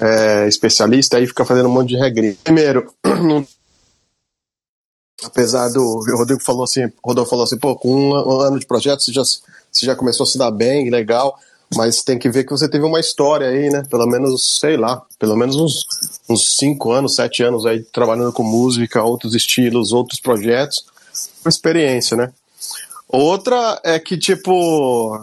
é 0.00 0.46
especialista, 0.46 1.16
aí 1.16 1.26
fica 1.26 1.44
fazendo 1.44 1.68
um 1.68 1.72
monte 1.72 1.88
de 1.88 1.96
regrinha. 1.96 2.36
Primeiro, 2.44 2.92
apesar 5.24 5.68
do. 5.68 5.82
O 5.82 6.16
Rodrigo 6.16 6.42
falou 6.42 6.64
assim, 6.64 6.90
Rodolfo 7.04 7.30
falou 7.30 7.44
assim, 7.44 7.58
pô, 7.58 7.76
com 7.76 7.94
um, 7.94 8.10
um 8.12 8.40
ano 8.40 8.58
de 8.58 8.66
projeto 8.66 9.02
você 9.02 9.12
já, 9.12 9.22
você 9.22 9.86
já 9.86 9.96
começou 9.96 10.24
a 10.24 10.26
se 10.26 10.38
dar 10.38 10.50
bem, 10.50 10.90
legal. 10.90 11.38
Mas 11.76 12.02
tem 12.02 12.18
que 12.18 12.28
ver 12.28 12.42
que 12.42 12.50
você 12.50 12.68
teve 12.68 12.84
uma 12.84 12.98
história 12.98 13.46
aí, 13.46 13.70
né? 13.70 13.84
Pelo 13.88 14.04
menos, 14.04 14.58
sei 14.58 14.76
lá, 14.76 15.02
pelo 15.20 15.36
menos 15.36 15.54
uns, 15.54 15.86
uns 16.28 16.56
cinco 16.56 16.90
anos, 16.90 17.14
sete 17.14 17.44
anos 17.44 17.64
aí 17.64 17.84
trabalhando 17.84 18.32
com 18.32 18.42
música, 18.42 19.04
outros 19.04 19.36
estilos, 19.36 19.92
outros 19.92 20.18
projetos. 20.18 20.84
Uma 21.44 21.48
experiência, 21.48 22.16
né? 22.16 22.32
Outra 23.12 23.80
é 23.84 23.98
que, 23.98 24.16
tipo, 24.16 25.20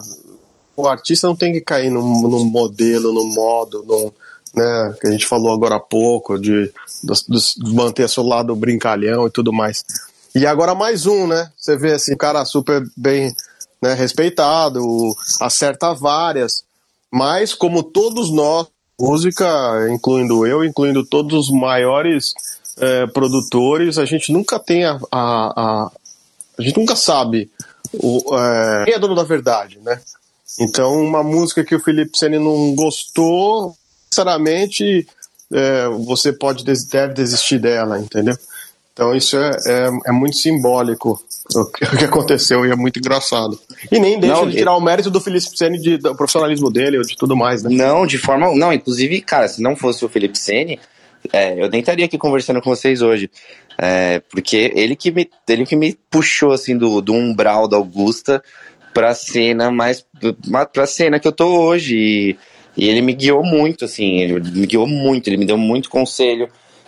o 0.75 0.87
artista 0.87 1.27
não 1.27 1.35
tem 1.35 1.53
que 1.53 1.61
cair 1.61 1.89
num, 1.89 2.21
num 2.27 2.43
modelo, 2.43 3.13
num 3.13 3.33
modo, 3.33 3.83
num, 3.87 4.11
né, 4.53 4.95
que 4.99 5.07
a 5.07 5.11
gente 5.11 5.25
falou 5.25 5.53
agora 5.53 5.75
há 5.75 5.79
pouco, 5.79 6.37
de, 6.37 6.71
de, 7.03 7.63
de 7.63 7.73
manter 7.73 8.09
seu 8.09 8.23
lado 8.23 8.55
brincalhão 8.55 9.27
e 9.27 9.31
tudo 9.31 9.53
mais. 9.53 9.85
E 10.35 10.45
agora 10.45 10.75
mais 10.75 11.05
um, 11.05 11.27
né? 11.27 11.49
Você 11.57 11.77
vê 11.77 11.93
assim, 11.93 12.13
um 12.13 12.17
cara 12.17 12.43
super 12.45 12.83
bem 12.95 13.33
né, 13.81 13.93
respeitado, 13.93 14.81
acerta 15.39 15.93
várias, 15.93 16.63
mas 17.11 17.53
como 17.53 17.83
todos 17.83 18.31
nós, 18.31 18.67
música, 18.99 19.47
incluindo 19.89 20.45
eu, 20.45 20.63
incluindo 20.63 21.05
todos 21.05 21.47
os 21.47 21.51
maiores 21.51 22.33
é, 22.77 23.07
produtores, 23.07 23.97
a 23.97 24.05
gente 24.05 24.31
nunca 24.31 24.59
tem 24.59 24.85
a, 24.85 24.99
a, 25.11 25.53
a, 25.55 25.91
a 26.57 26.61
gente 26.61 26.77
nunca 26.77 26.95
sabe 26.95 27.49
o, 27.93 28.35
é, 28.35 28.85
quem 28.85 28.93
é 28.93 28.99
dono 28.99 29.15
da 29.15 29.23
verdade, 29.23 29.79
né? 29.83 29.99
Então, 30.59 31.01
uma 31.01 31.23
música 31.23 31.63
que 31.63 31.75
o 31.75 31.79
Felipe 31.79 32.17
Sene 32.17 32.39
não 32.39 32.73
gostou, 32.73 33.75
sinceramente, 34.09 35.07
é, 35.53 35.87
você 36.05 36.33
pode 36.33 36.63
deve 36.63 37.13
desistir 37.13 37.59
dela, 37.59 37.99
entendeu? 37.99 38.35
Então 38.97 39.15
isso 39.15 39.37
é, 39.37 39.51
é, 39.67 39.89
é 40.07 40.11
muito 40.11 40.37
simbólico 40.37 41.21
o 41.53 41.65
que, 41.65 41.85
o 41.85 41.97
que, 41.97 42.05
aconteceu 42.05 42.65
e 42.65 42.71
é 42.71 42.75
muito 42.75 42.97
engraçado. 42.97 43.59
E 43.91 43.99
nem 43.99 44.19
deixa 44.19 44.35
não, 44.35 44.49
de 44.49 44.57
tirar 44.57 44.75
o 44.75 44.81
mérito 44.81 45.11
do 45.11 45.21
Felipe 45.21 45.55
Sene 45.55 45.77
de, 45.77 45.97
do 45.97 46.15
profissionalismo 46.15 46.71
dele 46.71 46.97
ou 46.97 47.03
de 47.03 47.15
tudo 47.15 47.35
mais, 47.35 47.61
né? 47.61 47.69
Não, 47.69 48.07
de 48.07 48.17
forma. 48.17 48.51
Não, 48.55 48.73
inclusive, 48.73 49.21
cara, 49.21 49.47
se 49.47 49.61
não 49.61 49.75
fosse 49.75 50.03
o 50.03 50.09
Felipe 50.09 50.39
Sene, 50.39 50.79
é, 51.31 51.53
eu 51.61 51.69
nem 51.69 51.81
estaria 51.81 52.05
aqui 52.05 52.17
conversando 52.17 52.59
com 52.59 52.71
vocês 52.71 53.03
hoje. 53.03 53.29
É, 53.77 54.19
porque 54.31 54.71
ele 54.75 54.95
que, 54.95 55.11
me, 55.11 55.29
ele 55.47 55.65
que 55.65 55.75
me 55.75 55.95
puxou 56.09 56.51
assim 56.51 56.77
do, 56.77 56.99
do 57.01 57.13
umbral 57.13 57.67
da 57.67 57.77
Augusta 57.77 58.43
pra 58.93 59.13
cena 59.13 59.69
mais. 59.69 60.05
pra 60.73 60.87
cena 60.87 61.19
que 61.19 61.27
eu 61.27 61.31
tô 61.31 61.59
hoje. 61.59 61.95
E, 61.95 62.37
e 62.75 62.89
ele 62.89 63.01
me 63.01 63.13
guiou 63.13 63.43
muito, 63.43 63.85
assim, 63.85 64.19
ele 64.19 64.39
me 64.51 64.67
guiou 64.67 64.85
muito, 64.85 65.27
ele 65.27 65.37
me 65.37 65.45
deu 65.45 65.57
muito 65.57 65.89
conselho 65.89 66.47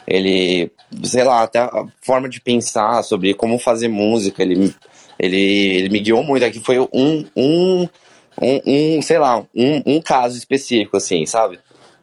ele, 0.09 0.71
sei 1.03 1.23
lá, 1.23 1.43
até 1.43 1.59
a 1.59 1.85
forma 2.01 2.27
de 2.27 2.41
pensar 2.41 3.03
sobre 3.03 3.35
como 3.35 3.59
fazer 3.59 3.87
música, 3.87 4.41
ele, 4.41 4.73
ele, 5.19 5.37
ele 5.37 5.89
me 5.89 5.99
guiou 5.99 6.23
muito. 6.23 6.43
Aqui 6.43 6.59
foi 6.59 6.79
um, 6.79 7.25
um, 7.35 7.87
um, 8.41 8.61
um 8.65 9.01
sei 9.03 9.19
lá, 9.19 9.45
um, 9.55 9.83
um 9.85 10.01
caso 10.01 10.35
específico, 10.35 10.97
assim, 10.97 11.27
sabe? 11.27 11.59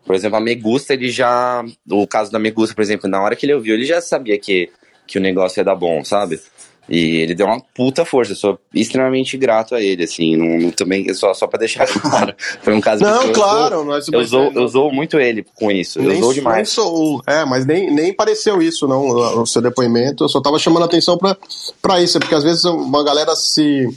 Por 0.07 0.15
exemplo, 0.15 0.39
a 0.39 0.41
Megusta, 0.41 0.95
ele 0.95 1.11
já. 1.11 1.65
O 1.91 2.07
caso 2.07 2.31
da 2.31 2.39
Megusta, 2.39 2.75
por 2.75 2.83
exemplo, 2.83 3.11
na 3.11 3.21
hora 3.21 3.35
que 3.35 3.45
ele 3.45 3.55
ouviu, 3.55 3.75
ele 3.75 3.85
já 3.85 4.01
sabia 4.01 4.39
que, 4.39 4.71
que 5.07 5.19
o 5.19 5.21
negócio 5.21 5.59
ia 5.59 5.65
dar 5.65 5.75
bom, 5.75 6.05
sabe? 6.05 6.41
E 6.89 7.17
ele 7.17 7.35
deu 7.35 7.47
uma 7.47 7.61
puta 7.75 8.05
força, 8.05 8.31
eu 8.31 8.37
sou 8.37 8.59
extremamente 8.73 9.37
grato 9.37 9.75
a 9.75 9.83
ele, 9.83 10.05
assim, 10.05 10.37
não, 10.37 10.59
não 10.59 10.71
também, 10.71 11.13
só, 11.15 11.35
só 11.35 11.49
pra 11.49 11.59
deixar 11.59 11.85
claro, 12.01 12.33
foi 12.63 12.75
um 12.75 12.81
caso 12.81 13.03
Não, 13.03 13.33
claro, 13.33 13.85
eu, 14.13 14.21
usou, 14.21 14.53
eu 14.55 14.63
usou 14.63 14.93
muito 14.93 15.19
ele 15.19 15.45
com 15.57 15.69
isso, 15.69 16.01
nem, 16.01 16.13
eu 16.13 16.19
usou 16.19 16.33
demais. 16.33 16.57
Nem 16.57 16.65
sou, 16.65 17.21
é, 17.27 17.45
mas 17.45 17.67
nem, 17.67 17.93
nem 17.93 18.15
pareceu 18.15 18.63
isso, 18.63 18.87
não, 18.87 19.05
o 19.41 19.47
seu 19.47 19.61
depoimento, 19.61 20.23
eu 20.23 20.29
só 20.29 20.41
tava 20.41 20.61
chamando 20.61 20.85
atenção 20.85 21.19
pra, 21.19 21.37
pra 21.83 22.01
isso, 22.01 22.21
porque 22.21 22.37
às 22.37 22.45
vezes 22.45 22.65
uma 22.65 23.03
galera 23.03 23.35
se 23.35 23.89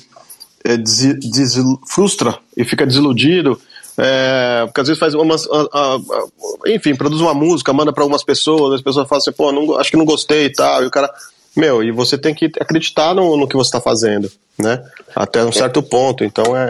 é, 0.64 0.76
des, 0.76 1.14
des, 1.20 1.56
frustra 1.88 2.40
e 2.58 2.66
fica 2.66 2.88
desiludido, 2.88 3.62
é, 4.02 4.66
porque 4.66 4.82
às 4.82 4.88
vezes 4.88 5.00
faz 5.00 5.14
umas. 5.14 5.46
A, 5.48 5.68
a, 5.74 5.96
a, 5.96 6.70
enfim, 6.70 6.96
produz 6.96 7.20
uma 7.20 7.34
música, 7.34 7.74
manda 7.74 7.92
para 7.92 8.04
algumas 8.04 8.24
pessoas, 8.24 8.76
as 8.76 8.82
pessoas 8.82 9.08
falam 9.08 9.20
assim, 9.22 9.32
pô, 9.32 9.52
não, 9.52 9.78
acho 9.78 9.92
que 9.92 9.98
não 9.98 10.06
gostei 10.06 10.46
e 10.46 10.52
tal, 10.52 10.84
e 10.84 10.88
o 10.88 10.92
cara 10.92 11.12
meu, 11.56 11.84
e 11.84 11.92
você 11.92 12.18
tem 12.18 12.34
que 12.34 12.46
acreditar 12.60 13.14
no, 13.14 13.36
no 13.36 13.48
que 13.48 13.56
você 13.56 13.68
está 13.68 13.82
fazendo, 13.82 14.32
né? 14.58 14.82
Até 15.16 15.44
um 15.44 15.52
certo 15.52 15.82
ponto. 15.84 16.24
Então 16.24 16.56
é. 16.56 16.70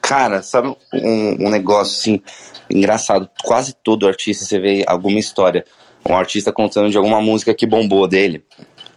Cara, 0.00 0.42
sabe 0.42 0.68
um, 0.94 1.46
um 1.46 1.50
negócio 1.50 1.98
assim 1.98 2.22
engraçado? 2.70 3.28
Quase 3.42 3.74
todo 3.82 4.06
artista 4.06 4.44
você 4.44 4.58
vê 4.58 4.84
alguma 4.86 5.18
história, 5.18 5.64
um 6.08 6.16
artista 6.16 6.52
contando 6.52 6.90
de 6.90 6.96
alguma 6.96 7.20
música 7.20 7.52
que 7.52 7.66
bombou 7.66 8.06
dele. 8.06 8.44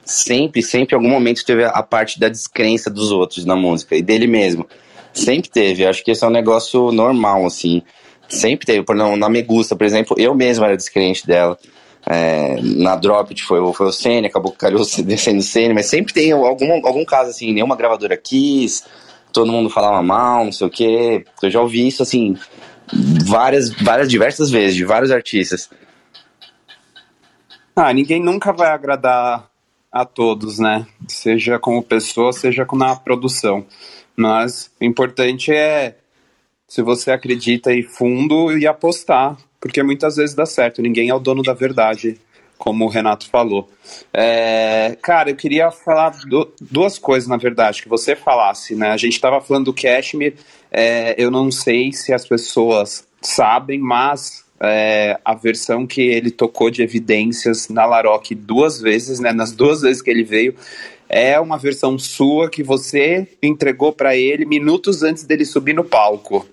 Sempre, 0.05 0.61
sempre, 0.61 0.95
em 0.95 0.97
algum 0.97 1.09
momento 1.09 1.45
teve 1.45 1.63
a 1.63 1.83
parte 1.83 2.19
da 2.19 2.29
descrença 2.29 2.89
dos 2.89 3.11
outros 3.11 3.45
na 3.45 3.55
música 3.55 3.95
e 3.95 4.01
dele 4.01 4.27
mesmo. 4.27 4.67
Sempre 5.13 5.49
teve. 5.49 5.85
Acho 5.85 6.03
que 6.03 6.11
esse 6.11 6.23
é 6.23 6.27
um 6.27 6.31
negócio 6.31 6.91
normal, 6.91 7.45
assim. 7.45 7.81
Sempre 8.29 8.65
teve. 8.65 8.83
Por 8.83 8.95
não, 8.95 9.15
na 9.15 9.29
Megusta, 9.29 9.75
por 9.75 9.85
exemplo, 9.85 10.15
eu 10.19 10.33
mesmo 10.33 10.65
era 10.65 10.77
descrente 10.77 11.25
dela. 11.25 11.57
É, 12.05 12.59
na 12.61 12.95
Dropped 12.95 13.43
foi, 13.43 13.59
foi 13.73 13.87
o 13.87 13.91
Senna, 13.91 14.27
acabou 14.27 14.51
calhou 14.51 14.81
descendo 15.05 15.39
o 15.39 15.43
Senna, 15.43 15.73
mas 15.73 15.85
sempre 15.85 16.13
tem 16.13 16.31
algum, 16.31 16.85
algum 16.85 17.05
caso 17.05 17.29
assim, 17.29 17.53
nenhuma 17.53 17.75
gravadora 17.75 18.17
quis, 18.17 18.83
todo 19.31 19.51
mundo 19.51 19.69
falava 19.69 20.01
mal, 20.01 20.45
não 20.45 20.51
sei 20.51 20.65
o 20.65 20.69
que. 20.69 21.23
Eu 21.43 21.51
já 21.51 21.61
ouvi 21.61 21.87
isso 21.87 22.01
assim 22.01 22.35
várias, 23.25 23.69
várias 23.69 24.09
diversas 24.09 24.49
vezes, 24.49 24.75
de 24.75 24.85
vários 24.85 25.11
artistas. 25.11 25.69
Ah, 27.75 27.93
ninguém 27.93 28.21
nunca 28.21 28.51
vai 28.51 28.69
agradar 28.69 29.49
a 29.91 30.05
todos, 30.05 30.59
né? 30.59 30.85
Seja 31.07 31.59
como 31.59 31.81
pessoa, 31.83 32.33
seja 32.33 32.65
na 32.73 32.95
produção. 32.95 33.65
Mas 34.21 34.71
o 34.79 34.85
importante 34.85 35.51
é 35.51 35.95
se 36.67 36.81
você 36.81 37.11
acredita 37.11 37.73
em 37.73 37.83
fundo 37.83 38.57
e 38.57 38.65
apostar 38.65 39.37
porque 39.61 39.83
muitas 39.83 40.15
vezes 40.15 40.35
dá 40.35 40.45
certo, 40.45 40.81
ninguém 40.81 41.09
é 41.09 41.13
o 41.13 41.19
dono 41.19 41.43
da 41.43 41.53
verdade, 41.53 42.19
como 42.57 42.85
o 42.85 42.89
Renato 42.89 43.29
falou. 43.29 43.69
É, 44.11 44.97
cara, 45.03 45.29
eu 45.29 45.35
queria 45.35 45.69
falar 45.69 46.09
do, 46.25 46.51
duas 46.59 46.97
coisas, 46.97 47.29
na 47.29 47.37
verdade, 47.37 47.83
que 47.83 47.87
você 47.87 48.15
falasse, 48.15 48.75
né? 48.75 48.89
A 48.89 48.97
gente 48.97 49.13
estava 49.13 49.39
falando 49.39 49.65
do 49.65 49.73
Cashmere, 49.73 50.35
é, 50.71 51.13
eu 51.15 51.29
não 51.29 51.51
sei 51.51 51.93
se 51.93 52.11
as 52.11 52.27
pessoas 52.27 53.07
sabem, 53.21 53.77
mas 53.77 54.43
é, 54.59 55.19
a 55.23 55.35
versão 55.35 55.85
que 55.85 56.01
ele 56.01 56.31
tocou 56.31 56.71
de 56.71 56.81
evidências 56.81 57.69
na 57.69 57.85
Laroque 57.85 58.33
duas 58.33 58.81
vezes, 58.81 59.19
né? 59.19 59.31
Nas 59.31 59.51
duas 59.51 59.81
vezes 59.81 60.01
que 60.01 60.09
ele 60.09 60.23
veio, 60.23 60.55
é 61.11 61.37
uma 61.37 61.57
versão 61.57 61.99
sua 61.99 62.49
que 62.49 62.63
você 62.63 63.27
entregou 63.43 63.91
para 63.91 64.15
ele 64.15 64.45
minutos 64.45 65.03
antes 65.03 65.25
dele 65.25 65.43
subir 65.43 65.73
no 65.73 65.83
palco. 65.83 66.47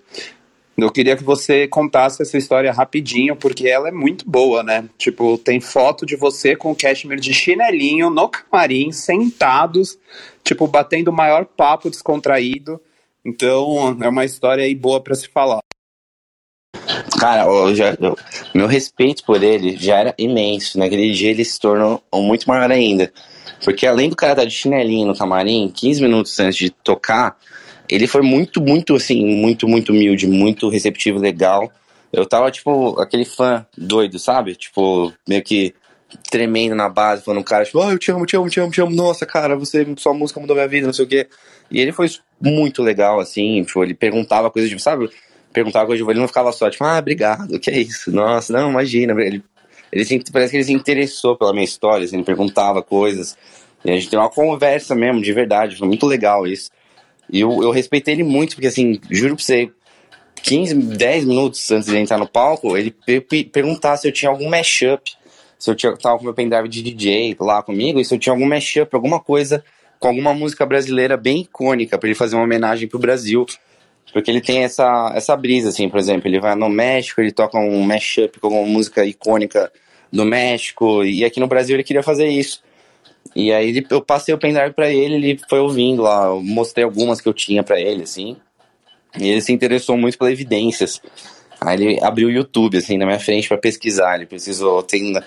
Eu 0.76 0.90
queria 0.90 1.16
que 1.16 1.24
você 1.24 1.66
contasse 1.66 2.22
essa 2.22 2.36
história 2.36 2.72
rapidinho, 2.72 3.34
porque 3.34 3.68
ela 3.68 3.88
é 3.88 3.92
muito 3.92 4.28
boa, 4.28 4.62
né? 4.62 4.88
Tipo, 4.96 5.38
tem 5.38 5.60
foto 5.60 6.04
de 6.04 6.16
você 6.16 6.54
com 6.54 6.70
o 6.70 6.74
Cashmere 6.74 7.20
de 7.20 7.32
chinelinho 7.34 8.10
no 8.10 8.28
camarim, 8.28 8.92
sentados, 8.92 9.98
tipo, 10.44 10.66
batendo 10.66 11.08
o 11.08 11.12
maior 11.12 11.44
papo 11.44 11.90
descontraído. 11.90 12.80
Então, 13.24 13.96
é 14.00 14.08
uma 14.08 14.24
história 14.24 14.64
aí 14.64 14.74
boa 14.74 15.00
para 15.00 15.16
se 15.16 15.28
falar. 15.28 15.60
Cara, 17.18 17.44
eu 17.44 17.74
já, 17.74 17.96
eu, 18.00 18.16
meu 18.54 18.68
respeito 18.68 19.24
por 19.24 19.42
ele 19.42 19.76
já 19.76 19.98
era 19.98 20.14
imenso. 20.16 20.78
Naquele 20.78 21.10
dia 21.10 21.30
ele 21.30 21.44
se 21.44 21.58
tornou 21.58 22.02
muito 22.14 22.48
maior 22.48 22.70
ainda. 22.70 23.12
Porque 23.64 23.86
além 23.86 24.08
do 24.08 24.16
cara 24.16 24.32
estar 24.32 24.44
de 24.44 24.50
chinelinho 24.50 25.08
no 25.08 25.16
camarim, 25.16 25.72
15 25.74 26.02
minutos 26.02 26.38
antes 26.38 26.56
de 26.56 26.70
tocar, 26.70 27.36
ele 27.88 28.06
foi 28.06 28.22
muito, 28.22 28.60
muito, 28.60 28.94
assim, 28.94 29.24
muito, 29.24 29.66
muito 29.66 29.92
humilde, 29.92 30.26
muito 30.26 30.68
receptivo, 30.68 31.18
legal. 31.18 31.72
Eu 32.12 32.26
tava, 32.26 32.50
tipo, 32.50 32.98
aquele 33.00 33.24
fã 33.24 33.66
doido, 33.76 34.18
sabe? 34.18 34.54
Tipo, 34.54 35.12
meio 35.26 35.42
que 35.42 35.74
tremendo 36.30 36.74
na 36.74 36.88
base, 36.88 37.22
falando 37.22 37.44
cara, 37.44 37.64
tipo, 37.64 37.78
oh, 37.78 37.90
eu 37.90 37.98
te 37.98 38.10
amo, 38.10 38.24
te 38.24 38.36
amo, 38.36 38.48
te 38.48 38.60
amo, 38.60 38.70
te 38.70 38.80
amo, 38.80 38.94
nossa, 38.94 39.26
cara, 39.26 39.56
você, 39.56 39.86
sua 39.98 40.14
música 40.14 40.40
mudou 40.40 40.56
minha 40.56 40.68
vida, 40.68 40.86
não 40.86 40.92
sei 40.92 41.04
o 41.04 41.08
quê. 41.08 41.28
E 41.70 41.80
ele 41.80 41.92
foi 41.92 42.08
muito 42.40 42.82
legal, 42.82 43.20
assim, 43.20 43.62
tipo, 43.62 43.82
ele 43.82 43.94
perguntava 43.94 44.50
coisas, 44.50 44.70
tipo, 44.70 44.80
sabe? 44.80 45.10
Perguntava 45.52 45.86
coisas, 45.86 46.00
tipo, 46.00 46.10
ele 46.10 46.20
não 46.20 46.28
ficava 46.28 46.52
só, 46.52 46.70
tipo, 46.70 46.84
ah, 46.84 46.98
obrigado, 46.98 47.58
que 47.60 47.70
é 47.70 47.78
isso? 47.78 48.10
Nossa, 48.10 48.52
não, 48.52 48.70
imagina. 48.70 49.12
Ele, 49.22 49.42
ele 49.92 50.24
parece 50.32 50.50
que 50.50 50.56
ele 50.56 50.64
se 50.64 50.72
interessou 50.72 51.36
pela 51.36 51.52
minha 51.52 51.64
história, 51.64 52.04
assim, 52.04 52.16
ele 52.16 52.24
perguntava 52.24 52.82
coisas. 52.82 53.36
E 53.84 53.90
a 53.90 53.94
gente 53.94 54.10
tem 54.10 54.18
uma 54.18 54.30
conversa 54.30 54.94
mesmo, 54.94 55.22
de 55.22 55.32
verdade, 55.32 55.76
foi 55.76 55.86
muito 55.86 56.06
legal 56.06 56.46
isso. 56.46 56.70
E 57.30 57.40
eu, 57.40 57.62
eu 57.62 57.70
respeitei 57.70 58.14
ele 58.14 58.24
muito, 58.24 58.54
porque 58.54 58.66
assim, 58.66 59.00
juro 59.10 59.36
pra 59.36 59.44
você, 59.44 59.70
15, 60.42 60.74
10 60.74 61.24
minutos 61.24 61.70
antes 61.70 61.88
de 61.88 61.96
entrar 61.96 62.18
no 62.18 62.28
palco, 62.28 62.76
ele 62.76 62.94
perguntar 63.52 63.96
se 63.96 64.08
eu 64.08 64.12
tinha 64.12 64.30
algum 64.30 64.48
mashup, 64.48 65.12
se 65.58 65.70
eu 65.70 65.74
tinha, 65.74 65.96
tava 65.96 66.18
com 66.18 66.24
meu 66.24 66.34
pendrive 66.34 66.68
de 66.68 66.82
DJ 66.82 67.36
lá 67.40 67.62
comigo, 67.62 68.00
e 68.00 68.04
se 68.04 68.14
eu 68.14 68.18
tinha 68.18 68.32
algum 68.32 68.46
mashup, 68.46 68.94
alguma 68.94 69.20
coisa 69.20 69.64
com 69.98 70.08
alguma 70.08 70.32
música 70.32 70.64
brasileira 70.64 71.16
bem 71.16 71.40
icônica, 71.42 71.98
para 71.98 72.08
ele 72.08 72.14
fazer 72.14 72.36
uma 72.36 72.44
homenagem 72.44 72.88
pro 72.88 72.98
Brasil. 72.98 73.44
Porque 74.12 74.30
ele 74.30 74.40
tem 74.40 74.64
essa, 74.64 75.12
essa 75.14 75.36
brisa, 75.36 75.68
assim, 75.68 75.88
por 75.88 75.98
exemplo, 75.98 76.28
ele 76.28 76.40
vai 76.40 76.54
no 76.54 76.68
México, 76.68 77.20
ele 77.20 77.32
toca 77.32 77.58
um 77.58 77.82
mashup 77.82 78.40
com 78.40 78.46
alguma 78.46 78.66
música 78.66 79.04
icônica 79.04 79.70
do 80.10 80.24
México, 80.24 81.04
e 81.04 81.24
aqui 81.24 81.38
no 81.38 81.46
Brasil 81.46 81.76
ele 81.76 81.84
queria 81.84 82.02
fazer 82.02 82.26
isso. 82.26 82.62
E 83.36 83.52
aí 83.52 83.84
eu 83.90 84.00
passei 84.00 84.34
o 84.34 84.38
pendrive 84.38 84.72
para 84.72 84.90
ele, 84.90 85.14
ele 85.14 85.40
foi 85.48 85.60
ouvindo 85.60 86.02
lá, 86.02 86.34
mostrei 86.34 86.84
algumas 86.84 87.20
que 87.20 87.28
eu 87.28 87.34
tinha 87.34 87.62
para 87.62 87.78
ele, 87.78 88.02
assim. 88.02 88.36
E 89.18 89.28
ele 89.28 89.40
se 89.40 89.52
interessou 89.52 89.96
muito 89.96 90.18
pela 90.18 90.32
evidências. 90.32 91.00
Aí 91.60 91.82
ele 91.82 91.98
abriu 92.02 92.28
o 92.28 92.30
YouTube, 92.30 92.78
assim, 92.78 92.96
na 92.96 93.04
minha 93.04 93.18
frente 93.18 93.48
para 93.48 93.58
pesquisar. 93.58 94.14
Ele 94.14 94.26
precisou, 94.26 94.82
tem 94.82 95.12
na, 95.12 95.22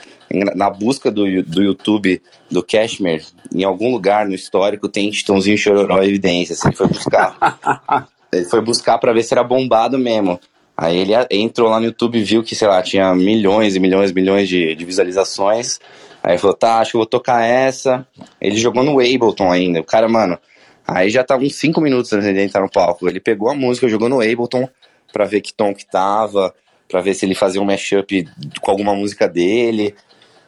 na, 0.56 0.70
busca 0.70 1.12
do, 1.12 1.44
do 1.44 1.62
YouTube 1.62 2.22
do 2.50 2.64
Cashmere, 2.64 3.26
em 3.54 3.64
algum 3.64 3.92
lugar 3.92 4.26
no 4.26 4.34
histórico 4.34 4.88
tem 4.88 5.12
Titãozinho 5.12 5.58
Chororó 5.58 6.02
Evidências. 6.02 6.64
Ele 6.64 6.76
foi 6.76 6.88
buscar. 6.88 8.08
ele 8.32 8.46
foi 8.46 8.62
buscar 8.62 8.98
para 8.98 9.14
ver 9.14 9.24
se 9.24 9.34
era 9.34 9.44
bombado 9.44 9.98
mesmo. 9.98 10.40
Aí 10.76 10.98
ele 10.98 11.14
entrou 11.30 11.70
lá 11.70 11.80
no 11.80 11.86
YouTube 11.86 12.24
viu 12.24 12.42
que, 12.44 12.56
sei 12.56 12.68
lá, 12.68 12.82
tinha 12.82 13.14
milhões 13.14 13.76
e 13.76 13.80
milhões 13.80 14.12
e 14.12 14.14
milhões 14.14 14.48
de, 14.48 14.74
de 14.74 14.86
visualizações. 14.86 15.80
Aí 16.24 16.38
falou, 16.38 16.56
tá, 16.56 16.80
acho 16.80 16.92
que 16.92 16.98
eu 16.98 17.02
vou 17.02 17.06
tocar 17.06 17.44
essa. 17.44 18.08
Ele 18.40 18.58
jogou 18.58 18.84
no 18.84 19.00
Ableton 19.00 19.52
ainda. 19.52 19.82
O 19.82 19.84
cara, 19.84 20.08
mano, 20.08 20.40
aí 20.88 21.10
já 21.10 21.24
tava 21.24 21.44
uns 21.44 21.56
5 21.56 21.80
minutos 21.82 22.12
antes 22.14 22.34
de 22.34 22.42
entrar 22.42 22.62
no 22.62 22.70
palco. 22.70 23.08
Ele 23.08 23.20
pegou 23.20 23.50
a 23.50 23.56
música, 23.56 23.88
jogou 23.88 24.10
no 24.10 24.22
Ableton 24.22 24.68
pra 25.12 25.26
ver 25.26 25.42
que 25.42 25.54
tom 25.54 25.74
que 25.74 25.86
tava, 25.86 26.54
pra 26.88 27.02
ver 27.02 27.14
se 27.14 27.26
ele 27.26 27.36
fazia 27.36 27.62
um 27.62 27.66
mashup 27.66 28.28
com 28.62 28.72
alguma 28.72 28.96
música 28.96 29.28
dele. 29.28 29.94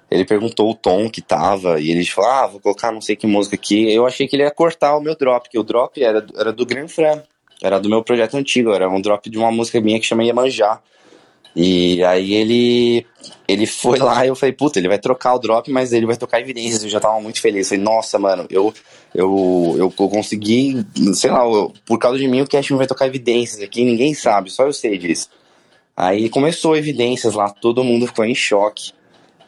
Ele 0.10 0.26
perguntou 0.26 0.70
o 0.70 0.76
tom 0.76 1.10
que 1.10 1.22
tava 1.22 1.80
e 1.80 1.90
ele 1.90 2.06
falou, 2.06 2.30
ah, 2.30 2.48
vou 2.48 2.60
colocar 2.60 2.92
não 2.92 3.02
sei 3.02 3.16
que 3.16 3.26
música 3.28 3.56
aqui. 3.56 3.92
Eu 3.92 4.06
achei 4.06 4.28
que 4.28 4.36
ele 4.36 4.44
ia 4.44 4.52
cortar 4.52 4.96
o 4.96 5.02
meu 5.02 5.16
drop, 5.16 5.50
que 5.50 5.58
o 5.58 5.64
drop 5.64 6.02
era, 6.04 6.26
era 6.38 6.54
do 6.54 6.66
Grand 6.66 6.88
Fran, 6.88 7.24
era 7.64 7.80
do 7.80 7.90
meu 7.90 8.04
projeto 8.04 8.36
antigo, 8.36 8.74
era 8.74 8.90
um 8.90 9.02
drop 9.02 9.30
de 9.30 9.38
uma 9.38 9.52
música 9.52 9.80
minha 9.82 10.00
que 10.00 10.06
chama 10.06 10.24
Iemanjá. 10.24 10.82
E 11.56 12.04
aí 12.04 12.34
ele 12.34 13.06
ele 13.48 13.66
foi 13.66 14.00
lá 14.00 14.26
e 14.26 14.30
eu 14.30 14.36
falei, 14.36 14.54
puta, 14.54 14.80
ele 14.80 14.88
vai 14.88 15.00
trocar 15.00 15.36
o 15.36 15.40
drop, 15.40 15.72
mas 15.72 15.94
ele 15.94 16.06
vai 16.06 16.18
tocar 16.18 16.42
evidências. 16.42 16.84
Eu 16.84 16.90
já 16.90 17.00
tava 17.00 17.22
muito 17.22 17.40
feliz. 17.40 17.72
Eu 17.72 17.78
falei, 17.78 17.84
nossa, 17.84 18.20
mano, 18.20 18.46
eu, 18.50 18.74
eu, 19.16 19.76
eu 19.80 19.92
consegui, 19.92 20.86
sei 21.14 21.32
lá, 21.32 21.46
eu, 21.46 21.72
por 21.86 21.98
causa 21.98 22.18
de 22.18 22.28
mim 22.28 22.42
o 22.42 22.48
Cashman 22.48 22.78
vai 22.78 22.88
tocar 22.88 23.08
evidências 23.08 23.62
aqui, 23.62 23.84
ninguém 23.84 24.14
sabe, 24.14 24.50
só 24.50 24.66
eu 24.66 24.74
sei 24.74 24.98
disso. 24.98 25.30
Aí 25.96 26.28
começou 26.28 26.76
evidências 26.76 27.34
lá, 27.34 27.50
todo 27.50 27.84
mundo 27.84 28.08
ficou 28.08 28.26
em 28.26 28.36
choque. 28.36 28.92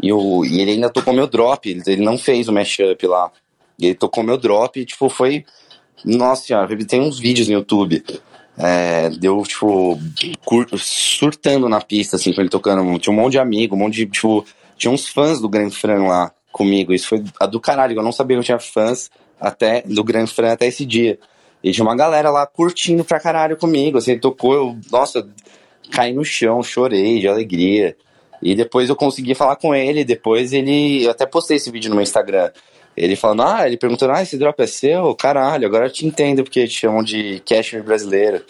E, 0.01 0.09
eu, 0.09 0.43
e 0.45 0.61
ele 0.61 0.72
ainda 0.72 0.89
tocou 0.89 1.13
meu 1.13 1.28
drop, 1.28 1.68
ele 1.86 2.03
não 2.03 2.18
fez 2.18 2.47
o 2.47 2.53
mashup 2.53 3.07
lá. 3.07 3.32
Ele 3.80 3.95
tocou 3.95 4.24
meu 4.24 4.38
drop 4.38 4.80
e, 4.80 4.86
tipo, 4.86 5.09
foi. 5.09 5.43
Nossa 6.06 6.45
senhora, 6.45 6.86
tem 6.86 7.01
uns 7.01 7.20
vídeos 7.20 7.47
no 7.47 7.56
YouTube 7.56 8.03
é, 8.58 9.10
deu, 9.10 9.41
tipo, 9.43 9.99
curto, 10.43 10.78
surtando 10.78 11.68
na 11.68 11.82
pista, 11.82 12.16
assim, 12.16 12.34
com 12.34 12.41
ele 12.41 12.49
tocando. 12.49 12.97
Tinha 12.99 13.14
um 13.14 13.16
monte 13.16 13.34
de 13.34 13.39
amigo, 13.39 13.76
um 13.76 13.80
monte 13.80 13.95
de, 13.95 14.06
tipo, 14.06 14.45
tinha 14.78 14.91
uns 14.91 15.08
fãs 15.08 15.41
do 15.41 15.49
Grand 15.49 15.72
Fran 15.72 16.03
lá 16.03 16.32
comigo. 16.51 16.93
Isso 16.93 17.08
foi 17.08 17.24
a 17.39 17.45
do 17.45 17.60
caralho, 17.60 17.97
eu 17.97 18.03
não 18.03 18.12
sabia 18.12 18.38
que 18.38 18.39
eu 18.39 18.45
tinha 18.45 18.60
fãs 18.60 19.10
até 19.39 19.82
do 19.82 20.03
Grand 20.03 20.28
Fran 20.28 20.53
até 20.53 20.68
esse 20.68 20.86
dia. 20.86 21.20
E 21.64 21.72
tinha 21.72 21.84
uma 21.84 21.95
galera 21.95 22.30
lá 22.30 22.45
curtindo 22.45 23.03
pra 23.03 23.20
caralho 23.20 23.58
comigo, 23.58 23.97
assim, 23.97 24.18
tocou, 24.18 24.53
eu, 24.53 24.78
nossa, 24.91 25.28
caí 25.91 26.14
no 26.14 26.24
chão, 26.24 26.64
chorei 26.64 27.20
de 27.20 27.28
alegria. 27.28 27.97
E 28.41 28.53
depois 28.53 28.89
eu 28.89 28.95
consegui 28.95 29.34
falar 29.34 29.56
com 29.56 29.74
ele, 29.74 30.06
depois 30.06 30.53
ele, 30.53 31.03
eu 31.03 31.12
até 31.12 31.26
postei 31.26 31.58
esse 31.58 31.72
vídeo 31.72 31.89
no 31.89 31.95
meu 31.95 32.03
Instagram. 32.03 32.51
Ele 32.96 33.16
falando, 33.16 33.43
ah, 33.43 33.68
ele 33.68 33.78
perguntando, 33.78 34.14
ah, 34.14 34.22
esse 34.22 34.38
drop 34.38 34.62
é 34.62 34.68
seu? 34.68 35.14
Caralho, 35.16 35.68
agora 35.68 35.88
eu 35.88 35.91
te 35.91 36.06
entendo 36.06 36.43
porque 36.43 36.68
te 36.68 36.74
chamam 36.74 37.04
de 37.04 37.41
cashmere 37.46 37.86
brasileiro. 37.86 38.41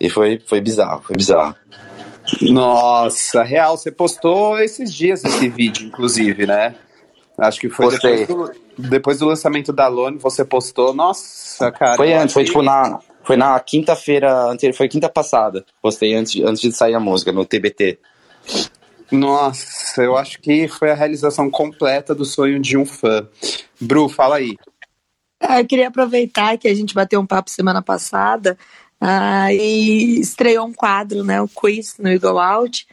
E 0.00 0.10
foi, 0.10 0.40
foi 0.44 0.60
bizarro, 0.60 1.02
foi 1.02 1.16
bizarro. 1.16 1.54
Nossa, 2.42 3.42
real, 3.42 3.76
você 3.76 3.90
postou 3.90 4.58
esses 4.58 4.92
dias 4.92 5.24
esse 5.24 5.48
vídeo, 5.48 5.86
inclusive, 5.86 6.46
né? 6.46 6.74
Acho 7.38 7.60
que 7.60 7.68
foi 7.68 7.90
depois 7.90 8.26
do, 8.26 8.52
depois 8.78 9.18
do, 9.18 9.26
lançamento 9.26 9.72
da 9.72 9.88
Lone, 9.88 10.18
você 10.18 10.44
postou. 10.44 10.94
Nossa, 10.94 11.70
cara. 11.72 11.96
Foi 11.96 12.12
antes, 12.12 12.32
foi 12.32 12.44
tipo 12.44 12.62
na. 12.62 13.00
Foi 13.24 13.36
na 13.36 13.58
quinta-feira, 13.58 14.54
foi 14.74 14.86
quinta 14.86 15.08
passada. 15.08 15.64
Postei 15.80 16.14
antes, 16.14 16.42
antes 16.44 16.60
de 16.60 16.72
sair 16.72 16.94
a 16.94 17.00
música, 17.00 17.32
no 17.32 17.44
TBT. 17.44 17.98
Nossa, 19.10 20.02
eu 20.02 20.16
acho 20.16 20.40
que 20.40 20.68
foi 20.68 20.90
a 20.90 20.94
realização 20.94 21.50
completa 21.50 22.14
do 22.14 22.24
sonho 22.24 22.60
de 22.60 22.76
um 22.76 22.84
fã. 22.84 23.26
Bru, 23.84 24.08
fala 24.08 24.36
aí. 24.36 24.56
Ah, 25.40 25.60
eu 25.60 25.66
queria 25.66 25.88
aproveitar 25.88 26.56
que 26.56 26.66
a 26.66 26.74
gente 26.74 26.94
bateu 26.94 27.20
um 27.20 27.26
papo 27.26 27.50
semana 27.50 27.82
passada 27.82 28.56
uh, 29.00 29.50
e 29.50 30.20
estreou 30.20 30.66
um 30.66 30.72
quadro, 30.72 31.22
né, 31.22 31.40
o 31.40 31.48
quiz 31.48 31.96
no 31.98 32.08
Eagle 32.08 32.38
Out. 32.38 32.86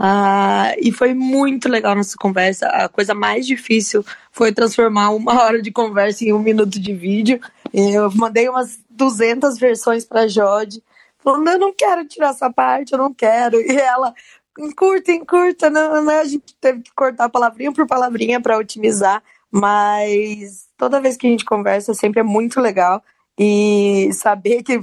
Uh, 0.00 0.78
e 0.80 0.92
foi 0.92 1.12
muito 1.12 1.68
legal 1.68 1.94
nossa 1.96 2.16
conversa. 2.16 2.68
A 2.68 2.88
coisa 2.88 3.14
mais 3.14 3.46
difícil 3.46 4.04
foi 4.30 4.52
transformar 4.52 5.10
uma 5.10 5.34
hora 5.42 5.60
de 5.60 5.72
conversa 5.72 6.24
em 6.24 6.32
um 6.32 6.38
minuto 6.38 6.78
de 6.78 6.94
vídeo. 6.94 7.40
Eu 7.72 8.10
mandei 8.14 8.48
umas 8.48 8.78
200 8.88 9.58
versões 9.58 10.04
para 10.04 10.28
Jode, 10.28 10.82
falando: 11.18 11.48
Eu 11.48 11.58
não 11.58 11.74
quero 11.74 12.06
tirar 12.06 12.30
essa 12.30 12.50
parte, 12.50 12.92
eu 12.92 12.98
não 12.98 13.12
quero. 13.12 13.60
E 13.60 13.76
ela, 13.76 14.14
encurta, 14.58 15.10
encurta. 15.12 15.68
Não, 15.68 16.02
não, 16.02 16.20
a 16.20 16.24
gente 16.24 16.54
teve 16.60 16.82
que 16.82 16.92
cortar 16.94 17.28
palavrinha 17.28 17.72
por 17.72 17.86
palavrinha 17.86 18.40
para 18.40 18.56
otimizar, 18.56 19.22
mas 19.50 20.66
toda 20.76 21.00
vez 21.00 21.16
que 21.16 21.26
a 21.26 21.30
gente 21.30 21.44
conversa 21.44 21.94
sempre 21.94 22.20
é 22.20 22.24
muito 22.24 22.60
legal. 22.60 23.02
E 23.40 24.10
saber 24.14 24.64
que, 24.64 24.80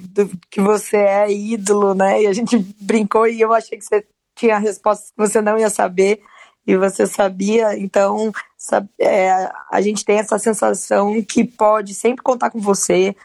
que 0.49 0.61
você 0.61 0.95
é 0.95 1.31
ídolo, 1.31 1.93
né? 1.93 2.23
E 2.23 2.27
a 2.27 2.33
gente 2.33 2.57
brincou 2.79 3.27
e 3.27 3.41
eu 3.41 3.53
achei 3.53 3.77
que 3.77 3.83
você 3.83 4.05
tinha 4.33 4.57
respostas 4.57 5.09
que 5.11 5.17
você 5.17 5.41
não 5.41 5.57
ia 5.57 5.69
saber 5.69 6.21
e 6.65 6.77
você 6.77 7.05
sabia. 7.05 7.77
Então, 7.77 8.31
sabe, 8.57 8.89
é, 8.99 9.51
a 9.69 9.81
gente 9.81 10.05
tem 10.05 10.19
essa 10.19 10.39
sensação 10.39 11.21
que 11.21 11.43
pode 11.43 11.93
sempre 11.93 12.23
contar 12.23 12.49
com 12.49 12.59
você 12.59 13.15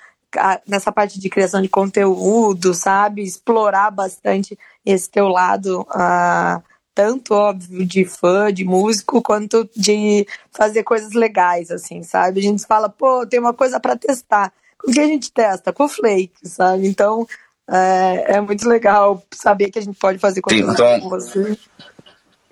nessa 0.66 0.93
parte 0.93 1.18
de 1.18 1.28
criação 1.28 1.61
de 1.61 1.68
conteúdo, 1.68 2.72
sabe? 2.74 3.22
Explorar 3.22 3.91
bastante 3.91 4.59
esse 4.84 5.11
teu 5.11 5.28
lado, 5.28 5.82
uh, 5.82 6.62
tanto, 6.95 7.34
óbvio, 7.34 7.84
de 7.86 8.05
fã, 8.05 8.53
de 8.53 8.64
músico, 8.64 9.22
quanto 9.22 9.68
de 9.76 10.26
fazer 10.51 10.82
coisas 10.82 11.12
legais, 11.12 11.70
assim, 11.70 12.03
sabe? 12.03 12.41
A 12.41 12.43
gente 12.43 12.66
fala, 12.66 12.88
pô, 12.88 13.26
tem 13.26 13.41
uma 13.41 13.55
coisa 13.55 13.78
para 13.78 13.97
testar. 13.97 14.53
Com 14.78 14.93
que 14.93 15.01
a 15.01 15.07
gente 15.07 15.32
testa? 15.32 15.72
Com 15.72 15.84
o 15.84 15.88
Flake, 15.88 16.32
sabe? 16.45 16.86
Então, 16.86 17.26
é, 17.68 18.36
é, 18.36 18.41
muito 18.41 18.68
legal 18.68 19.22
saber 19.30 19.70
que 19.70 19.78
a 19.78 19.82
gente 19.82 19.99
pode 19.99 20.18
fazer 20.18 20.41
coisas 20.41 20.72
então, 20.72 21.01
com 21.01 21.09
você. 21.09 21.57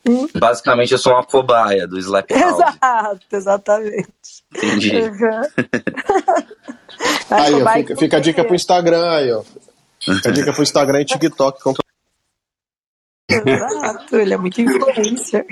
Hum? 0.09 0.29
Basicamente, 0.35 0.93
eu 0.93 0.99
sou 0.99 1.13
uma 1.13 1.25
cobaia 1.25 1.87
do 1.87 1.99
Slap 1.99 2.31
House. 2.31 2.61
Exato, 2.61 3.27
exatamente. 3.33 4.09
Entendi. 4.55 4.97
Uhum. 4.97 5.43
aí, 7.31 7.63
ó, 7.63 7.73
fica, 7.73 7.97
fica 7.97 8.17
a 8.17 8.21
dica 8.21 8.45
pro 8.45 8.55
Instagram 8.55 9.11
aí, 9.11 9.33
ó. 9.33 9.43
Fica 10.01 10.29
a 10.29 10.33
dica 10.33 10.53
pro 10.53 10.63
Instagram 10.63 11.01
e 11.01 11.05
TikTok. 11.05 11.61
Exato, 13.29 14.17
ele 14.17 14.35
é 14.35 14.37
muito 14.37 14.61
influencer. 14.61 15.47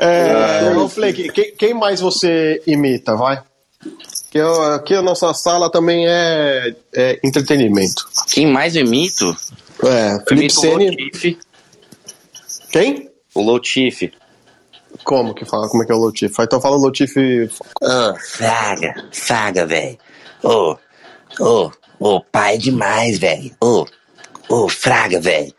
É, 0.00 0.70
ô 0.76 0.88
Flake, 0.88 1.30
quem, 1.32 1.52
quem 1.54 1.74
mais 1.74 2.00
você 2.00 2.62
imita, 2.66 3.16
vai? 3.16 3.42
Que 4.30 4.40
aqui 4.74 4.94
a 4.94 5.02
nossa 5.02 5.32
sala 5.34 5.70
também 5.70 6.06
é, 6.06 6.74
é 6.94 7.20
entretenimento. 7.24 8.08
Quem 8.28 8.46
mais 8.46 8.76
eu 8.76 8.84
imito? 8.84 9.24
É, 9.84 10.22
Felipe 10.28 10.52
Sene. 10.52 11.10
Quem? 12.70 13.10
O 13.34 13.42
Lotif. 13.42 14.12
Como 15.04 15.34
que 15.34 15.44
fala? 15.44 15.68
Como 15.68 15.82
é 15.82 15.86
que 15.86 15.92
é 15.92 15.94
o 15.94 15.98
Lotif? 15.98 16.34
Então 16.38 16.60
fala 16.60 16.76
o 16.76 16.80
Lotif. 16.80 17.16
Ô, 17.16 17.86
oh, 17.86 18.14
fraga, 18.16 18.94
fraga, 19.12 19.66
velho. 19.66 19.98
Ô, 20.42 20.76
ô, 21.40 21.70
ô, 21.98 22.20
pai 22.20 22.56
é 22.56 22.58
demais, 22.58 23.18
velho. 23.18 23.50
Ô, 23.60 23.86
ô, 24.48 24.68
fraga, 24.68 25.20
velho. 25.20 25.54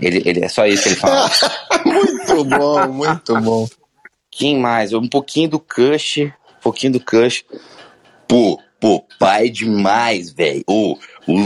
Ele, 0.00 0.22
ele, 0.24 0.44
é 0.44 0.48
só 0.48 0.66
isso 0.66 0.84
que 0.84 0.88
ele 0.90 0.96
fala. 0.96 1.30
muito 1.84 2.44
bom, 2.44 2.88
muito 2.88 3.40
bom. 3.40 3.68
Quem 4.30 4.58
mais? 4.58 4.92
Um 4.92 5.08
pouquinho 5.08 5.50
do 5.50 5.58
Cush, 5.58 6.18
um 6.18 6.62
pouquinho 6.62 6.94
do 6.94 7.00
Cush. 7.00 7.44
Pô, 8.26 8.60
pô, 8.80 9.04
pai 9.18 9.50
demais, 9.50 10.32
velho. 10.32 10.62
Ô, 10.66 10.96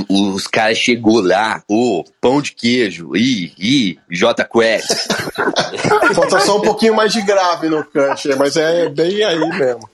os 0.08 0.46
caras 0.46 0.78
chegou 0.78 1.20
lá, 1.20 1.62
ô, 1.68 2.04
pão 2.20 2.40
de 2.40 2.52
queijo, 2.52 3.16
ih, 3.16 3.52
ih, 3.58 3.98
J 4.10 4.44
Quest. 4.44 4.88
Falta 6.14 6.40
só 6.40 6.58
um 6.58 6.62
pouquinho 6.62 6.94
mais 6.94 7.12
de 7.12 7.22
grave 7.22 7.68
no 7.68 7.84
Cush, 7.84 8.26
mas 8.38 8.56
é 8.56 8.88
bem 8.88 9.24
aí 9.24 9.38
mesmo. 9.38 9.88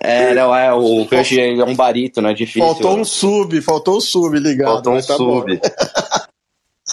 É, 0.00 0.32
não, 0.32 0.54
é, 0.54 0.72
o 0.72 1.04
Cush 1.06 1.32
é 1.38 1.64
um 1.64 1.74
barito, 1.74 2.22
não 2.22 2.30
é 2.30 2.34
difícil. 2.34 2.62
Faltou 2.62 2.98
um 2.98 3.04
sub, 3.04 3.60
faltou 3.60 3.96
um 3.96 4.00
sub 4.00 4.38
ligado. 4.38 4.84
Faltou 4.84 4.94
um 4.94 5.02
tá 5.02 5.16
sub. 5.16 5.60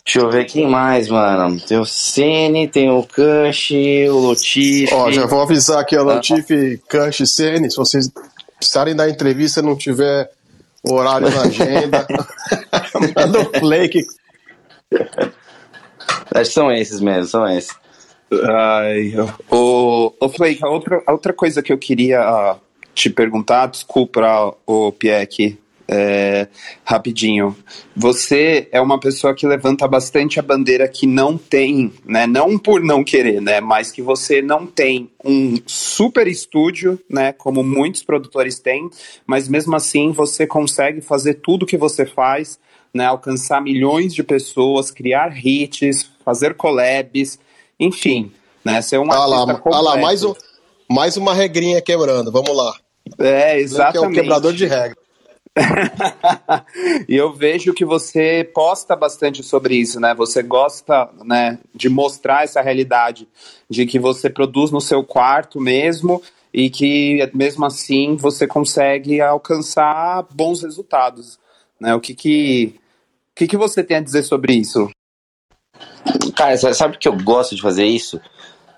Deixa 0.06 0.20
eu 0.20 0.30
ver 0.30 0.46
quem 0.46 0.70
mais, 0.70 1.10
mano. 1.10 1.60
Tem 1.60 1.80
o 1.80 1.86
Sene, 1.86 2.68
tem 2.68 2.92
o 2.92 3.02
Kush, 3.02 3.72
o 4.08 4.20
Lotif. 4.20 4.94
Ó, 4.94 5.12
já 5.12 5.26
vou 5.26 5.42
avisar 5.42 5.80
aqui, 5.80 5.98
o 5.98 6.04
Lotif, 6.04 6.48
Kush 6.88 7.22
e 7.22 7.28
Sene, 7.28 7.72
se 7.72 7.78
vocês 7.78 8.12
precisarem 8.58 8.96
dar 8.96 9.10
entrevista 9.10 9.62
e 9.62 9.64
não 9.64 9.76
tiver 9.76 10.30
horário 10.88 11.28
na 11.30 11.42
agenda, 11.42 12.08
manda 13.16 13.40
o 13.42 13.60
Flake. 13.60 14.06
Acho 16.36 16.50
que 16.50 16.54
são 16.54 16.72
esses 16.72 17.02
mesmo, 17.02 17.26
são 17.26 17.48
esses. 17.50 17.76
Ai, 18.32 19.14
o, 19.50 20.14
o 20.20 20.30
Flake, 20.30 20.64
a 20.64 20.70
outra, 20.70 21.02
a 21.08 21.12
outra 21.12 21.34
coisa 21.34 21.64
que 21.64 21.74
eu 21.74 21.80
queria 21.80 22.58
te 22.94 23.10
perguntar, 23.10 23.68
desculpa, 23.68 24.56
o 24.68 24.92
Pieck, 24.92 25.58
é, 25.96 26.48
rapidinho. 26.84 27.56
Você 27.96 28.68
é 28.72 28.82
uma 28.82 29.00
pessoa 29.00 29.34
que 29.34 29.48
levanta 29.48 29.88
bastante 29.88 30.40
a 30.40 30.44
bandeira 30.44 30.88
que 30.88 31.08
não 31.08 31.38
tem, 31.38 31.94
né? 32.06 32.28
Não 32.28 32.58
por 32.58 32.82
não 32.82 33.04
querer, 33.04 33.42
né? 33.42 33.62
Mas 33.62 33.92
que 33.92 34.02
você 34.02 34.42
não 34.42 34.66
tem 34.66 35.10
um 35.24 35.56
super 35.66 36.28
estúdio, 36.28 37.00
né? 37.10 37.32
Como 37.32 37.64
muitos 37.64 38.04
produtores 38.04 38.60
têm, 38.60 38.90
mas 39.26 39.48
mesmo 39.48 39.76
assim 39.76 40.12
você 40.12 40.46
consegue 40.46 41.02
fazer 41.02 41.36
tudo 41.36 41.66
que 41.66 41.78
você 41.78 42.06
faz, 42.06 42.60
né? 42.94 43.06
Alcançar 43.06 43.62
milhões 43.62 44.14
de 44.14 44.24
pessoas, 44.24 44.92
criar 44.92 45.34
hits, 45.44 46.12
fazer 46.24 46.56
collabs, 46.56 47.40
enfim, 47.80 48.32
né? 48.64 48.82
Ser 48.82 49.00
um 49.00 49.12
ah 49.12 49.26
lá, 49.26 49.62
ah 49.72 49.82
lá, 49.82 49.98
mais, 49.98 50.24
um, 50.24 50.34
mais 50.90 51.16
uma 51.16 51.34
regrinha 51.34 51.82
quebrando, 51.82 52.32
vamos 52.32 52.56
lá. 52.56 52.76
É, 53.20 53.60
exatamente. 53.60 54.12
Que 54.12 54.20
é 54.20 54.22
o 54.22 54.24
quebrador 54.24 54.54
de 54.54 54.66
regra. 54.66 55.05
e 57.08 57.16
eu 57.16 57.34
vejo 57.34 57.74
que 57.74 57.86
você 57.86 58.50
posta 58.54 58.96
bastante 58.96 59.42
sobre 59.42 59.76
isso, 59.76 60.00
né? 60.00 60.14
Você 60.16 60.44
gosta, 60.44 61.10
né, 61.24 61.58
de 61.74 61.88
mostrar 61.88 62.44
essa 62.44 62.62
realidade 62.62 63.28
de 63.70 63.86
que 63.86 63.98
você 63.98 64.30
produz 64.30 64.72
no 64.72 64.82
seu 64.82 65.04
quarto 65.04 65.60
mesmo 65.60 66.22
e 66.54 66.70
que 66.70 67.30
mesmo 67.34 67.66
assim 67.66 68.16
você 68.16 68.46
consegue 68.46 69.22
alcançar 69.22 70.26
bons 70.34 70.62
resultados, 70.62 71.40
né? 71.80 71.96
O 71.96 72.02
que 72.02 72.14
que 72.14 72.76
que, 73.36 73.48
que 73.48 73.58
você 73.58 73.84
tem 73.84 73.98
a 73.98 74.02
dizer 74.02 74.24
sobre 74.24 74.54
isso? 74.54 74.90
Cara, 76.36 76.56
sabe 76.58 76.98
que 76.98 77.08
eu 77.08 77.18
gosto 77.18 77.56
de 77.56 77.62
fazer 77.62 77.86
isso? 77.86 78.20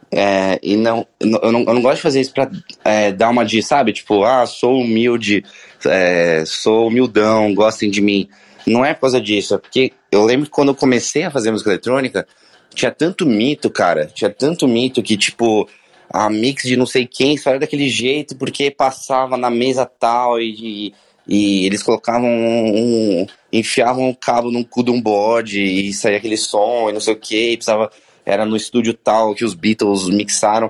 É, 0.09 0.57
e 0.63 0.75
não 0.75 1.05
eu, 1.19 1.51
não, 1.51 1.59
eu 1.61 1.73
não 1.73 1.81
gosto 1.81 1.97
de 1.97 2.01
fazer 2.01 2.21
isso 2.21 2.33
pra 2.33 2.49
é, 2.83 3.11
dar 3.11 3.29
uma 3.29 3.45
de, 3.45 3.61
sabe? 3.61 3.93
Tipo, 3.93 4.23
ah, 4.23 4.45
sou 4.45 4.79
humilde, 4.79 5.43
é, 5.85 6.43
sou 6.45 6.87
humildão, 6.87 7.53
gostem 7.53 7.89
de 7.89 8.01
mim. 8.01 8.27
Não 8.65 8.83
é 8.83 8.93
por 8.93 9.01
causa 9.01 9.21
disso, 9.21 9.55
é 9.55 9.57
porque 9.57 9.93
eu 10.11 10.25
lembro 10.25 10.45
que 10.45 10.51
quando 10.51 10.69
eu 10.69 10.75
comecei 10.75 11.23
a 11.23 11.31
fazer 11.31 11.51
música 11.51 11.69
eletrônica, 11.69 12.27
tinha 12.73 12.91
tanto 12.91 13.25
mito, 13.25 13.69
cara. 13.69 14.05
Tinha 14.07 14.29
tanto 14.29 14.67
mito 14.67 15.01
que, 15.01 15.17
tipo, 15.17 15.67
a 16.09 16.29
mix 16.29 16.63
de 16.63 16.77
não 16.77 16.85
sei 16.85 17.05
quem 17.05 17.37
só 17.37 17.51
era 17.51 17.59
daquele 17.59 17.89
jeito 17.89 18.35
porque 18.35 18.71
passava 18.71 19.37
na 19.37 19.49
mesa 19.49 19.85
tal 19.85 20.39
e, 20.39 20.53
e, 20.87 20.93
e 21.27 21.65
eles 21.65 21.83
colocavam 21.83 22.29
um, 22.29 23.21
um, 23.21 23.27
enfiavam 23.51 24.09
um 24.09 24.13
cabo 24.13 24.51
num 24.51 24.63
cu 24.63 24.83
de 24.83 24.91
um 24.91 25.01
bode 25.01 25.61
e 25.61 25.93
saía 25.93 26.17
aquele 26.17 26.37
som 26.37 26.89
e 26.89 26.93
não 26.93 27.01
sei 27.01 27.13
o 27.13 27.19
que, 27.19 27.57
precisava 27.57 27.91
era 28.25 28.45
no 28.45 28.57
estúdio 28.57 28.93
tal 28.93 29.33
que 29.33 29.45
os 29.45 29.53
Beatles 29.53 30.09
mixaram. 30.09 30.69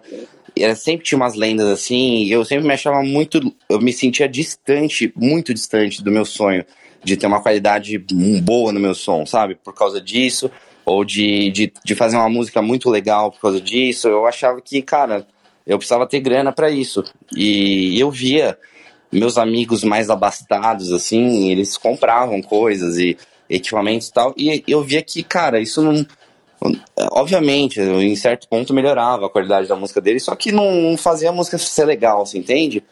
Era, 0.62 0.76
sempre 0.76 1.06
tinha 1.06 1.18
umas 1.18 1.36
lendas 1.36 1.68
assim, 1.68 2.24
e 2.24 2.32
eu 2.32 2.44
sempre 2.46 2.68
me 2.68 2.74
achava 2.74 3.02
muito. 3.04 3.54
Eu 3.70 3.80
me 3.80 3.94
sentia 3.94 4.28
distante, 4.28 5.12
muito 5.16 5.54
distante 5.54 6.04
do 6.04 6.12
meu 6.12 6.26
sonho, 6.26 6.66
de 7.04 7.18
ter 7.18 7.28
uma 7.28 7.42
qualidade 7.42 7.98
boa 8.42 8.72
no 8.72 8.80
meu 8.80 8.94
som, 8.94 9.26
sabe? 9.26 9.56
Por 9.56 9.74
causa 9.74 10.02
disso, 10.02 10.50
ou 10.86 11.04
de, 11.04 11.52
de, 11.52 11.74
de 11.84 11.96
fazer 11.96 12.18
uma 12.18 12.30
música 12.30 12.62
muito 12.62 12.90
legal 12.90 13.32
por 13.32 13.42
causa 13.42 13.62
disso. 13.62 14.08
Eu 14.08 14.26
achava 14.26 14.62
que, 14.62 14.82
cara, 14.82 15.28
eu 15.66 15.78
precisava 15.78 16.08
ter 16.08 16.20
grana 16.20 16.52
para 16.52 16.70
isso. 16.70 17.04
E 17.36 18.00
eu 18.00 18.10
via 18.10 18.58
meus 19.12 19.38
amigos 19.38 19.84
mais 19.84 20.10
abastados, 20.10 20.92
assim, 20.92 21.50
eles 21.50 21.78
compravam 21.78 22.42
coisas 22.42 22.98
e 22.98 23.18
equipamentos 23.50 24.08
e 24.08 24.14
tal, 24.14 24.34
e 24.38 24.64
eu 24.68 24.84
via 24.84 25.02
que, 25.02 25.24
cara, 25.24 25.60
isso 25.60 25.82
não 25.82 26.06
Obviamente, 27.12 27.80
em 27.80 28.16
certo 28.16 28.48
ponto 28.48 28.74
melhorava 28.74 29.28
a 29.28 29.30
qualidade 29.30 29.68
da 29.68 29.76
música 29.76 30.02
dele, 30.02 30.20
só 30.20 30.36
que 30.36 30.52
não 30.52 30.96
fazia 30.98 31.30
a 31.30 31.34
música 31.34 31.58
ser 31.58 31.86
legal, 31.86 32.26
você 32.26 32.38
entende? 32.38 32.84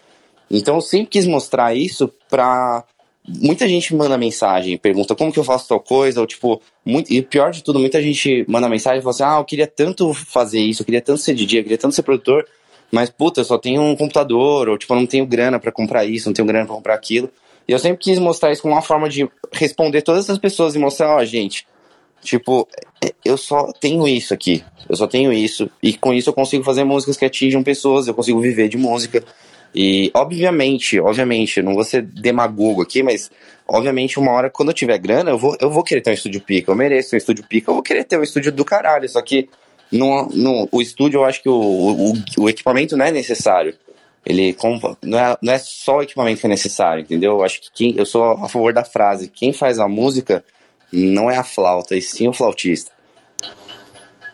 Então 0.50 0.76
eu 0.76 0.82
sempre 0.82 1.08
quis 1.08 1.26
mostrar 1.26 1.76
isso 1.76 2.12
pra. 2.30 2.84
Muita 3.28 3.68
gente 3.68 3.96
manda 3.96 4.20
mensagem, 4.20 4.78
pergunta 4.78 5.16
como 5.16 5.32
que 5.32 5.40
eu 5.40 5.44
faço 5.44 5.68
tal 5.68 5.80
coisa, 5.80 6.22
ou 6.22 6.28
tipo, 6.28 6.62
muito... 6.86 7.12
e 7.12 7.24
pior 7.24 7.50
de 7.50 7.64
tudo, 7.64 7.80
muita 7.80 8.00
gente 8.00 8.46
manda 8.48 8.70
mensagem 8.70 9.00
e 9.00 9.02
fala 9.02 9.16
assim: 9.16 9.24
ah, 9.24 9.40
eu 9.40 9.46
queria 9.46 9.66
tanto 9.66 10.14
fazer 10.14 10.60
isso, 10.60 10.84
eu 10.84 10.86
queria 10.86 11.02
tanto 11.02 11.20
ser 11.22 11.34
DJ, 11.34 11.60
eu 11.60 11.64
queria 11.64 11.78
tanto 11.78 11.96
ser 11.96 12.04
produtor, 12.04 12.48
mas 12.92 13.10
puta, 13.10 13.42
eu 13.42 13.46
só 13.46 13.58
tenho 13.58 13.82
um 13.82 13.96
computador, 13.96 14.70
ou 14.70 14.78
tipo, 14.78 14.94
eu 14.94 15.00
não 15.00 15.08
tenho 15.08 15.26
grana 15.26 15.60
para 15.60 15.72
comprar 15.72 16.06
isso, 16.06 16.30
não 16.30 16.36
tenho 16.36 16.48
grana 16.48 16.68
para 16.68 16.76
comprar 16.76 16.94
aquilo. 16.94 17.32
E 17.68 17.72
eu 17.72 17.80
sempre 17.80 17.98
quis 17.98 18.20
mostrar 18.20 18.52
isso 18.52 18.62
como 18.62 18.76
uma 18.76 18.82
forma 18.84 19.10
de 19.10 19.28
responder 19.52 20.04
todas 20.04 20.26
essas 20.26 20.38
pessoas 20.38 20.76
e 20.76 20.80
mostrar: 20.80 21.16
ó, 21.16 21.20
oh, 21.20 21.26
gente, 21.26 21.66
Tipo, 22.26 22.68
é, 23.04 23.14
eu 23.24 23.38
só 23.38 23.72
tenho 23.80 24.08
isso 24.08 24.34
aqui. 24.34 24.64
Eu 24.90 24.96
só 24.96 25.08
tenho 25.08 25.32
isso. 25.32 25.70
E 25.82 25.94
com 25.94 26.14
isso 26.14 26.30
eu 26.30 26.34
consigo 26.34 26.64
fazer 26.64 26.84
músicas 26.84 27.18
que 27.18 27.26
atinjam 27.26 27.64
pessoas, 27.64 28.08
eu 28.08 28.14
consigo 28.14 28.40
viver 28.40 28.68
de 28.68 28.78
música. 28.78 29.24
E, 29.74 30.10
obviamente, 30.14 31.00
obviamente, 31.00 31.62
não 31.62 31.76
vou 31.76 31.84
ser 31.84 32.02
demagogo 32.02 32.82
aqui, 32.82 33.04
mas, 33.04 33.30
obviamente, 33.68 34.18
uma 34.18 34.32
hora, 34.32 34.50
quando 34.50 34.70
eu 34.70 34.74
tiver 34.74 34.98
grana, 34.98 35.32
eu 35.32 35.38
vou, 35.38 35.56
eu 35.60 35.70
vou 35.70 35.84
querer 35.84 36.02
ter 36.02 36.12
um 36.12 36.14
estúdio 36.14 36.42
pica. 36.42 36.72
Eu 36.72 36.76
mereço 36.76 37.14
um 37.14 37.18
estúdio 37.18 37.46
pica, 37.48 37.70
eu 37.70 37.76
vou 37.76 37.84
querer 37.84 38.06
ter 38.06 38.18
um 38.18 38.24
estúdio 38.24 38.52
do 38.52 38.66
caralho. 38.66 39.08
Só 39.08 39.22
que, 39.22 39.50
no, 39.92 40.28
no, 40.30 40.68
o 40.72 40.82
estúdio, 40.82 41.20
eu 41.20 41.26
acho 41.26 41.44
que 41.44 41.50
o, 41.50 41.54
o, 41.54 42.14
o 42.40 42.50
equipamento 42.50 42.98
não 42.98 43.06
é 43.06 43.12
necessário. 43.12 43.76
Ele 44.26 44.58
não 45.04 45.20
é, 45.20 45.38
não 45.40 45.54
é 45.54 45.60
só 45.60 45.98
o 45.98 46.02
equipamento 46.02 46.42
que 46.42 46.48
é 46.48 46.50
necessário, 46.50 47.04
entendeu? 47.04 47.34
Eu 47.34 47.44
acho 47.44 47.62
que 47.62 47.70
quem, 47.72 47.96
eu 47.96 48.06
sou 48.06 48.24
a 48.24 48.50
favor 48.50 48.74
da 48.74 48.84
frase: 48.84 49.28
quem 49.28 49.54
faz 49.54 49.78
a 49.78 49.88
música 49.88 50.44
não 50.92 51.30
é 51.30 51.38
a 51.38 51.44
flauta, 51.44 51.96
e 51.96 52.02
sim 52.02 52.28
o 52.28 52.34
flautista. 52.34 52.92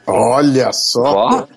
Olha 0.05 0.71
só! 0.73 1.47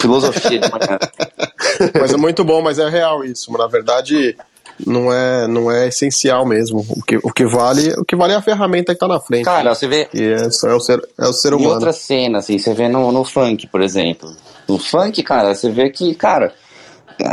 filosofia 0.00 0.58
de 0.60 0.70
Mas 1.98 2.12
é 2.12 2.16
muito 2.16 2.44
bom, 2.44 2.62
mas 2.62 2.78
é 2.78 2.88
real 2.88 3.24
isso. 3.24 3.50
Na 3.52 3.66
verdade, 3.66 4.36
não 4.84 5.12
é, 5.12 5.46
não 5.46 5.70
é 5.70 5.88
essencial 5.88 6.46
mesmo. 6.46 6.84
O 6.88 7.02
que, 7.02 7.16
o 7.16 7.32
que 7.32 7.46
vale 7.46 7.92
o 7.94 8.04
que 8.04 8.16
vale 8.16 8.32
é 8.32 8.36
a 8.36 8.42
ferramenta 8.42 8.94
que 8.94 9.00
tá 9.00 9.08
na 9.08 9.20
frente. 9.20 9.44
Cara, 9.44 9.74
você 9.74 9.86
vê. 9.86 10.08
E 10.12 10.22
é, 10.22 10.42
é, 10.42 10.74
o, 10.74 10.80
ser, 10.80 11.02
é 11.18 11.26
o 11.26 11.32
ser 11.32 11.54
humano. 11.54 11.70
Em 11.70 11.74
outra 11.74 11.92
cena, 11.92 12.38
assim, 12.38 12.58
você 12.58 12.74
vê 12.74 12.88
no, 12.88 13.10
no 13.12 13.24
funk, 13.24 13.66
por 13.66 13.80
exemplo. 13.82 14.34
No 14.68 14.78
funk, 14.78 15.22
cara, 15.22 15.54
você 15.54 15.70
vê 15.70 15.90
que, 15.90 16.14
cara, 16.14 16.52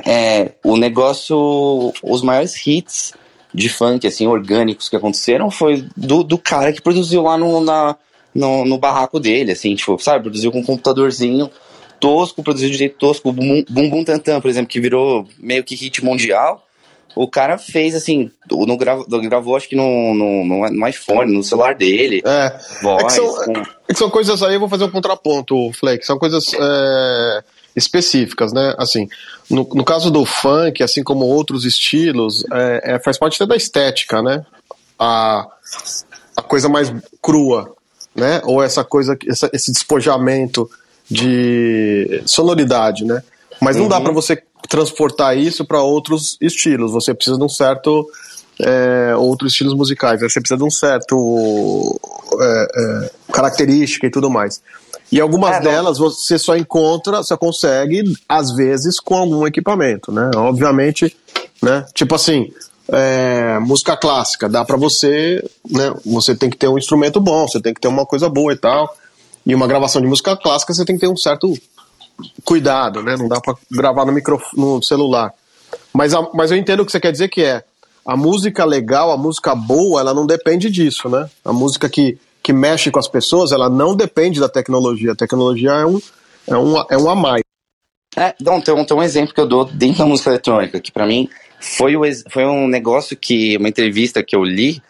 é, 0.05 0.51
o 0.63 0.77
negócio. 0.77 1.93
Os 2.01 2.21
maiores 2.21 2.55
hits 2.65 3.13
de 3.53 3.69
funk, 3.69 4.07
assim, 4.07 4.27
orgânicos 4.27 4.89
que 4.89 4.95
aconteceram 4.95 5.51
foi 5.51 5.85
do, 5.95 6.23
do 6.23 6.37
cara 6.37 6.73
que 6.73 6.81
produziu 6.81 7.21
lá 7.21 7.37
no, 7.37 7.61
na, 7.61 7.95
no, 8.33 8.65
no 8.65 8.77
barraco 8.77 9.19
dele, 9.19 9.51
assim, 9.51 9.75
tipo, 9.75 9.97
sabe? 9.99 10.23
Produziu 10.23 10.51
com 10.51 10.59
um 10.59 10.63
computadorzinho 10.63 11.49
tosco, 11.99 12.43
produziu 12.43 12.69
de 12.69 12.77
jeito 12.77 12.97
tosco. 12.97 13.31
Bum 13.31 13.63
Bum 13.69 14.03
Tantan, 14.03 14.41
por 14.41 14.49
exemplo, 14.49 14.67
que 14.67 14.81
virou 14.81 15.27
meio 15.39 15.63
que 15.63 15.75
hit 15.75 16.03
mundial. 16.03 16.65
O 17.15 17.27
cara 17.27 17.59
fez 17.59 17.93
assim, 17.93 18.31
no 18.49 18.75
gravo, 18.75 19.05
gravou 19.21 19.55
acho 19.55 19.69
que 19.69 19.75
no, 19.75 20.15
no, 20.15 20.43
no, 20.71 20.87
iPhone, 20.87 21.31
no 21.31 21.43
celular 21.43 21.75
dele. 21.75 22.23
É. 22.25 22.59
Voz, 22.81 23.03
é, 23.03 23.05
que 23.05 23.13
são, 23.13 23.35
com... 23.35 23.59
é 23.59 23.93
que 23.93 23.99
são 23.99 24.09
coisas 24.09 24.41
aí, 24.41 24.55
eu 24.55 24.59
vou 24.59 24.67
fazer 24.67 24.85
um 24.85 24.91
contraponto, 24.91 25.71
Fleck. 25.73 26.03
São 26.03 26.17
coisas 26.17 26.51
é, 26.55 27.43
específicas, 27.75 28.53
né? 28.53 28.73
Assim, 28.77 29.07
no, 29.49 29.67
no 29.73 29.83
caso 29.83 30.11
do 30.11 30.25
funk, 30.25 30.83
assim 30.83 31.03
como 31.03 31.25
outros 31.25 31.65
estilos, 31.65 32.45
é, 32.51 32.95
é, 32.95 32.99
faz 32.99 33.17
parte 33.17 33.35
até 33.35 33.45
da 33.47 33.55
estética, 33.55 34.21
né? 34.21 34.45
A, 34.97 35.47
a 36.35 36.41
coisa 36.41 36.69
mais 36.69 36.93
crua, 37.21 37.73
né? 38.15 38.41
Ou 38.43 38.61
essa 38.61 38.83
coisa, 38.83 39.17
essa, 39.27 39.49
esse 39.53 39.71
despojamento 39.71 40.69
de 41.09 42.21
sonoridade, 42.25 43.05
né? 43.05 43.21
Mas 43.59 43.75
não 43.75 43.83
uhum. 43.83 43.89
dá 43.89 44.01
para 44.01 44.11
você 44.11 44.41
transportar 44.69 45.37
isso 45.37 45.65
para 45.65 45.81
outros 45.81 46.37
estilos. 46.39 46.91
Você 46.91 47.13
precisa 47.13 47.37
de 47.37 47.43
um 47.43 47.49
certo 47.49 48.07
é, 48.59 49.15
outros 49.15 49.51
estilos 49.51 49.73
musicais. 49.73 50.21
Você 50.21 50.39
precisa 50.39 50.57
de 50.57 50.63
um 50.63 50.69
certo 50.69 51.99
é, 52.39 52.67
é, 52.75 53.11
característica 53.31 54.07
e 54.07 54.11
tudo 54.11 54.29
mais. 54.29 54.61
E 55.13 55.21
algumas 55.21 55.57
é, 55.57 55.59
delas 55.59 55.99
você 55.99 56.39
só 56.39 56.57
encontra, 56.57 57.17
você 57.17 57.37
consegue, 57.37 58.17
às 58.27 58.51
vezes, 58.51 58.99
com 58.99 59.15
algum 59.15 59.45
equipamento, 59.45 60.11
né? 60.11 60.31
Obviamente, 60.35 61.15
né? 61.61 61.85
Tipo 61.93 62.15
assim, 62.15 62.51
é, 62.91 63.59
música 63.59 63.95
clássica, 63.95 64.49
dá 64.49 64.65
para 64.65 64.75
você, 64.75 65.47
né? 65.69 65.93
Você 66.03 66.33
tem 66.33 66.49
que 66.49 66.57
ter 66.57 66.67
um 66.67 66.79
instrumento 66.79 67.19
bom, 67.19 67.47
você 67.47 67.61
tem 67.61 67.75
que 67.75 67.79
ter 67.79 67.87
uma 67.87 68.07
coisa 68.07 68.27
boa 68.27 68.53
e 68.53 68.55
tal. 68.55 68.91
E 69.45 69.53
uma 69.53 69.67
gravação 69.67 70.01
de 70.01 70.07
música 70.07 70.35
clássica 70.35 70.73
você 70.73 70.83
tem 70.83 70.95
que 70.95 71.01
ter 71.01 71.07
um 71.07 71.15
certo 71.15 71.53
cuidado, 72.43 73.03
né? 73.03 73.15
Não 73.15 73.27
dá 73.27 73.39
para 73.39 73.53
gravar 73.69 74.05
no, 74.07 74.11
micro, 74.11 74.41
no 74.57 74.81
celular. 74.81 75.31
Mas, 75.93 76.15
a, 76.15 76.27
mas 76.33 76.49
eu 76.49 76.57
entendo 76.57 76.79
o 76.79 76.85
que 76.87 76.91
você 76.91 76.99
quer 76.99 77.11
dizer 77.11 77.27
que 77.27 77.43
é 77.43 77.63
a 78.03 78.17
música 78.17 78.65
legal, 78.65 79.11
a 79.11 79.17
música 79.17 79.53
boa, 79.53 80.01
ela 80.01 80.11
não 80.11 80.25
depende 80.25 80.71
disso, 80.71 81.07
né? 81.07 81.29
A 81.45 81.53
música 81.53 81.87
que 81.87 82.17
que 82.43 82.51
mexe 82.51 82.91
com 82.91 82.99
as 82.99 83.07
pessoas, 83.07 83.53
ela 83.53 83.69
não 83.69 83.95
depende 83.95 84.39
da 84.39 84.49
tecnologia. 84.49 85.13
A 85.13 85.15
tecnologia 85.15 85.71
é 85.71 85.85
um, 85.85 86.01
é 86.45 86.57
um, 86.57 86.77
é 86.91 86.97
um 86.97 87.09
a 87.09 87.15
mais. 87.15 87.43
É, 88.17 88.35
não, 88.41 88.61
tem, 88.61 88.85
tem 88.85 88.97
um 88.97 89.01
exemplo 89.01 89.33
que 89.33 89.39
eu 89.39 89.47
dou 89.47 89.65
dentro 89.65 89.99
da 89.99 90.05
música 90.05 90.29
eletrônica, 90.29 90.79
que 90.79 90.91
para 90.91 91.07
mim 91.07 91.29
foi, 91.59 91.95
o, 91.95 92.01
foi 92.29 92.45
um 92.45 92.67
negócio 92.67 93.15
que, 93.15 93.55
uma 93.57 93.69
entrevista 93.69 94.21
que 94.21 94.35
eu 94.35 94.43
li 94.43 94.83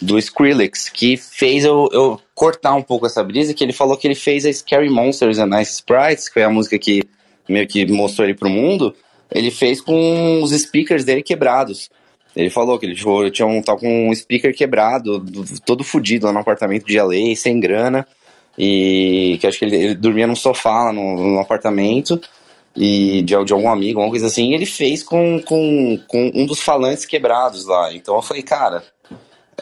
do 0.00 0.18
Skrillex, 0.18 0.88
que 0.88 1.16
fez 1.16 1.64
eu, 1.64 1.88
eu 1.92 2.20
cortar 2.34 2.74
um 2.74 2.82
pouco 2.82 3.06
essa 3.06 3.22
brisa, 3.22 3.54
que 3.54 3.62
ele 3.62 3.72
falou 3.72 3.96
que 3.96 4.08
ele 4.08 4.14
fez 4.14 4.44
a 4.44 4.52
Scary 4.52 4.90
Monsters 4.90 5.38
and 5.38 5.46
Nice 5.46 5.74
Sprites, 5.74 6.28
que 6.28 6.34
foi 6.34 6.42
a 6.42 6.50
música 6.50 6.78
que 6.78 7.02
meio 7.48 7.66
que 7.68 7.86
mostrou 7.86 8.26
ele 8.26 8.34
pro 8.34 8.48
mundo, 8.48 8.94
ele 9.30 9.50
fez 9.50 9.80
com 9.80 10.42
os 10.42 10.50
speakers 10.52 11.04
dele 11.04 11.22
quebrados. 11.22 11.90
Ele 12.34 12.50
falou 12.50 12.78
que 12.78 12.86
ele 12.86 12.94
tipo, 12.94 13.30
tinha 13.30 13.46
um, 13.46 13.62
tal 13.62 13.78
com 13.78 14.08
um 14.08 14.14
speaker 14.14 14.54
quebrado, 14.54 15.24
todo 15.64 15.84
fodido 15.84 16.26
lá 16.26 16.32
no 16.32 16.40
apartamento 16.40 16.86
de 16.86 17.00
LA, 17.00 17.36
sem 17.36 17.60
grana. 17.60 18.06
E 18.58 19.38
que 19.40 19.46
acho 19.46 19.58
que 19.58 19.64
ele, 19.64 19.76
ele 19.76 19.94
dormia 19.94 20.26
num 20.26 20.36
sofá 20.36 20.84
lá 20.84 20.92
no, 20.92 21.16
no 21.16 21.40
apartamento 21.40 22.20
e 22.76 23.22
de, 23.22 23.44
de, 23.44 23.52
algum 23.52 23.68
amigo, 23.68 24.00
alguma 24.00 24.10
coisa 24.10 24.26
assim, 24.26 24.50
e 24.50 24.54
ele 24.54 24.66
fez 24.66 25.02
com, 25.02 25.40
com, 25.42 25.98
com 26.08 26.30
um 26.34 26.44
dos 26.44 26.60
falantes 26.60 27.04
quebrados 27.04 27.66
lá. 27.66 27.92
Então 27.94 28.16
eu 28.16 28.22
falei, 28.22 28.42
cara, 28.42 28.82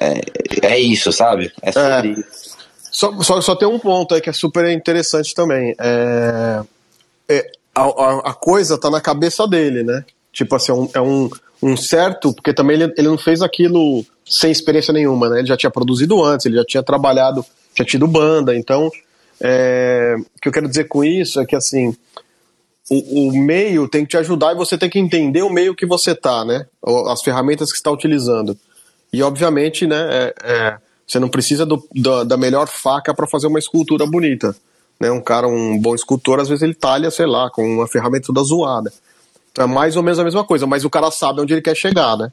é, 0.01 0.21
é 0.63 0.79
isso, 0.79 1.13
sabe? 1.13 1.53
É 1.63 1.73
sobre 1.73 2.09
é, 2.09 2.13
isso. 2.13 2.57
Só, 2.91 3.23
só, 3.23 3.41
só 3.41 3.57
tem 3.57 3.69
um 3.69 3.79
ponto 3.79 4.15
aí 4.15 4.21
que 4.21 4.31
é 4.31 4.33
super 4.33 4.69
interessante 4.71 5.35
também. 5.35 5.75
É, 5.79 6.63
é 7.29 7.53
a, 7.75 7.83
a, 7.83 8.19
a, 8.31 8.35
coisa 8.35 8.79
tá 8.79 8.91
na 8.91 9.01
cabeça 9.01 9.47
dele, 9.47 9.83
né? 9.83 10.05
Tipo 10.33 10.57
assim, 10.57 10.73
é 10.73 10.75
um, 10.75 10.91
é 10.95 11.01
um, 11.01 11.31
um 11.63 11.77
certo, 11.77 12.33
porque 12.33 12.53
também 12.53 12.81
ele, 12.81 12.95
ele 12.97 13.09
não 13.09 13.19
fez 13.19 13.43
aquilo 13.43 14.05
sem 14.25 14.51
experiência 14.51 14.93
nenhuma, 14.93 15.29
né? 15.29 15.41
Ele 15.41 15.49
já 15.49 15.57
tinha 15.57 15.71
produzido 15.71 16.23
antes, 16.25 16.47
ele 16.47 16.57
já 16.57 16.65
tinha 16.65 16.83
trabalhado, 16.83 17.45
tinha 17.75 17.85
tido 17.85 18.07
banda, 18.09 18.57
então 18.57 18.91
é, 19.41 20.17
o 20.19 20.41
que 20.41 20.49
eu 20.49 20.53
quero 20.53 20.69
dizer 20.69 20.85
com 20.85 21.05
isso 21.05 21.41
é 21.41 21.45
que 21.45 21.57
assim 21.57 21.95
o, 22.91 23.29
o, 23.29 23.33
meio 23.33 23.89
tem 23.89 24.05
que 24.05 24.11
te 24.11 24.17
ajudar 24.17 24.53
e 24.53 24.57
você 24.57 24.77
tem 24.77 24.91
que 24.91 24.99
entender 24.99 25.43
o 25.43 25.51
meio 25.51 25.75
que 25.75 25.87
você 25.87 26.15
tá, 26.15 26.45
né? 26.45 26.67
As 27.09 27.23
ferramentas 27.23 27.71
que 27.71 27.77
está 27.77 27.91
utilizando. 27.91 28.57
E 29.13 29.23
obviamente, 29.23 29.87
né, 29.87 30.09
é, 30.11 30.35
é, 30.43 30.79
você 31.07 31.19
não 31.19 31.29
precisa 31.29 31.67
do, 31.67 31.83
da, 31.95 32.25
da 32.25 32.37
melhor 32.37 32.69
faca 32.69 33.15
para 33.15 33.27
fazer 33.27 33.47
uma 33.47 33.59
escultura 33.59 34.07
bonita. 34.07 34.55
Né? 34.99 35.11
Um 35.11 35.21
cara, 35.21 35.47
um 35.47 35.79
bom 35.79 35.95
escultor, 35.95 36.41
às 36.41 36.49
vezes 36.49 36.63
ele 36.63 36.75
talha, 36.75 37.11
sei 37.11 37.27
lá, 37.27 37.51
com 37.51 37.63
uma 37.63 37.87
ferramenta 37.87 38.27
toda 38.27 38.43
zoada. 38.43 38.93
É 39.59 39.67
mais 39.67 39.97
ou 39.97 40.03
menos 40.03 40.19
a 40.19 40.25
mesma 40.25 40.45
coisa, 40.45 40.67
mas 40.67 40.85
o 40.85 40.91
cara 40.91 41.11
sabe 41.11 41.41
onde 41.41 41.53
ele 41.53 41.63
quer 41.63 41.77
chegar, 41.77 42.17
né? 42.17 42.33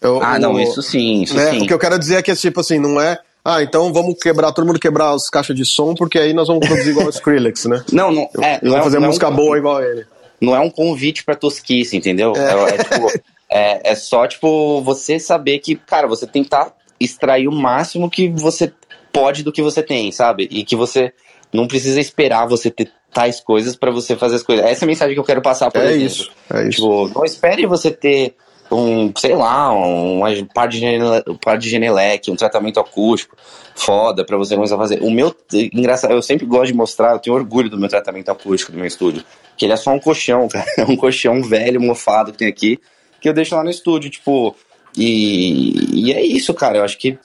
Eu, 0.00 0.22
ah, 0.22 0.38
não, 0.38 0.58
isso 0.60 0.80
sim, 0.80 1.22
isso 1.22 1.34
né? 1.34 1.50
sim. 1.50 1.62
O 1.62 1.66
que 1.66 1.74
eu 1.74 1.78
quero 1.78 1.98
dizer 1.98 2.16
é 2.16 2.22
que, 2.22 2.34
tipo 2.34 2.60
assim, 2.60 2.78
não 2.78 3.00
é 3.00 3.18
ah, 3.44 3.62
então 3.62 3.90
vamos 3.92 4.18
quebrar, 4.20 4.52
todo 4.52 4.66
mundo 4.66 4.78
quebrar 4.78 5.14
as 5.14 5.30
caixas 5.30 5.56
de 5.56 5.64
som, 5.64 5.94
porque 5.94 6.18
aí 6.18 6.34
nós 6.34 6.48
vamos 6.48 6.66
produzir 6.66 6.90
igual 6.90 7.06
o 7.06 7.10
Skrillex, 7.10 7.64
né? 7.64 7.82
Não, 7.90 8.12
não. 8.12 8.28
É, 8.42 8.60
não 8.62 8.72
vamos 8.72 8.80
é, 8.80 8.82
fazer 8.82 9.00
não 9.00 9.06
música 9.06 9.26
é 9.26 9.30
um, 9.30 9.34
boa 9.34 9.56
igual 9.56 9.82
ele. 9.82 10.06
Não 10.38 10.54
é 10.54 10.60
um 10.60 10.68
convite 10.68 11.24
pra 11.24 11.34
tosquice, 11.34 11.96
entendeu? 11.96 12.34
É, 12.36 12.40
é, 12.40 12.74
é 12.74 12.84
tipo, 12.84 13.22
é, 13.50 13.92
é, 13.92 13.94
só, 13.94 14.26
tipo, 14.26 14.82
você 14.82 15.18
saber 15.18 15.60
que, 15.60 15.76
cara, 15.76 16.06
você 16.06 16.26
tentar 16.26 16.74
extrair 17.00 17.48
o 17.48 17.52
máximo 17.52 18.10
que 18.10 18.28
você 18.28 18.70
pode 19.10 19.42
do 19.42 19.50
que 19.50 19.62
você 19.62 19.82
tem, 19.82 20.12
sabe? 20.12 20.46
E 20.50 20.62
que 20.62 20.76
você 20.76 21.12
não 21.52 21.66
precisa 21.66 22.00
esperar 22.00 22.46
você 22.46 22.70
ter 22.70 22.90
tais 23.12 23.40
coisas 23.40 23.74
para 23.74 23.90
você 23.90 24.16
fazer 24.16 24.36
as 24.36 24.42
coisas. 24.42 24.64
Essa 24.64 24.84
é 24.84 24.86
a 24.86 24.88
mensagem 24.88 25.14
que 25.14 25.20
eu 25.20 25.24
quero 25.24 25.40
passar 25.42 25.70
por 25.70 25.80
É 25.80 25.86
exemplo. 25.92 26.06
isso, 26.06 26.30
é 26.52 26.60
isso. 26.62 26.70
Tipo, 26.70 27.08
não 27.14 27.24
espere 27.24 27.66
você 27.66 27.90
ter 27.90 28.34
um, 28.70 29.10
sei 29.16 29.34
lá, 29.34 29.72
um, 29.72 30.22
um 30.24 30.44
par 30.46 30.68
de, 30.68 30.78
genele, 30.78 31.04
par 31.42 31.56
de 31.56 31.70
genelec, 31.70 32.30
um 32.30 32.36
tratamento 32.36 32.78
acústico 32.78 33.36
foda 33.74 34.24
para 34.24 34.36
você 34.36 34.54
começar 34.56 34.74
a 34.74 34.78
fazer. 34.78 35.00
O 35.02 35.10
meu, 35.10 35.34
engraçado, 35.72 36.12
eu 36.12 36.20
sempre 36.20 36.44
gosto 36.44 36.66
de 36.66 36.74
mostrar, 36.74 37.12
eu 37.12 37.18
tenho 37.18 37.36
orgulho 37.36 37.70
do 37.70 37.78
meu 37.78 37.88
tratamento 37.88 38.28
acústico 38.30 38.72
do 38.72 38.78
meu 38.78 38.86
estúdio, 38.86 39.24
que 39.56 39.64
ele 39.64 39.72
é 39.72 39.76
só 39.76 39.90
um 39.90 40.00
colchão, 40.00 40.48
cara, 40.50 40.66
é 40.76 40.84
um 40.84 40.96
colchão 40.96 41.42
velho, 41.42 41.80
mofado 41.80 42.32
que 42.32 42.38
tem 42.38 42.48
aqui, 42.48 42.78
que 43.20 43.28
eu 43.28 43.32
deixo 43.32 43.54
lá 43.54 43.64
no 43.64 43.70
estúdio, 43.70 44.10
tipo, 44.10 44.54
e, 44.96 46.06
e 46.08 46.12
é 46.12 46.24
isso, 46.24 46.52
cara, 46.54 46.78
eu 46.78 46.84
acho 46.84 46.98
que, 46.98 47.18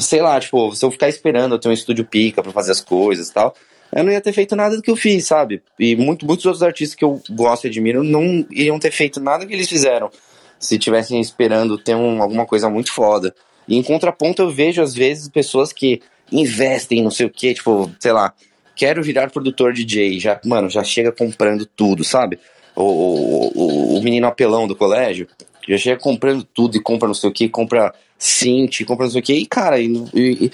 sei 0.00 0.20
lá, 0.20 0.38
tipo, 0.40 0.74
se 0.74 0.84
eu 0.84 0.90
ficar 0.90 1.08
esperando 1.08 1.54
eu 1.54 1.58
ter 1.58 1.68
um 1.68 1.72
estúdio 1.72 2.04
pica 2.04 2.42
para 2.42 2.52
fazer 2.52 2.72
as 2.72 2.80
coisas 2.80 3.28
e 3.28 3.32
tal, 3.32 3.54
eu 3.94 4.02
não 4.02 4.12
ia 4.12 4.20
ter 4.20 4.32
feito 4.32 4.56
nada 4.56 4.76
do 4.76 4.82
que 4.82 4.90
eu 4.90 4.96
fiz, 4.96 5.26
sabe? 5.26 5.62
E 5.78 5.94
muito, 5.94 6.26
muitos 6.26 6.46
outros 6.46 6.62
artistas 6.62 6.94
que 6.94 7.04
eu 7.04 7.20
gosto 7.30 7.64
e 7.64 7.68
admiro 7.68 8.02
não 8.02 8.46
iriam 8.50 8.78
ter 8.78 8.90
feito 8.90 9.20
nada 9.20 9.46
que 9.46 9.52
eles 9.52 9.68
fizeram 9.68 10.10
se 10.58 10.78
tivessem 10.78 11.20
esperando 11.20 11.76
ter 11.76 11.94
um, 11.94 12.22
alguma 12.22 12.46
coisa 12.46 12.70
muito 12.70 12.92
foda. 12.92 13.34
E 13.68 13.76
em 13.76 13.82
contraponto, 13.82 14.42
eu 14.42 14.50
vejo 14.50 14.80
às 14.80 14.94
vezes 14.94 15.28
pessoas 15.28 15.72
que 15.72 16.00
investem, 16.30 17.02
não 17.02 17.10
sei 17.10 17.26
o 17.26 17.30
que, 17.30 17.52
tipo, 17.52 17.90
sei 17.98 18.12
lá, 18.12 18.32
quero 18.74 19.02
virar 19.02 19.30
produtor 19.30 19.72
DJ, 19.72 20.18
já, 20.18 20.40
mano, 20.44 20.70
já 20.70 20.82
chega 20.82 21.12
comprando 21.12 21.66
tudo, 21.66 22.02
sabe? 22.02 22.38
O, 22.74 22.82
o, 22.82 23.98
o 23.98 24.02
menino 24.02 24.26
apelão 24.26 24.66
do 24.66 24.74
colégio 24.74 25.28
já 25.68 25.78
chega 25.78 26.00
comprando 26.00 26.44
tudo 26.44 26.76
e 26.76 26.80
compra 26.80 27.08
não 27.08 27.14
sei 27.14 27.30
o 27.30 27.32
que, 27.32 27.48
compra 27.48 27.94
synth, 28.18 28.84
compra 28.84 29.06
não 29.06 29.12
sei 29.12 29.20
o 29.20 29.24
que, 29.24 29.34
e 29.34 29.46
cara, 29.46 29.78
e, 29.80 29.92
e, 30.14 30.50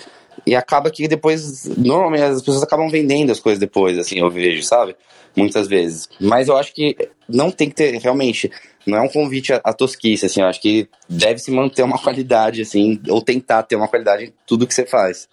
e 0.46 0.54
acaba 0.54 0.90
que 0.90 1.06
depois, 1.08 1.64
normalmente 1.76 2.22
as 2.22 2.42
pessoas 2.42 2.62
acabam 2.62 2.88
vendendo 2.88 3.30
as 3.30 3.40
coisas 3.40 3.58
depois, 3.58 3.98
assim, 3.98 4.18
eu 4.18 4.30
vejo, 4.30 4.62
sabe? 4.62 4.96
Muitas 5.36 5.68
vezes. 5.68 6.08
Mas 6.20 6.48
eu 6.48 6.56
acho 6.56 6.74
que 6.74 6.96
não 7.28 7.50
tem 7.50 7.68
que 7.68 7.74
ter, 7.74 7.98
realmente, 7.98 8.50
não 8.86 8.98
é 8.98 9.00
um 9.02 9.08
convite 9.08 9.52
à, 9.52 9.72
tosquice, 9.72 10.26
assim, 10.26 10.40
eu 10.40 10.46
acho 10.46 10.60
que 10.60 10.88
deve 11.08 11.38
se 11.38 11.50
manter 11.50 11.82
uma 11.82 11.98
qualidade, 12.02 12.62
assim, 12.62 13.00
ou 13.08 13.22
tentar 13.22 13.62
ter 13.62 13.76
uma 13.76 13.88
qualidade 13.88 14.24
em 14.24 14.32
tudo 14.46 14.66
que 14.66 14.74
você 14.74 14.86
faz. 14.86 15.28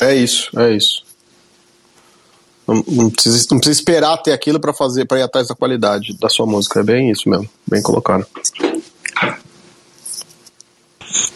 É 0.00 0.14
isso, 0.14 0.50
é 0.58 0.72
isso. 0.72 1.05
Não, 2.66 2.82
não, 2.88 3.10
precisa, 3.10 3.46
não 3.50 3.58
precisa 3.58 3.78
esperar 3.78 4.16
ter 4.18 4.32
aquilo 4.32 4.60
para 4.60 4.72
fazer, 4.72 5.04
para 5.04 5.18
ir 5.18 5.22
atrás 5.22 5.48
da 5.48 5.54
qualidade 5.54 6.18
da 6.18 6.28
sua 6.28 6.46
música. 6.46 6.80
É 6.80 6.82
bem 6.82 7.10
isso 7.10 7.28
mesmo, 7.28 7.48
bem 7.66 7.82
colocado. 7.82 8.26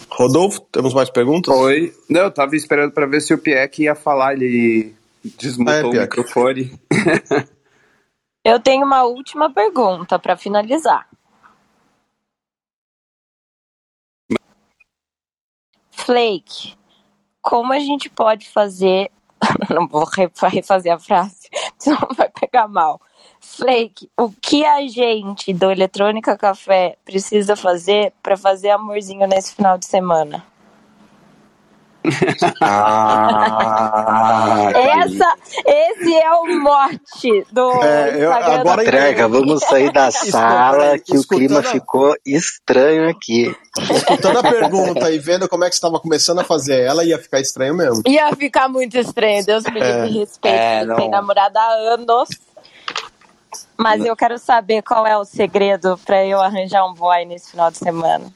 Rodolfo, 0.09 0.61
temos 0.71 0.93
mais 0.93 1.09
perguntas? 1.09 1.55
Oi. 1.55 1.93
Não, 2.09 2.21
eu 2.21 2.31
tava 2.31 2.55
esperando 2.55 2.91
para 2.91 3.05
ver 3.05 3.21
se 3.21 3.33
o 3.33 3.37
Pieck 3.37 3.83
ia 3.83 3.95
falar, 3.95 4.33
ele 4.33 4.93
desmutou 5.23 5.73
é, 5.73 5.83
o 5.83 6.01
microfone. 6.01 6.79
Eu 8.43 8.59
tenho 8.59 8.83
uma 8.83 9.03
última 9.03 9.53
pergunta 9.53 10.17
para 10.17 10.35
finalizar. 10.35 11.07
Flake, 15.91 16.75
como 17.39 17.71
a 17.71 17.79
gente 17.79 18.09
pode 18.09 18.49
fazer. 18.49 19.11
Não 19.69 19.87
vou 19.87 20.05
refazer 20.05 20.93
a 20.93 20.99
frase, 20.99 21.49
senão 21.77 22.07
vai 22.15 22.29
pegar 22.29 22.67
mal. 22.67 23.01
Flake, 23.39 24.09
o 24.17 24.29
que 24.29 24.65
a 24.65 24.87
gente 24.87 25.53
do 25.53 25.71
Eletrônica 25.71 26.37
Café 26.37 26.97
precisa 27.03 27.55
fazer 27.55 28.13
para 28.21 28.37
fazer 28.37 28.69
amorzinho 28.69 29.27
nesse 29.27 29.55
final 29.55 29.77
de 29.77 29.85
semana? 29.85 30.50
Ah, 32.61 34.71
Essa, 34.73 35.35
esse 35.65 36.15
é 36.15 36.33
o 36.33 36.59
mote 36.59 37.45
do 37.51 37.71
é, 37.83 38.23
eu, 38.23 38.33
agora 38.33 38.81
Entrega, 38.81 39.27
vamos 39.27 39.63
sair 39.63 39.91
da 39.91 40.09
sala 40.09 40.97
que 40.97 41.15
o 41.17 41.27
clima 41.27 41.61
ficou 41.61 42.15
estranho 42.25 43.09
aqui. 43.09 43.55
Escutando 43.93 44.39
a 44.39 44.43
pergunta 44.43 45.11
e 45.11 45.19
vendo 45.19 45.47
como 45.47 45.63
é 45.63 45.69
que 45.69 45.75
estava 45.75 45.99
começando 45.99 46.39
a 46.39 46.43
fazer 46.43 46.81
ela, 46.81 47.05
ia 47.05 47.19
ficar 47.19 47.39
estranho 47.39 47.75
mesmo. 47.75 48.01
Ia 48.07 48.35
ficar 48.35 48.67
muito 48.67 48.97
estranho, 48.97 49.45
Deus 49.45 49.63
me 49.65 49.79
livre 49.79 49.87
é. 49.87 50.05
respeito. 50.05 50.57
É, 50.57 50.95
tem 50.95 51.09
namorada 51.09 51.59
há 51.59 51.93
anos. 51.93 52.29
Mas 53.77 54.03
eu 54.05 54.15
quero 54.15 54.37
saber 54.37 54.83
qual 54.83 55.07
é 55.07 55.17
o 55.17 55.25
segredo 55.25 55.99
para 56.05 56.23
eu 56.25 56.39
arranjar 56.39 56.85
um 56.85 56.93
boy 56.93 57.25
nesse 57.25 57.51
final 57.51 57.71
de 57.71 57.77
semana. 57.77 58.31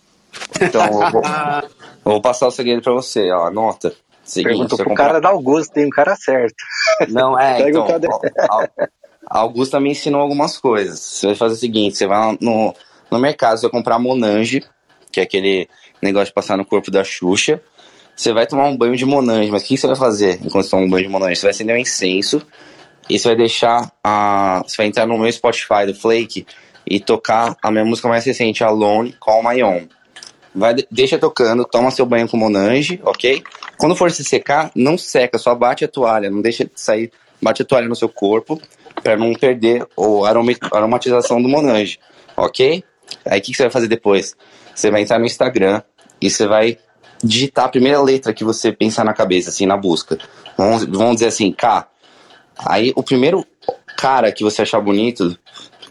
Então, 0.61 0.85
eu 0.85 1.11
vou, 1.11 1.21
eu 2.05 2.11
vou 2.11 2.21
passar 2.21 2.47
o 2.47 2.51
segredo 2.51 2.81
pra 2.81 2.93
você, 2.93 3.31
ó, 3.31 3.47
anota. 3.47 3.93
Seguinte, 4.23 4.53
Perguntou 4.53 4.77
pro 4.77 4.87
comprar... 4.87 5.07
cara 5.07 5.21
da 5.21 5.29
Augusta, 5.29 5.73
tem 5.73 5.85
um 5.85 5.89
cara 5.89 6.15
certo. 6.15 6.55
Não, 7.09 7.39
é, 7.39 7.61
então, 7.69 7.85
a 9.29 9.39
Augusta 9.39 9.79
me 9.79 9.91
ensinou 9.91 10.21
algumas 10.21 10.57
coisas. 10.57 10.99
Você 10.99 11.27
vai 11.27 11.35
fazer 11.35 11.53
o 11.53 11.57
seguinte, 11.57 11.95
você 11.95 12.07
vai 12.07 12.35
no, 12.41 12.73
no 13.11 13.19
mercado, 13.19 13.57
você 13.57 13.67
vai 13.67 13.71
comprar 13.71 13.99
Monange, 13.99 14.63
que 15.11 15.19
é 15.19 15.23
aquele 15.23 15.69
negócio 16.01 16.27
de 16.27 16.33
passar 16.33 16.57
no 16.57 16.65
corpo 16.65 16.89
da 16.89 17.03
Xuxa. 17.03 17.61
Você 18.15 18.33
vai 18.33 18.47
tomar 18.47 18.65
um 18.65 18.77
banho 18.77 18.95
de 18.95 19.05
Monange, 19.05 19.51
mas 19.51 19.61
o 19.61 19.65
que 19.65 19.77
você 19.77 19.85
vai 19.85 19.95
fazer 19.95 20.39
enquanto 20.43 20.63
você 20.63 20.71
toma 20.71 20.83
um 20.83 20.89
banho 20.89 21.05
de 21.05 21.11
Monange? 21.11 21.35
Você 21.35 21.43
vai 21.43 21.51
acender 21.51 21.75
um 21.75 21.79
incenso 21.79 22.41
e 23.07 23.19
você 23.19 23.27
vai 23.27 23.37
deixar 23.37 23.91
a... 24.03 24.63
Você 24.65 24.77
vai 24.77 24.87
entrar 24.87 25.05
no 25.05 25.17
meu 25.19 25.31
Spotify 25.31 25.85
do 25.85 25.93
Flake 25.93 26.47
e 26.87 26.99
tocar 26.99 27.55
a 27.61 27.69
minha 27.69 27.85
música 27.85 28.07
mais 28.07 28.25
recente, 28.25 28.63
Alone, 28.63 29.13
Call 29.19 29.43
My 29.43 29.61
Own 29.61 29.87
vai, 30.55 30.75
deixa 30.89 31.17
tocando, 31.17 31.65
toma 31.65 31.91
seu 31.91 32.05
banho 32.05 32.27
com 32.27 32.37
Monange, 32.37 32.99
ok? 33.03 33.43
Quando 33.77 33.95
for 33.95 34.09
se 34.11 34.23
secar, 34.23 34.71
não 34.75 34.97
seca, 34.97 35.37
só 35.37 35.53
bate 35.53 35.83
a 35.83 35.87
toalha, 35.87 36.29
não 36.29 36.41
deixa 36.41 36.69
sair, 36.75 37.11
bate 37.41 37.61
a 37.61 37.65
toalha 37.65 37.87
no 37.87 37.95
seu 37.95 38.07
corpo, 38.07 38.59
para 39.03 39.17
não 39.17 39.33
perder 39.33 39.85
a 39.97 40.77
aromatização 40.77 41.41
do 41.41 41.49
Monange, 41.49 41.99
ok? 42.37 42.83
Aí 43.25 43.39
o 43.39 43.41
que, 43.41 43.51
que 43.51 43.57
você 43.57 43.63
vai 43.63 43.71
fazer 43.71 43.87
depois? 43.87 44.35
Você 44.73 44.89
vai 44.89 45.01
entrar 45.01 45.19
no 45.19 45.25
Instagram 45.25 45.81
e 46.21 46.29
você 46.29 46.47
vai 46.47 46.77
digitar 47.23 47.65
a 47.65 47.69
primeira 47.69 48.01
letra 48.01 48.33
que 48.33 48.43
você 48.43 48.71
pensar 48.71 49.03
na 49.03 49.13
cabeça, 49.13 49.49
assim, 49.49 49.65
na 49.65 49.77
busca. 49.77 50.17
Vamos, 50.57 50.85
vamos 50.85 51.15
dizer 51.15 51.27
assim, 51.27 51.51
K. 51.51 51.87
Aí 52.57 52.93
o 52.95 53.03
primeiro 53.03 53.45
cara 53.97 54.31
que 54.31 54.43
você 54.43 54.61
achar 54.61 54.79
bonito, 54.79 55.37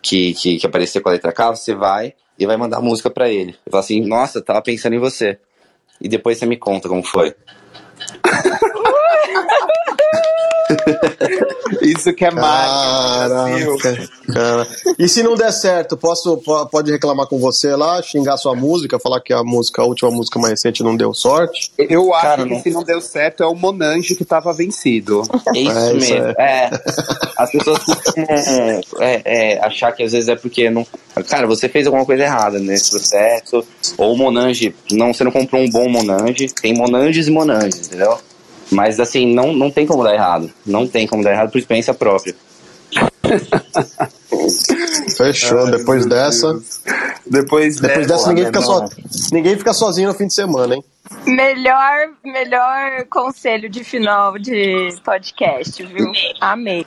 que, 0.01 0.35
que, 0.35 0.59
que 0.59 0.67
aparecer 0.67 1.01
com 1.01 1.09
a 1.09 1.13
letra 1.13 1.33
K, 1.33 1.51
você 1.51 1.75
vai 1.75 2.15
e 2.39 2.47
vai 2.47 2.57
mandar 2.57 2.81
música 2.81 3.11
para 3.11 3.29
ele. 3.29 3.57
E 3.67 3.71
fala 3.71 3.83
assim, 3.83 4.07
nossa, 4.07 4.43
tava 4.43 4.63
pensando 4.63 4.95
em 4.95 4.99
você. 4.99 5.39
E 6.01 6.09
depois 6.09 6.39
você 6.39 6.47
me 6.47 6.57
conta 6.57 6.89
como 6.89 7.03
foi. 7.03 7.35
Isso 11.83 12.13
que 12.15 12.25
é 12.25 12.31
mágico. 12.31 13.79
Cara. 14.33 14.67
E 14.99 15.09
se 15.09 15.23
não 15.23 15.35
der 15.35 15.53
certo, 15.53 15.97
posso 15.97 16.37
pode 16.71 16.91
reclamar 16.91 17.27
com 17.27 17.39
você 17.39 17.75
lá, 17.77 18.03
xingar 18.03 18.37
sua 18.37 18.55
música, 18.55 18.99
falar 18.99 19.21
que 19.21 19.33
a 19.33 19.43
música, 19.43 19.83
a 19.83 19.85
última 19.85 20.11
música 20.11 20.39
mais 20.39 20.53
recente 20.53 20.83
não 20.83 20.97
deu 20.97 21.13
sorte? 21.13 21.71
Eu 21.79 22.15
acho 22.15 22.23
Cara, 22.23 22.43
que 22.45 22.51
não... 22.51 22.63
se 22.63 22.71
não 22.71 22.83
deu 22.83 23.01
certo 23.01 23.43
é 23.43 23.47
o 23.47 23.55
Monange 23.55 24.15
que 24.15 24.25
tava 24.25 24.53
vencido. 24.53 25.23
É 25.55 25.59
isso, 25.59 25.79
é, 25.79 25.97
isso 25.97 26.13
mesmo. 26.13 26.35
É. 26.39 26.45
é. 26.45 26.71
As 27.37 27.51
pessoas 27.51 27.79
costumam 27.85 28.81
é, 29.01 29.23
é, 29.25 29.65
achar 29.65 29.93
que 29.93 30.03
às 30.03 30.13
vezes 30.13 30.29
é 30.29 30.37
porque 30.37 30.71
não. 30.71 30.87
Cara, 31.29 31.47
você 31.47 31.69
fez 31.69 31.87
alguma 31.87 32.05
coisa 32.05 32.23
errada 32.23 32.59
nesse 32.59 32.91
processo. 32.91 33.65
Ou 33.99 34.15
o 34.15 34.17
Monange, 34.17 34.75
não, 34.91 35.13
você 35.13 35.25
não 35.25 35.31
comprou 35.31 35.63
um 35.63 35.69
bom 35.69 35.89
Monange. 35.89 36.49
Tem 36.61 36.75
Monanges 36.75 37.29
e 37.29 37.31
Monanges, 37.31 37.89
entendeu? 37.89 38.19
Mas 38.71 38.99
assim, 39.01 39.33
não, 39.35 39.53
não 39.53 39.71
tem 39.71 39.87
como 39.87 40.03
dar 40.03 40.15
errado. 40.15 40.51
Não 40.67 40.87
tem 40.87 41.07
como 41.07 41.23
dar 41.23 41.33
errado 41.33 41.51
por 41.51 41.59
experiência 41.59 41.95
própria. 41.95 42.35
Fechou, 45.17 45.67
Ai, 45.67 45.71
depois 45.71 46.07
dessa. 46.07 46.61
Depois, 47.27 47.81
depois 47.81 48.07
dessa, 48.07 48.29
ninguém, 48.29 48.47
fica 48.47 48.63
so... 48.63 48.85
ninguém 49.33 49.57
fica 49.57 49.73
sozinho 49.73 50.09
no 50.09 50.15
fim 50.15 50.27
de 50.27 50.35
semana, 50.35 50.75
hein? 50.75 50.85
Melhor, 51.27 52.11
melhor 52.25 53.05
conselho 53.07 53.69
de 53.69 53.83
final 53.85 54.39
de 54.39 54.95
podcast, 55.05 55.83
viu? 55.85 56.13
Amei. 56.41 56.87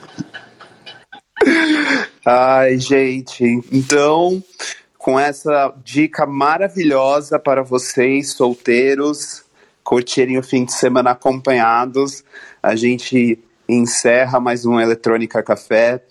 Ai, 2.24 2.78
gente. 2.78 3.44
Então, 3.72 4.42
com 4.96 5.18
essa 5.18 5.72
dica 5.84 6.26
maravilhosa 6.26 7.38
para 7.38 7.62
vocês, 7.62 8.32
solteiros, 8.32 9.44
curtirem 9.88 10.36
o 10.36 10.42
fim 10.42 10.66
de 10.66 10.74
semana 10.74 11.12
acompanhados. 11.12 12.22
A 12.62 12.76
gente 12.76 13.38
encerra 13.66 14.38
mais 14.38 14.66
um 14.66 14.78
Eletrônica 14.78 15.42
Café. 15.42 16.02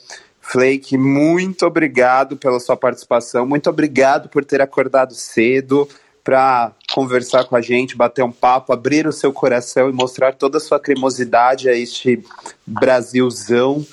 Flake, 0.41 0.97
muito 0.97 1.63
obrigado 1.63 2.35
pela 2.35 2.59
sua 2.59 2.75
participação, 2.75 3.45
muito 3.45 3.69
obrigado 3.69 4.29
por 4.29 4.43
ter 4.43 4.61
acordado 4.63 5.13
cedo 5.13 5.87
para 6.23 6.71
conversar 6.91 7.43
com 7.43 7.55
a 7.55 7.61
gente, 7.61 7.95
bater 7.95 8.23
um 8.23 8.31
papo, 8.31 8.73
abrir 8.73 9.05
o 9.05 9.13
seu 9.13 9.31
coração 9.31 9.91
e 9.91 9.93
mostrar 9.93 10.33
toda 10.33 10.57
a 10.57 10.61
sua 10.61 10.79
cremosidade 10.79 11.69
a 11.69 11.73
este 11.77 12.23
Brasilzão. 12.65 13.85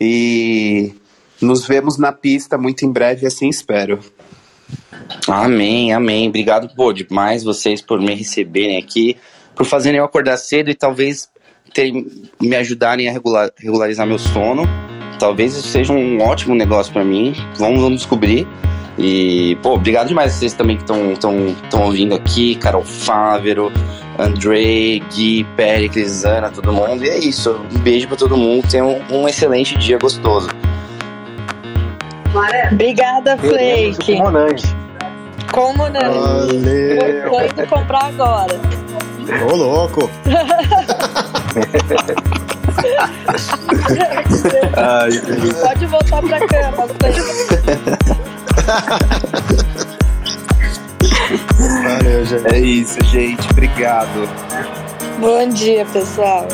E 0.00 0.94
nos 1.42 1.66
vemos 1.66 1.98
na 1.98 2.10
pista 2.10 2.56
muito 2.56 2.86
em 2.86 2.90
breve, 2.90 3.26
assim 3.26 3.50
espero. 3.50 4.00
Amém, 5.28 5.92
amém. 5.92 6.28
Obrigado 6.28 6.68
pô, 6.74 6.92
demais 6.92 7.42
vocês 7.42 7.80
por 7.80 8.00
me 8.00 8.14
receberem 8.14 8.76
aqui, 8.76 9.16
por 9.54 9.66
fazerem 9.66 9.98
eu 9.98 10.04
acordar 10.04 10.36
cedo 10.36 10.70
e 10.70 10.74
talvez 10.74 11.28
terem, 11.72 12.06
me 12.40 12.56
ajudarem 12.56 13.08
a 13.08 13.12
regular, 13.12 13.50
regularizar 13.56 14.06
meu 14.06 14.18
sono. 14.18 14.64
Talvez 15.18 15.56
isso 15.56 15.68
seja 15.68 15.92
um 15.92 16.20
ótimo 16.22 16.54
negócio 16.54 16.92
para 16.92 17.04
mim. 17.04 17.34
Vamos, 17.56 17.80
vamos 17.80 17.98
descobrir. 18.00 18.46
E, 18.98 19.56
pô, 19.62 19.74
obrigado 19.74 20.08
demais 20.08 20.32
vocês 20.32 20.54
também 20.54 20.76
que 20.76 20.82
estão 20.82 21.82
ouvindo 21.82 22.14
aqui, 22.14 22.54
Carol 22.56 22.82
Fávero, 22.82 23.70
Andrei, 24.18 25.02
Gui, 25.12 25.44
Pericles, 25.56 26.24
Ana, 26.24 26.50
todo 26.50 26.72
mundo. 26.72 27.04
E 27.04 27.10
é 27.10 27.18
isso. 27.18 27.60
Um 27.74 27.78
beijo 27.80 28.08
para 28.08 28.16
todo 28.16 28.36
mundo. 28.36 28.66
Tenham 28.68 29.02
um, 29.10 29.22
um 29.22 29.28
excelente 29.28 29.76
dia 29.76 29.98
gostoso. 29.98 30.48
Obrigada, 32.72 33.36
Flake. 33.38 34.18
Com 35.52 35.72
Monange. 35.74 36.06
Com 36.06 36.12
Monange. 36.12 36.96
Valeu. 36.96 37.30
Tô 37.30 37.40
indo 37.40 37.66
comprar 37.68 38.04
agora. 38.06 38.60
Ô, 39.50 39.56
louco. 39.56 40.10
Ai, 44.76 45.10
Pode 45.62 45.86
voltar 45.86 46.22
pra 46.22 46.46
cama, 46.46 46.86
Valeu, 51.82 52.24
gente. 52.24 52.54
É 52.54 52.58
isso, 52.58 52.98
gente. 53.04 53.48
Obrigado. 53.50 54.28
Bom 55.18 55.48
dia, 55.48 55.84
pessoal. 55.86 56.46